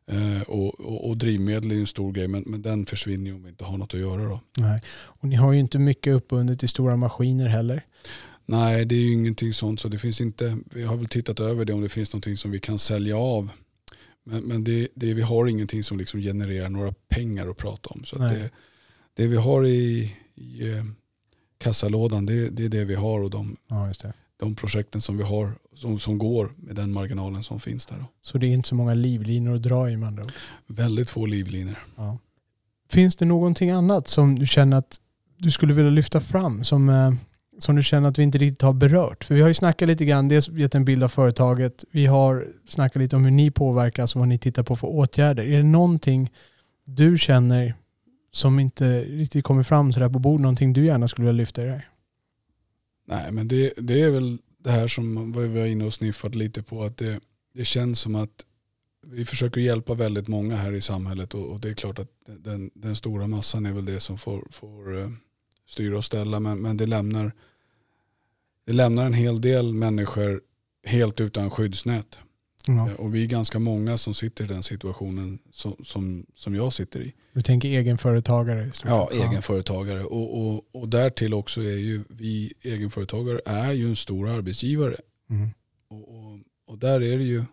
Eh, 0.09 0.43
och, 0.43 0.81
och, 0.81 1.09
och 1.09 1.17
drivmedel 1.17 1.71
är 1.71 1.75
en 1.75 1.87
stor 1.87 2.13
grej 2.13 2.29
men, 2.29 2.45
men 2.47 2.63
den 2.63 2.87
försvinner 2.87 3.35
om 3.35 3.43
vi 3.43 3.49
inte 3.49 3.65
har 3.65 3.79
något 3.79 3.95
att 3.95 4.01
göra 4.01 4.25
då. 4.25 4.41
Nej. 4.57 4.83
Och 4.91 5.29
ni 5.29 5.37
har 5.37 5.53
ju 5.53 5.59
inte 5.59 5.79
mycket 5.79 6.15
uppbundet 6.15 6.63
i 6.63 6.69
stora 6.69 6.97
maskiner 6.97 7.47
heller. 7.47 7.85
Nej 8.47 8.85
det 8.85 8.95
är 8.95 9.01
ju 9.01 9.13
ingenting 9.13 9.53
sånt 9.53 9.81
så 9.81 9.89
det 9.89 9.99
finns 9.99 10.21
inte, 10.21 10.59
vi 10.75 10.83
har 10.83 10.97
väl 10.97 11.07
tittat 11.07 11.41
över 11.41 11.65
det 11.65 11.73
om 11.73 11.81
det 11.81 11.89
finns 11.89 12.13
någonting 12.13 12.37
som 12.37 12.51
vi 12.51 12.61
kan 12.61 12.79
sälja 12.79 13.17
av. 13.17 13.51
Men, 14.25 14.43
men 14.43 14.65
det, 14.65 14.89
det, 14.95 15.15
vi 15.15 15.23
har 15.23 15.47
ingenting 15.47 15.85
som 15.85 15.99
liksom 15.99 16.21
genererar 16.21 16.69
några 16.69 16.93
pengar 16.93 17.51
att 17.51 17.57
prata 17.57 17.91
om. 17.91 18.05
Så 18.05 18.19
det, 18.19 18.51
det 19.15 19.27
vi 19.27 19.37
har 19.37 19.67
i, 19.67 20.15
i 20.35 20.73
eh, 20.73 20.85
kassalådan 21.59 22.27
det, 22.27 22.49
det 22.49 22.65
är 22.65 22.69
det 22.69 22.85
vi 22.85 22.95
har 22.95 23.21
och 23.21 23.31
de, 23.31 23.57
Ja, 23.69 23.87
just 23.87 24.01
det. 24.01 24.13
De 24.39 24.55
projekten 24.55 25.01
som 25.01 25.17
vi 25.17 25.23
har 25.23 25.53
som, 25.75 25.99
som 25.99 26.19
går 26.19 26.53
med 26.57 26.77
den 26.77 26.93
marginalen 26.93 27.43
som 27.43 27.61
finns 27.61 27.87
där. 27.87 28.05
Så 28.23 28.39
det 28.39 28.47
är 28.47 28.51
inte 28.51 28.69
så 28.69 28.75
många 28.75 28.95
livlinor 28.95 29.55
att 29.55 29.63
dra 29.63 29.91
i 29.91 29.97
med 29.97 30.07
andra 30.07 30.25
ord. 30.25 30.33
Väldigt 30.67 31.11
få 31.11 31.27
livlinor. 31.27 31.87
Ja. 31.97 32.19
Finns 32.91 33.17
det 33.17 33.25
någonting 33.25 33.71
annat 33.71 34.09
som 34.09 34.39
du 34.39 34.47
känner 34.47 34.77
att 34.77 35.01
du 35.39 35.51
skulle 35.51 35.75
vilja 35.75 35.91
lyfta 35.91 36.21
fram 36.21 36.65
som, 36.65 36.89
eh, 36.89 37.13
som 37.59 37.77
du 37.77 37.83
känner 37.83 38.09
att 38.09 38.19
vi 38.19 38.23
inte 38.23 38.39
riktigt 38.39 38.63
har 38.63 38.73
berört? 38.73 39.25
För 39.25 39.35
vi 39.35 39.41
har 39.41 39.49
ju 39.49 39.55
snackat 39.55 39.89
lite 39.89 40.05
grann, 40.05 40.29
dels 40.29 40.49
gett 40.49 40.75
en 40.75 40.85
bild 40.85 41.05
av 41.05 41.09
företaget. 41.09 41.85
Vi 41.91 42.07
har 42.07 42.47
snackat 42.69 43.03
lite 43.03 43.17
om 43.17 43.25
hur 43.25 43.31
ni 43.31 43.51
påverkas 43.51 44.15
och 44.15 44.19
vad 44.19 44.29
ni 44.29 44.39
tittar 44.39 44.63
på 44.63 44.77
för 44.77 44.87
åtgärder. 44.87 45.43
Är 45.43 45.57
det 45.57 45.63
någonting 45.63 46.31
du 46.85 47.19
känner 47.19 47.75
som 48.33 48.61
inte 48.61 49.01
riktigt 49.01 49.45
kommer 49.45 49.63
fram 49.63 49.93
sådär 49.93 50.09
på 50.09 50.19
bord? 50.19 50.41
Någonting 50.41 50.73
du 50.73 50.85
gärna 50.85 51.09
skulle 51.09 51.27
vilja 51.27 51.41
lyfta 51.41 51.63
i 51.63 51.67
det 51.67 51.73
här? 51.73 51.89
Nej 53.09 53.33
men 53.33 53.49
det, 53.49 53.73
det 53.77 54.01
är 54.01 54.11
väl 54.11 54.39
det 54.59 54.71
här 54.71 54.89
som 54.89 55.33
vi 55.33 55.49
var 55.49 55.67
inne 55.67 55.85
och 55.85 55.95
sniffat 55.95 56.35
lite 56.35 56.63
på. 56.63 56.83
att 56.83 56.97
det, 56.97 57.21
det 57.55 57.65
känns 57.65 58.01
som 58.01 58.15
att 58.15 58.47
vi 59.07 59.25
försöker 59.25 59.61
hjälpa 59.61 59.95
väldigt 59.95 60.29
många 60.29 60.57
här 60.57 60.73
i 60.73 60.81
samhället 60.81 61.35
och, 61.35 61.47
och 61.47 61.61
det 61.61 61.71
är 61.71 61.75
klart 61.75 61.99
att 61.99 62.11
den, 62.27 62.71
den 62.75 62.97
stora 62.97 63.27
massan 63.27 63.67
är 63.67 63.73
väl 63.73 63.85
det 63.85 64.01
som 64.01 64.19
får, 64.19 64.49
får 64.51 64.99
eh, 64.99 65.11
styra 65.67 65.99
och 65.99 66.05
ställa. 66.05 66.41
Men, 66.41 66.59
men 66.59 66.77
det, 66.77 66.87
lämnar, 66.87 67.33
det 68.65 68.73
lämnar 68.73 69.07
en 69.07 69.13
hel 69.13 69.41
del 69.41 69.73
människor 69.73 70.41
helt 70.85 71.21
utan 71.21 71.51
skyddsnät. 71.51 72.19
Ja. 72.77 72.89
Eh, 72.89 72.95
Och 72.95 73.15
vi 73.15 73.23
är 73.23 73.27
ganska 73.27 73.59
många 73.59 73.99
som 73.99 74.15
sitter 74.15 74.45
i 74.45 74.47
den 74.47 74.63
situationen 74.63 75.39
som, 75.51 75.77
som, 75.85 76.27
som 76.35 76.55
jag 76.55 76.73
sitter 76.73 77.01
i. 77.01 77.13
Du 77.33 77.43
tänker 77.43 77.69
egenföretagare? 77.69 78.71
Ja, 78.85 79.09
sett. 79.13 79.21
egenföretagare. 79.31 80.05
Och, 80.05 80.47
och, 80.47 80.65
och 80.73 80.89
därtill 80.89 81.35
också 81.35 81.61
är 81.61 81.77
ju 81.77 82.05
vi 82.09 82.53
egenföretagare 82.63 83.41
är 83.45 83.73
ju 83.73 83.89
en 83.89 83.97
stor 83.97 84.29
arbetsgivare. 84.29 84.97
Mm. 85.31 85.49
Och, 85.89 86.09
och, 86.15 86.39
och 86.67 86.79
där 86.79 87.03
är 87.03 87.19
det 87.19 87.25
ju, 87.25 87.45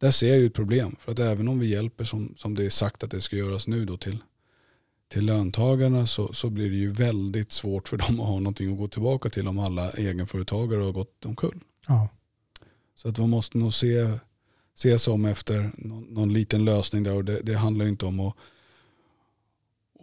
där 0.00 0.10
ser 0.10 0.28
jag 0.28 0.38
ju 0.38 0.46
ett 0.46 0.54
problem. 0.54 0.96
För 1.00 1.12
att 1.12 1.18
även 1.18 1.48
om 1.48 1.58
vi 1.58 1.66
hjälper 1.66 2.04
som, 2.04 2.34
som 2.36 2.54
det 2.54 2.64
är 2.64 2.70
sagt 2.70 3.02
att 3.04 3.10
det 3.10 3.20
ska 3.20 3.36
göras 3.36 3.66
nu 3.66 3.84
då 3.84 3.96
till, 3.96 4.18
till 5.08 5.26
löntagarna 5.26 6.06
så, 6.06 6.32
så 6.32 6.50
blir 6.50 6.70
det 6.70 6.76
ju 6.76 6.92
väldigt 6.92 7.52
svårt 7.52 7.88
för 7.88 7.96
dem 7.96 8.20
att 8.20 8.26
ha 8.26 8.38
någonting 8.38 8.72
att 8.72 8.78
gå 8.78 8.88
tillbaka 8.88 9.28
till 9.28 9.48
om 9.48 9.58
alla 9.58 9.90
egenföretagare 9.90 10.80
har 10.80 10.92
gått 10.92 11.24
omkull. 11.24 11.60
Ja. 11.88 12.08
Så 12.96 13.08
att 13.08 13.18
man 13.18 13.30
måste 13.30 13.58
nog 13.58 13.74
se, 13.74 14.18
se 14.74 14.98
sig 14.98 15.12
om 15.12 15.24
efter 15.24 15.70
någon, 15.76 16.02
någon 16.02 16.32
liten 16.32 16.64
lösning 16.64 17.02
där. 17.02 17.14
Och 17.14 17.24
det, 17.24 17.40
det 17.42 17.54
handlar 17.54 17.86
inte 17.86 18.06
om 18.06 18.20
att 18.20 18.34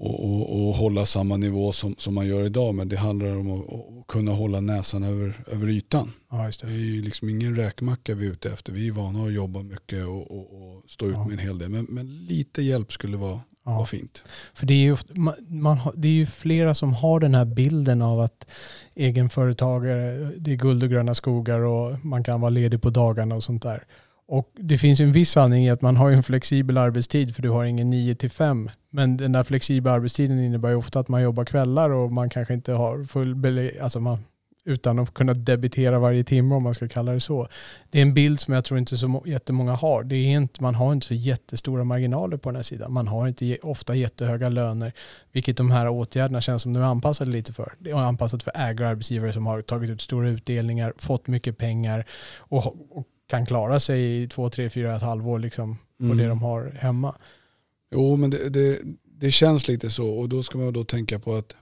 och, 0.04 0.24
och, 0.24 0.68
och, 0.68 0.76
hålla 0.76 1.06
samma 1.06 1.38
nivå 1.38 1.72
som, 1.72 1.96
som 1.98 2.14
man 2.14 2.28
gör 2.28 2.44
idag. 2.44 2.76
Men 2.76 2.90
det 2.90 2.98
handlar 2.98 3.36
om 3.38 3.52
att, 3.52 3.74
att 3.74 4.08
kunna 4.08 4.32
hålla 4.32 4.60
näsan 4.60 5.04
över, 5.04 5.44
över 5.48 5.70
ytan. 5.70 6.12
Ja, 6.32 6.38
det. 6.38 6.68
det. 6.68 6.74
är 6.74 6.78
ju 6.78 7.02
liksom 7.02 7.30
ingen 7.30 7.56
räkmacka 7.56 8.16
vi 8.16 8.28
är 8.28 8.32
ute 8.32 8.50
efter. 8.50 8.74
Vi 8.74 8.88
är 8.88 8.92
vana 8.92 9.24
att 9.24 9.34
jobba 9.34 9.62
mycket 9.62 10.06
och, 10.06 10.32
och 10.32 10.84
stå 10.88 11.06
ut 11.06 11.14
ja. 11.14 11.24
med 11.24 11.34
en 11.34 11.40
hel 11.40 11.58
del. 11.58 11.70
Men, 11.70 11.86
men 11.90 12.26
lite 12.26 12.62
hjälp 12.62 12.94
skulle 12.94 13.18
vara, 13.18 13.40
ja. 13.66 13.72
vara 13.72 13.86
fint. 13.86 14.24
För 14.54 14.66
det 14.66 14.74
är, 14.74 14.84
ju, 14.84 14.98
man, 15.16 15.34
man, 15.48 15.78
det 15.96 16.08
är 16.08 16.12
ju 16.12 16.26
flera 16.26 16.76
som 16.76 16.94
har 16.94 17.20
den 17.20 17.36
här 17.36 17.46
bilden 17.46 18.02
av 18.02 18.20
att 18.20 18.52
egenföretagare, 18.96 20.32
det 20.38 20.52
är 20.52 20.56
guld 20.56 20.84
och 20.84 20.90
gröna 20.90 21.16
skogar 21.16 21.60
och 21.60 22.06
man 22.06 22.24
kan 22.24 22.42
vara 22.42 22.50
ledig 22.50 22.82
på 22.82 22.90
dagarna 22.90 23.36
och 23.36 23.44
sånt 23.44 23.64
där. 23.64 23.84
Och 24.32 24.52
det 24.54 24.78
finns 24.78 25.00
en 25.00 25.12
viss 25.12 25.32
sanning 25.32 25.66
i 25.66 25.70
att 25.70 25.82
man 25.82 25.98
har 25.98 26.12
en 26.12 26.24
flexibel 26.24 26.78
arbetstid 26.78 27.36
för 27.36 27.42
du 27.42 27.50
har 27.50 27.66
ingen 27.66 27.90
9 27.90 28.16
till 28.16 28.30
5. 28.30 28.70
Men 28.90 29.18
den 29.18 29.32
där 29.32 29.44
flexibla 29.44 29.92
arbetstiden 29.92 30.40
innebär 30.40 30.70
ju 30.70 30.76
ofta 30.76 31.00
att 31.00 31.08
man 31.08 31.22
jobbar 31.22 31.46
kvällar 31.46 31.90
och 31.90 32.12
man 32.12 32.30
kanske 32.30 32.54
inte 32.54 32.74
har 32.74 33.04
full 33.04 33.36
alltså 33.82 34.00
man, 34.00 34.18
utan 34.66 35.00
att 35.00 35.14
kunna 35.14 35.34
debitera 35.34 36.00
varje 36.00 36.24
timme 36.24 36.56
om 36.56 36.64
man 36.64 36.74
ska 36.74 36.88
kalla 36.88 37.12
det 37.12 37.20
så. 37.20 37.48
Det 37.90 37.98
är 37.98 38.02
en 38.02 38.14
bild 38.14 38.40
som 38.40 38.54
jag 38.54 38.66
tror 38.66 38.80
inte 38.80 38.98
så 38.98 39.24
jättemånga 39.26 39.74
har. 39.74 40.04
Det 40.04 40.16
är 40.16 40.38
inte, 40.38 40.64
man 40.64 40.76
har 40.76 40.94
inte 40.94 41.08
så 41.08 41.14
jättestora 41.14 41.84
marginaler 41.84 42.38
på 42.38 42.50
den 42.50 42.56
här 42.56 42.64
sidan. 42.64 42.94
Man 42.94 43.08
har 43.08 43.28
inte 43.28 43.58
ofta 43.64 43.96
jättehöga 43.96 44.50
löner, 44.50 44.94
vilket 45.32 45.58
de 45.58 45.72
här 45.72 45.90
åtgärderna 45.90 46.42
känns 46.42 46.62
som 46.62 46.74
de 46.74 46.80
är 46.80 46.88
anpassade 46.88 47.32
lite 47.32 47.54
för. 47.54 47.74
Det 47.80 47.90
är 47.90 47.96
anpassat 47.96 48.44
för 48.44 48.52
ägare 48.56 48.86
och 48.86 48.92
arbetsgivare 48.92 49.34
som 49.34 49.46
har 49.46 49.62
tagit 49.62 49.90
ut 49.90 50.02
stora 50.02 50.30
utdelningar, 50.30 50.94
fått 50.98 51.28
mycket 51.28 51.58
pengar 51.58 52.06
och, 52.38 52.66
och 52.98 53.08
kan 53.32 53.46
klara 53.46 53.80
sig 53.80 54.24
i 54.24 54.28
två, 54.28 54.50
tre, 54.50 54.70
fyra, 54.70 54.96
ett 54.96 55.02
halvår 55.02 55.40
liksom 55.40 55.78
på 55.98 56.06
mm. 56.06 56.18
det 56.18 56.28
de 56.28 56.42
har 56.42 56.72
hemma. 56.80 57.16
Jo, 57.92 58.16
men 58.16 58.30
det, 58.30 58.50
det, 58.50 58.80
det, 59.04 59.32
känns 59.32 59.68
lite 59.68 59.90
så 59.90 60.10
och 60.10 60.30
då 60.30 60.44
ska 60.44 60.58
man 60.58 60.74
då 60.74 60.84
tänka 60.84 61.20
på 61.20 61.36
att 61.36 61.56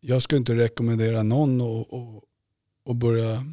jag 0.00 0.22
skulle 0.22 0.38
inte 0.38 0.54
rekommendera 0.54 1.22
någon 1.22 1.60
att, 1.60 1.92
att, 1.92 2.22
att 2.90 2.96
börja 2.96 3.44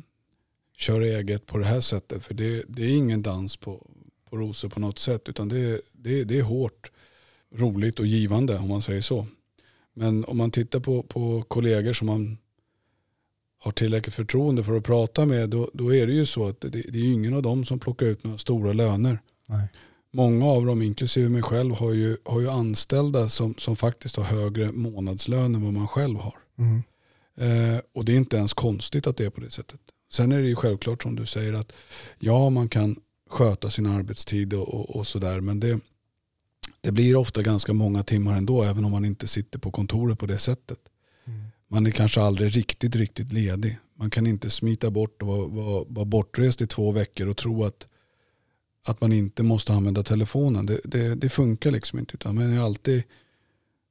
köra 0.77 1.05
eget 1.05 1.45
på 1.45 1.57
det 1.57 1.65
här 1.65 1.81
sättet. 1.81 2.23
För 2.23 2.33
det, 2.33 2.63
det 2.67 2.83
är 2.83 2.97
ingen 2.97 3.21
dans 3.21 3.57
på, 3.57 3.87
på 4.29 4.37
rosor 4.37 4.69
på 4.69 4.79
något 4.79 4.99
sätt 4.99 5.29
utan 5.29 5.49
det, 5.49 5.81
det, 5.93 6.23
det 6.23 6.39
är 6.39 6.43
hårt, 6.43 6.91
roligt 7.55 7.99
och 7.99 8.05
givande 8.05 8.57
om 8.57 8.67
man 8.67 8.81
säger 8.81 9.01
så. 9.01 9.27
Men 9.93 10.25
om 10.25 10.37
man 10.37 10.51
tittar 10.51 10.79
på, 10.79 11.03
på 11.03 11.43
kollegor 11.47 11.93
som 11.93 12.07
man 12.07 12.37
har 13.65 13.71
tillräckligt 13.71 14.15
förtroende 14.15 14.63
för 14.63 14.78
att 14.78 14.84
prata 14.84 15.25
med, 15.25 15.49
då, 15.49 15.69
då 15.73 15.95
är 15.95 16.08
det 16.08 16.13
ju 16.13 16.25
så 16.25 16.47
att 16.47 16.62
det, 16.62 16.69
det 16.69 16.99
är 16.99 17.13
ingen 17.13 17.34
av 17.34 17.41
dem 17.41 17.65
som 17.65 17.80
plockar 17.80 18.06
ut 18.06 18.23
några 18.23 18.38
stora 18.38 18.73
löner. 18.73 19.19
Nej. 19.45 19.67
Många 20.12 20.45
av 20.45 20.65
dem, 20.65 20.82
inklusive 20.82 21.30
mig 21.30 21.41
själv, 21.41 21.75
har 21.75 21.93
ju, 21.93 22.17
har 22.25 22.39
ju 22.39 22.49
anställda 22.49 23.30
som, 23.30 23.56
som 23.58 23.75
faktiskt 23.75 24.15
har 24.15 24.23
högre 24.23 24.71
månadslön 24.71 25.56
än 25.56 25.63
vad 25.63 25.73
man 25.73 25.88
själv 25.88 26.19
har. 26.19 26.34
Mm. 26.58 26.84
Eh, 27.38 27.80
och 27.93 28.06
det 28.06 28.12
är 28.12 28.17
inte 28.17 28.38
ens 28.38 28.54
konstigt 28.54 29.08
att 29.08 29.17
det 29.17 29.25
är 29.25 29.30
på 29.30 29.41
det 29.41 29.51
sättet. 29.51 29.80
Sen 30.12 30.32
är 30.32 30.41
det 30.41 30.47
ju 30.47 30.56
självklart 30.56 31.04
som 31.04 31.15
du 31.15 31.25
säger 31.25 31.54
att 31.54 31.71
ja, 32.19 32.49
man 32.49 32.69
kan 32.69 32.95
sköta 33.30 33.69
sin 33.69 33.86
arbetstid 33.86 34.54
och, 34.54 34.67
och, 34.67 34.95
och 34.95 35.08
sådär, 35.08 35.41
men 35.41 35.60
det, 35.60 35.80
det 36.82 36.91
blir 36.91 37.15
ofta 37.15 37.41
ganska 37.41 37.73
många 37.73 38.04
timmar 38.04 38.38
ändå, 38.38 38.63
även 38.63 38.86
om 38.86 38.91
man 38.91 39.06
inte 39.06 39.28
sitter 39.28 39.60
på 39.60 39.71
kontoret 39.71 40.19
på 40.19 40.25
det 40.25 40.38
sättet. 40.38 40.80
Man 41.75 41.85
är 41.85 41.91
kanske 41.91 42.21
aldrig 42.21 42.55
riktigt, 42.57 42.95
riktigt 42.95 43.33
ledig. 43.33 43.77
Man 43.95 44.09
kan 44.09 44.27
inte 44.27 44.49
smita 44.49 44.91
bort 44.91 45.21
och 45.21 45.27
vara, 45.27 45.47
vara, 45.47 45.85
vara 45.88 46.05
bortrest 46.05 46.61
i 46.61 46.67
två 46.67 46.91
veckor 46.91 47.27
och 47.27 47.38
tro 47.38 47.63
att, 47.63 47.88
att 48.85 49.01
man 49.01 49.13
inte 49.13 49.43
måste 49.43 49.73
använda 49.73 50.03
telefonen. 50.03 50.65
Det, 50.65 50.79
det, 50.83 51.15
det 51.15 51.29
funkar 51.29 51.71
liksom 51.71 51.99
inte. 51.99 52.13
Utan 52.13 52.35
man 52.35 52.53
är 52.53 52.59
alltid 52.61 53.03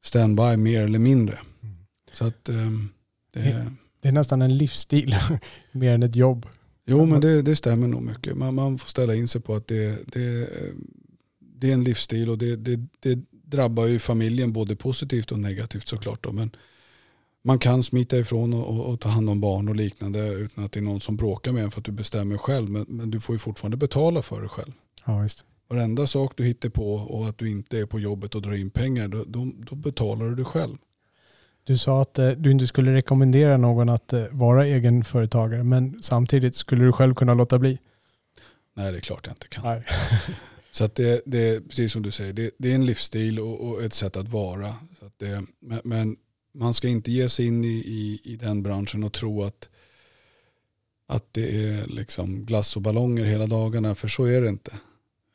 standby 0.05 0.57
mer 0.57 0.81
eller 0.81 0.99
mindre. 0.99 1.38
Mm. 1.62 1.77
Så 2.12 2.25
att 2.25 2.49
um, 2.49 2.92
det, 3.33 3.66
det 4.01 4.09
är 4.09 4.12
nästan 4.12 4.42
en 4.42 4.57
livsstil 4.57 5.16
mer 5.73 5.92
än 5.92 6.03
ett 6.03 6.16
jobb. 6.16 6.47
Jo 6.87 7.07
men 7.07 7.20
det, 7.20 7.42
det 7.42 7.57
stämmer 7.57 7.88
nog 7.88 8.03
mycket. 8.03 8.37
Man, 8.37 8.55
man 8.55 8.79
får 8.79 8.88
ställa 8.88 9.14
in 9.14 9.29
sig 9.29 9.40
på 9.40 9.55
att 9.55 9.66
det, 9.66 10.12
det, 10.12 10.49
det 11.38 11.70
är 11.70 11.75
en 11.75 11.85
livsstil 11.85 12.31
och 12.31 12.38
det, 12.38 12.57
det, 12.57 12.81
det 13.01 13.18
drabbar 13.31 13.87
ju 13.87 13.99
familjen 13.99 14.53
både 14.53 14.77
positivt 14.77 15.33
och 15.33 15.38
negativt 15.38 15.88
såklart. 15.88 16.23
Då. 16.25 16.33
Men 16.33 16.51
man 17.44 17.59
kan 17.59 17.83
smita 17.83 18.18
ifrån 18.18 18.54
och, 18.54 18.68
och, 18.68 18.87
och, 18.92 19.00
ta 19.00 19.09
hand 19.09 19.30
om 19.30 19.40
barn 19.40 19.68
och 19.68 19.76
liknande 19.76 20.28
utan 20.28 20.64
att 20.64 20.72
det 20.72 20.80
är 20.80 20.85
någon 20.85 21.00
som 21.00 21.16
bråkar 21.16 21.52
med 21.52 21.64
en 21.64 21.70
för 21.70 21.80
att 21.80 21.85
du 21.85 21.92
bestämmer 21.92 22.38
själv. 22.38 22.70
Men, 22.70 22.87
men 22.88 23.11
du 23.11 23.20
får 23.20 23.35
ju 23.35 23.38
fortfarande 23.38 23.76
betala 23.76 24.22
för 24.22 24.42
det 24.42 24.48
själv. 24.48 24.72
Ja, 25.07 25.18
visst. 25.18 25.44
Varenda 25.68 26.07
sak 26.07 26.33
du 26.37 26.44
hittar 26.44 26.68
på 26.68 26.94
och 26.94 27.28
att 27.28 27.38
du 27.38 27.50
inte 27.50 27.78
är 27.78 27.87
på 27.87 28.00
jobbet 28.00 28.35
och 28.35 28.42
drar 28.42 28.52
in 28.52 28.70
pengar, 28.70 29.09
då, 29.09 29.24
då, 29.26 29.52
då 29.70 29.76
betalar 29.76 30.30
du 30.30 30.44
själv. 30.44 30.76
Du 31.64 31.78
sa 31.78 32.02
att 32.02 32.18
eh, 32.18 32.28
du 32.28 32.50
inte 32.50 32.66
skulle 32.66 32.94
rekommendera 32.94 33.57
någon 33.57 33.88
att 33.88 34.12
eh, 34.12 34.24
vara 34.30 34.66
egenföretagare, 34.66 35.64
men 35.64 36.02
samtidigt 36.02 36.54
skulle 36.54 36.85
du 36.85 36.92
själv 36.92 37.14
kunna 37.14 37.35
låta 37.35 37.59
bli? 37.59 37.78
Nej, 38.74 38.92
det 38.92 38.98
är 38.98 39.00
klart 39.00 39.26
jag 39.26 39.33
inte 39.33 39.48
kan. 39.48 39.83
Så 40.70 40.85
att 40.85 40.94
det, 40.94 41.22
det 41.26 41.48
är 41.48 41.61
precis 41.61 41.92
som 41.92 42.02
du 42.02 42.11
säger, 42.11 42.33
det, 42.33 42.50
det 42.59 42.70
är 42.70 42.74
en 42.74 42.87
livsstil 42.87 43.40
och, 43.40 43.68
och, 43.68 43.83
ett 43.83 43.92
sätt 43.92 44.16
att 44.16 44.28
vara. 44.28 44.74
Så 44.98 45.07
att 45.07 45.18
det, 45.18 45.42
men, 45.61 45.80
men 45.85 46.16
man 46.55 46.75
ska 46.75 46.88
inte 46.88 47.12
ge 47.12 47.29
sig 47.29 47.47
in 47.47 47.64
i, 47.64 47.69
i, 47.69 48.21
i 48.25 48.37
den 48.37 48.62
branschen 48.62 49.05
och 49.05 49.12
tro 49.12 49.43
att, 49.43 49.69
att 51.07 51.33
det 51.33 51.67
är 51.67 51.87
liksom 51.87 52.47
glass 52.47 52.77
och 52.77 52.83
ballonger 52.83 53.25
hela 53.25 53.47
dagarna, 53.47 53.95
för 53.95 54.09
så 54.09 54.25
är 54.25 54.40
det 54.40 54.49
inte. 54.49 54.73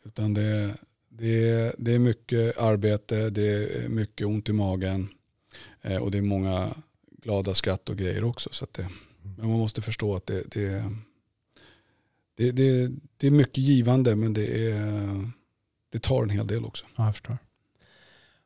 Utan 0.05 0.33
det, 0.33 0.75
det, 1.09 1.49
är, 1.49 1.75
det 1.77 1.93
är 1.93 1.99
mycket 1.99 2.57
arbete, 2.57 3.29
det 3.29 3.47
är 3.83 3.89
mycket 3.89 4.27
ont 4.27 4.49
i 4.49 4.53
magen 4.53 5.09
eh, 5.81 5.97
och 5.97 6.11
det 6.11 6.17
är 6.17 6.21
många 6.21 6.73
glada 7.21 7.53
skratt 7.53 7.89
och 7.89 7.97
grejer 7.97 8.23
också. 8.23 8.49
Så 8.51 8.67
det, 8.71 8.89
men 9.37 9.49
man 9.49 9.59
måste 9.59 9.81
förstå 9.81 10.15
att 10.15 10.25
det, 10.25 10.43
det, 10.51 10.83
det, 12.35 12.51
det, 12.51 12.91
det 13.17 13.27
är 13.27 13.31
mycket 13.31 13.57
givande 13.57 14.15
men 14.15 14.33
det, 14.33 14.69
är, 14.69 14.87
det 15.89 15.99
tar 15.99 16.23
en 16.23 16.29
hel 16.29 16.47
del 16.47 16.65
också. 16.65 16.85
Ja, 16.95 17.05
jag 17.05 17.13
förstår. 17.15 17.37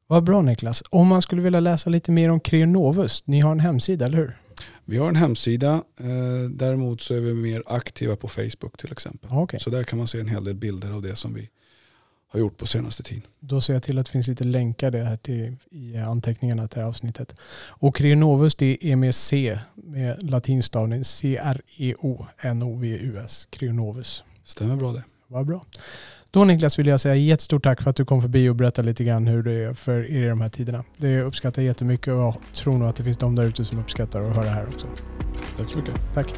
Vad 0.07 0.23
bra 0.23 0.41
Niklas. 0.41 0.83
Om 0.89 1.07
man 1.07 1.21
skulle 1.21 1.41
vilja 1.41 1.59
läsa 1.59 1.89
lite 1.89 2.11
mer 2.11 2.29
om 2.29 2.39
Creonovus, 2.39 3.23
ni 3.25 3.39
har 3.39 3.51
en 3.51 3.59
hemsida, 3.59 4.05
eller 4.05 4.17
hur? 4.17 4.37
Vi 4.85 4.97
har 4.97 5.09
en 5.09 5.15
hemsida, 5.15 5.73
eh, 5.99 6.49
däremot 6.49 7.01
så 7.01 7.13
är 7.13 7.19
vi 7.19 7.33
mer 7.33 7.63
aktiva 7.65 8.15
på 8.15 8.27
Facebook 8.27 8.77
till 8.77 8.91
exempel. 8.91 9.31
Okay. 9.31 9.59
Så 9.59 9.69
där 9.69 9.83
kan 9.83 9.97
man 9.97 10.07
se 10.07 10.19
en 10.19 10.27
hel 10.27 10.43
del 10.43 10.55
bilder 10.55 10.91
av 10.91 11.01
det 11.01 11.15
som 11.15 11.33
vi 11.33 11.49
har 12.27 12.39
gjort 12.39 12.57
på 12.57 12.67
senaste 12.67 13.03
tiden. 13.03 13.23
Då 13.39 13.61
ser 13.61 13.73
jag 13.73 13.83
till 13.83 13.99
att 13.99 14.05
det 14.05 14.11
finns 14.11 14.27
lite 14.27 14.43
länkar 14.43 14.91
det 14.91 15.03
här 15.03 15.17
till, 15.17 15.55
i 15.71 15.97
anteckningarna 15.97 16.67
till 16.67 16.77
det 16.77 16.81
här 16.81 16.89
avsnittet. 16.89 17.35
Och 17.67 17.95
Creonovus 17.95 18.55
det 18.55 18.77
är 18.81 18.95
med 18.95 19.15
C, 19.15 19.59
med 19.75 20.29
latinstavning 20.29 21.05
C-R-E-O-N-O-V-U-S. 21.05 22.27
Creonovus. 23.49 24.23
Stämmer 24.43 24.75
bra 24.75 24.91
det. 24.91 25.03
Vad 25.27 25.45
bra. 25.45 25.65
Då 26.33 26.43
Niklas 26.43 26.79
vill 26.79 26.87
jag 26.87 26.99
säga 26.99 27.15
jättestort 27.15 27.63
tack 27.63 27.81
för 27.81 27.89
att 27.89 27.95
du 27.95 28.05
kom 28.05 28.21
förbi 28.21 28.49
och 28.49 28.55
berättade 28.55 28.85
lite 28.85 29.03
grann 29.03 29.27
hur 29.27 29.43
det 29.43 29.51
är 29.51 29.73
för 29.73 30.11
er 30.11 30.25
i 30.25 30.29
de 30.29 30.41
här 30.41 30.49
tiderna. 30.49 30.83
Det 30.97 31.21
uppskattar 31.21 31.61
jag 31.61 31.67
jättemycket 31.67 32.07
och 32.07 32.19
jag 32.19 32.35
tror 32.53 32.77
nog 32.77 32.89
att 32.89 32.95
det 32.95 33.03
finns 33.03 33.17
de 33.17 33.35
där 33.35 33.43
ute 33.43 33.65
som 33.65 33.79
uppskattar 33.79 34.21
att 34.21 34.35
höra 34.35 34.45
det 34.45 34.51
här 34.51 34.65
också. 34.67 34.87
Tack 35.57 35.69
så 35.69 35.77
mycket. 35.77 35.95
Tack. 36.13 36.33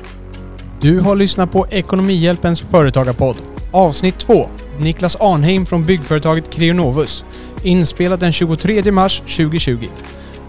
Du 0.81 0.99
har 0.99 1.15
lyssnat 1.15 1.51
på 1.51 1.67
Ekonomihjälpens 1.69 2.61
företagarpodd. 2.61 3.35
Avsnitt 3.71 4.19
2. 4.19 4.49
Niklas 4.79 5.15
Arnheim 5.15 5.65
från 5.65 5.85
byggföretaget 5.85 6.49
Creonovus. 6.49 7.25
Inspelat 7.63 8.19
den 8.19 8.31
23 8.31 8.91
mars 8.91 9.19
2020. 9.19 9.87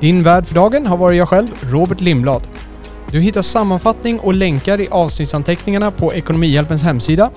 Din 0.00 0.22
värd 0.22 0.46
för 0.46 0.54
dagen 0.54 0.87
har 0.87 0.96
varit 0.96 1.18
jag 1.18 1.28
själv, 1.28 1.48
Robert 1.61 2.00
Lindblad. 2.00 2.42
Du 3.11 3.20
hittar 3.20 3.42
sammanfattning 3.42 4.18
och 4.21 4.35
länkar 4.35 4.81
i 4.81 4.88
avsnittsanteckningarna 4.90 5.90
på 5.90 6.14
Ekonomihjälpens 6.14 6.83
hemsida 6.83 7.31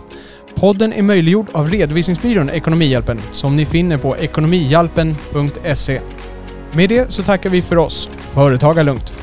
Podden 0.60 0.93
är 0.93 1.01
möjliggjord 1.01 1.47
av 1.53 1.70
redovisningsbyrån 1.70 2.49
Ekonomihjälpen 2.49 3.20
som 3.32 3.55
ni 3.55 3.66
finner 3.66 3.97
på 3.97 4.18
ekonomihjälpen.se. 4.18 6.01
Med 6.72 6.89
det 6.89 7.12
så 7.12 7.24
tackar 7.24 7.49
vi 7.49 7.62
för 7.62 7.78
oss. 7.78 8.10
Företaga 8.18 8.84
lugnt! 8.84 9.14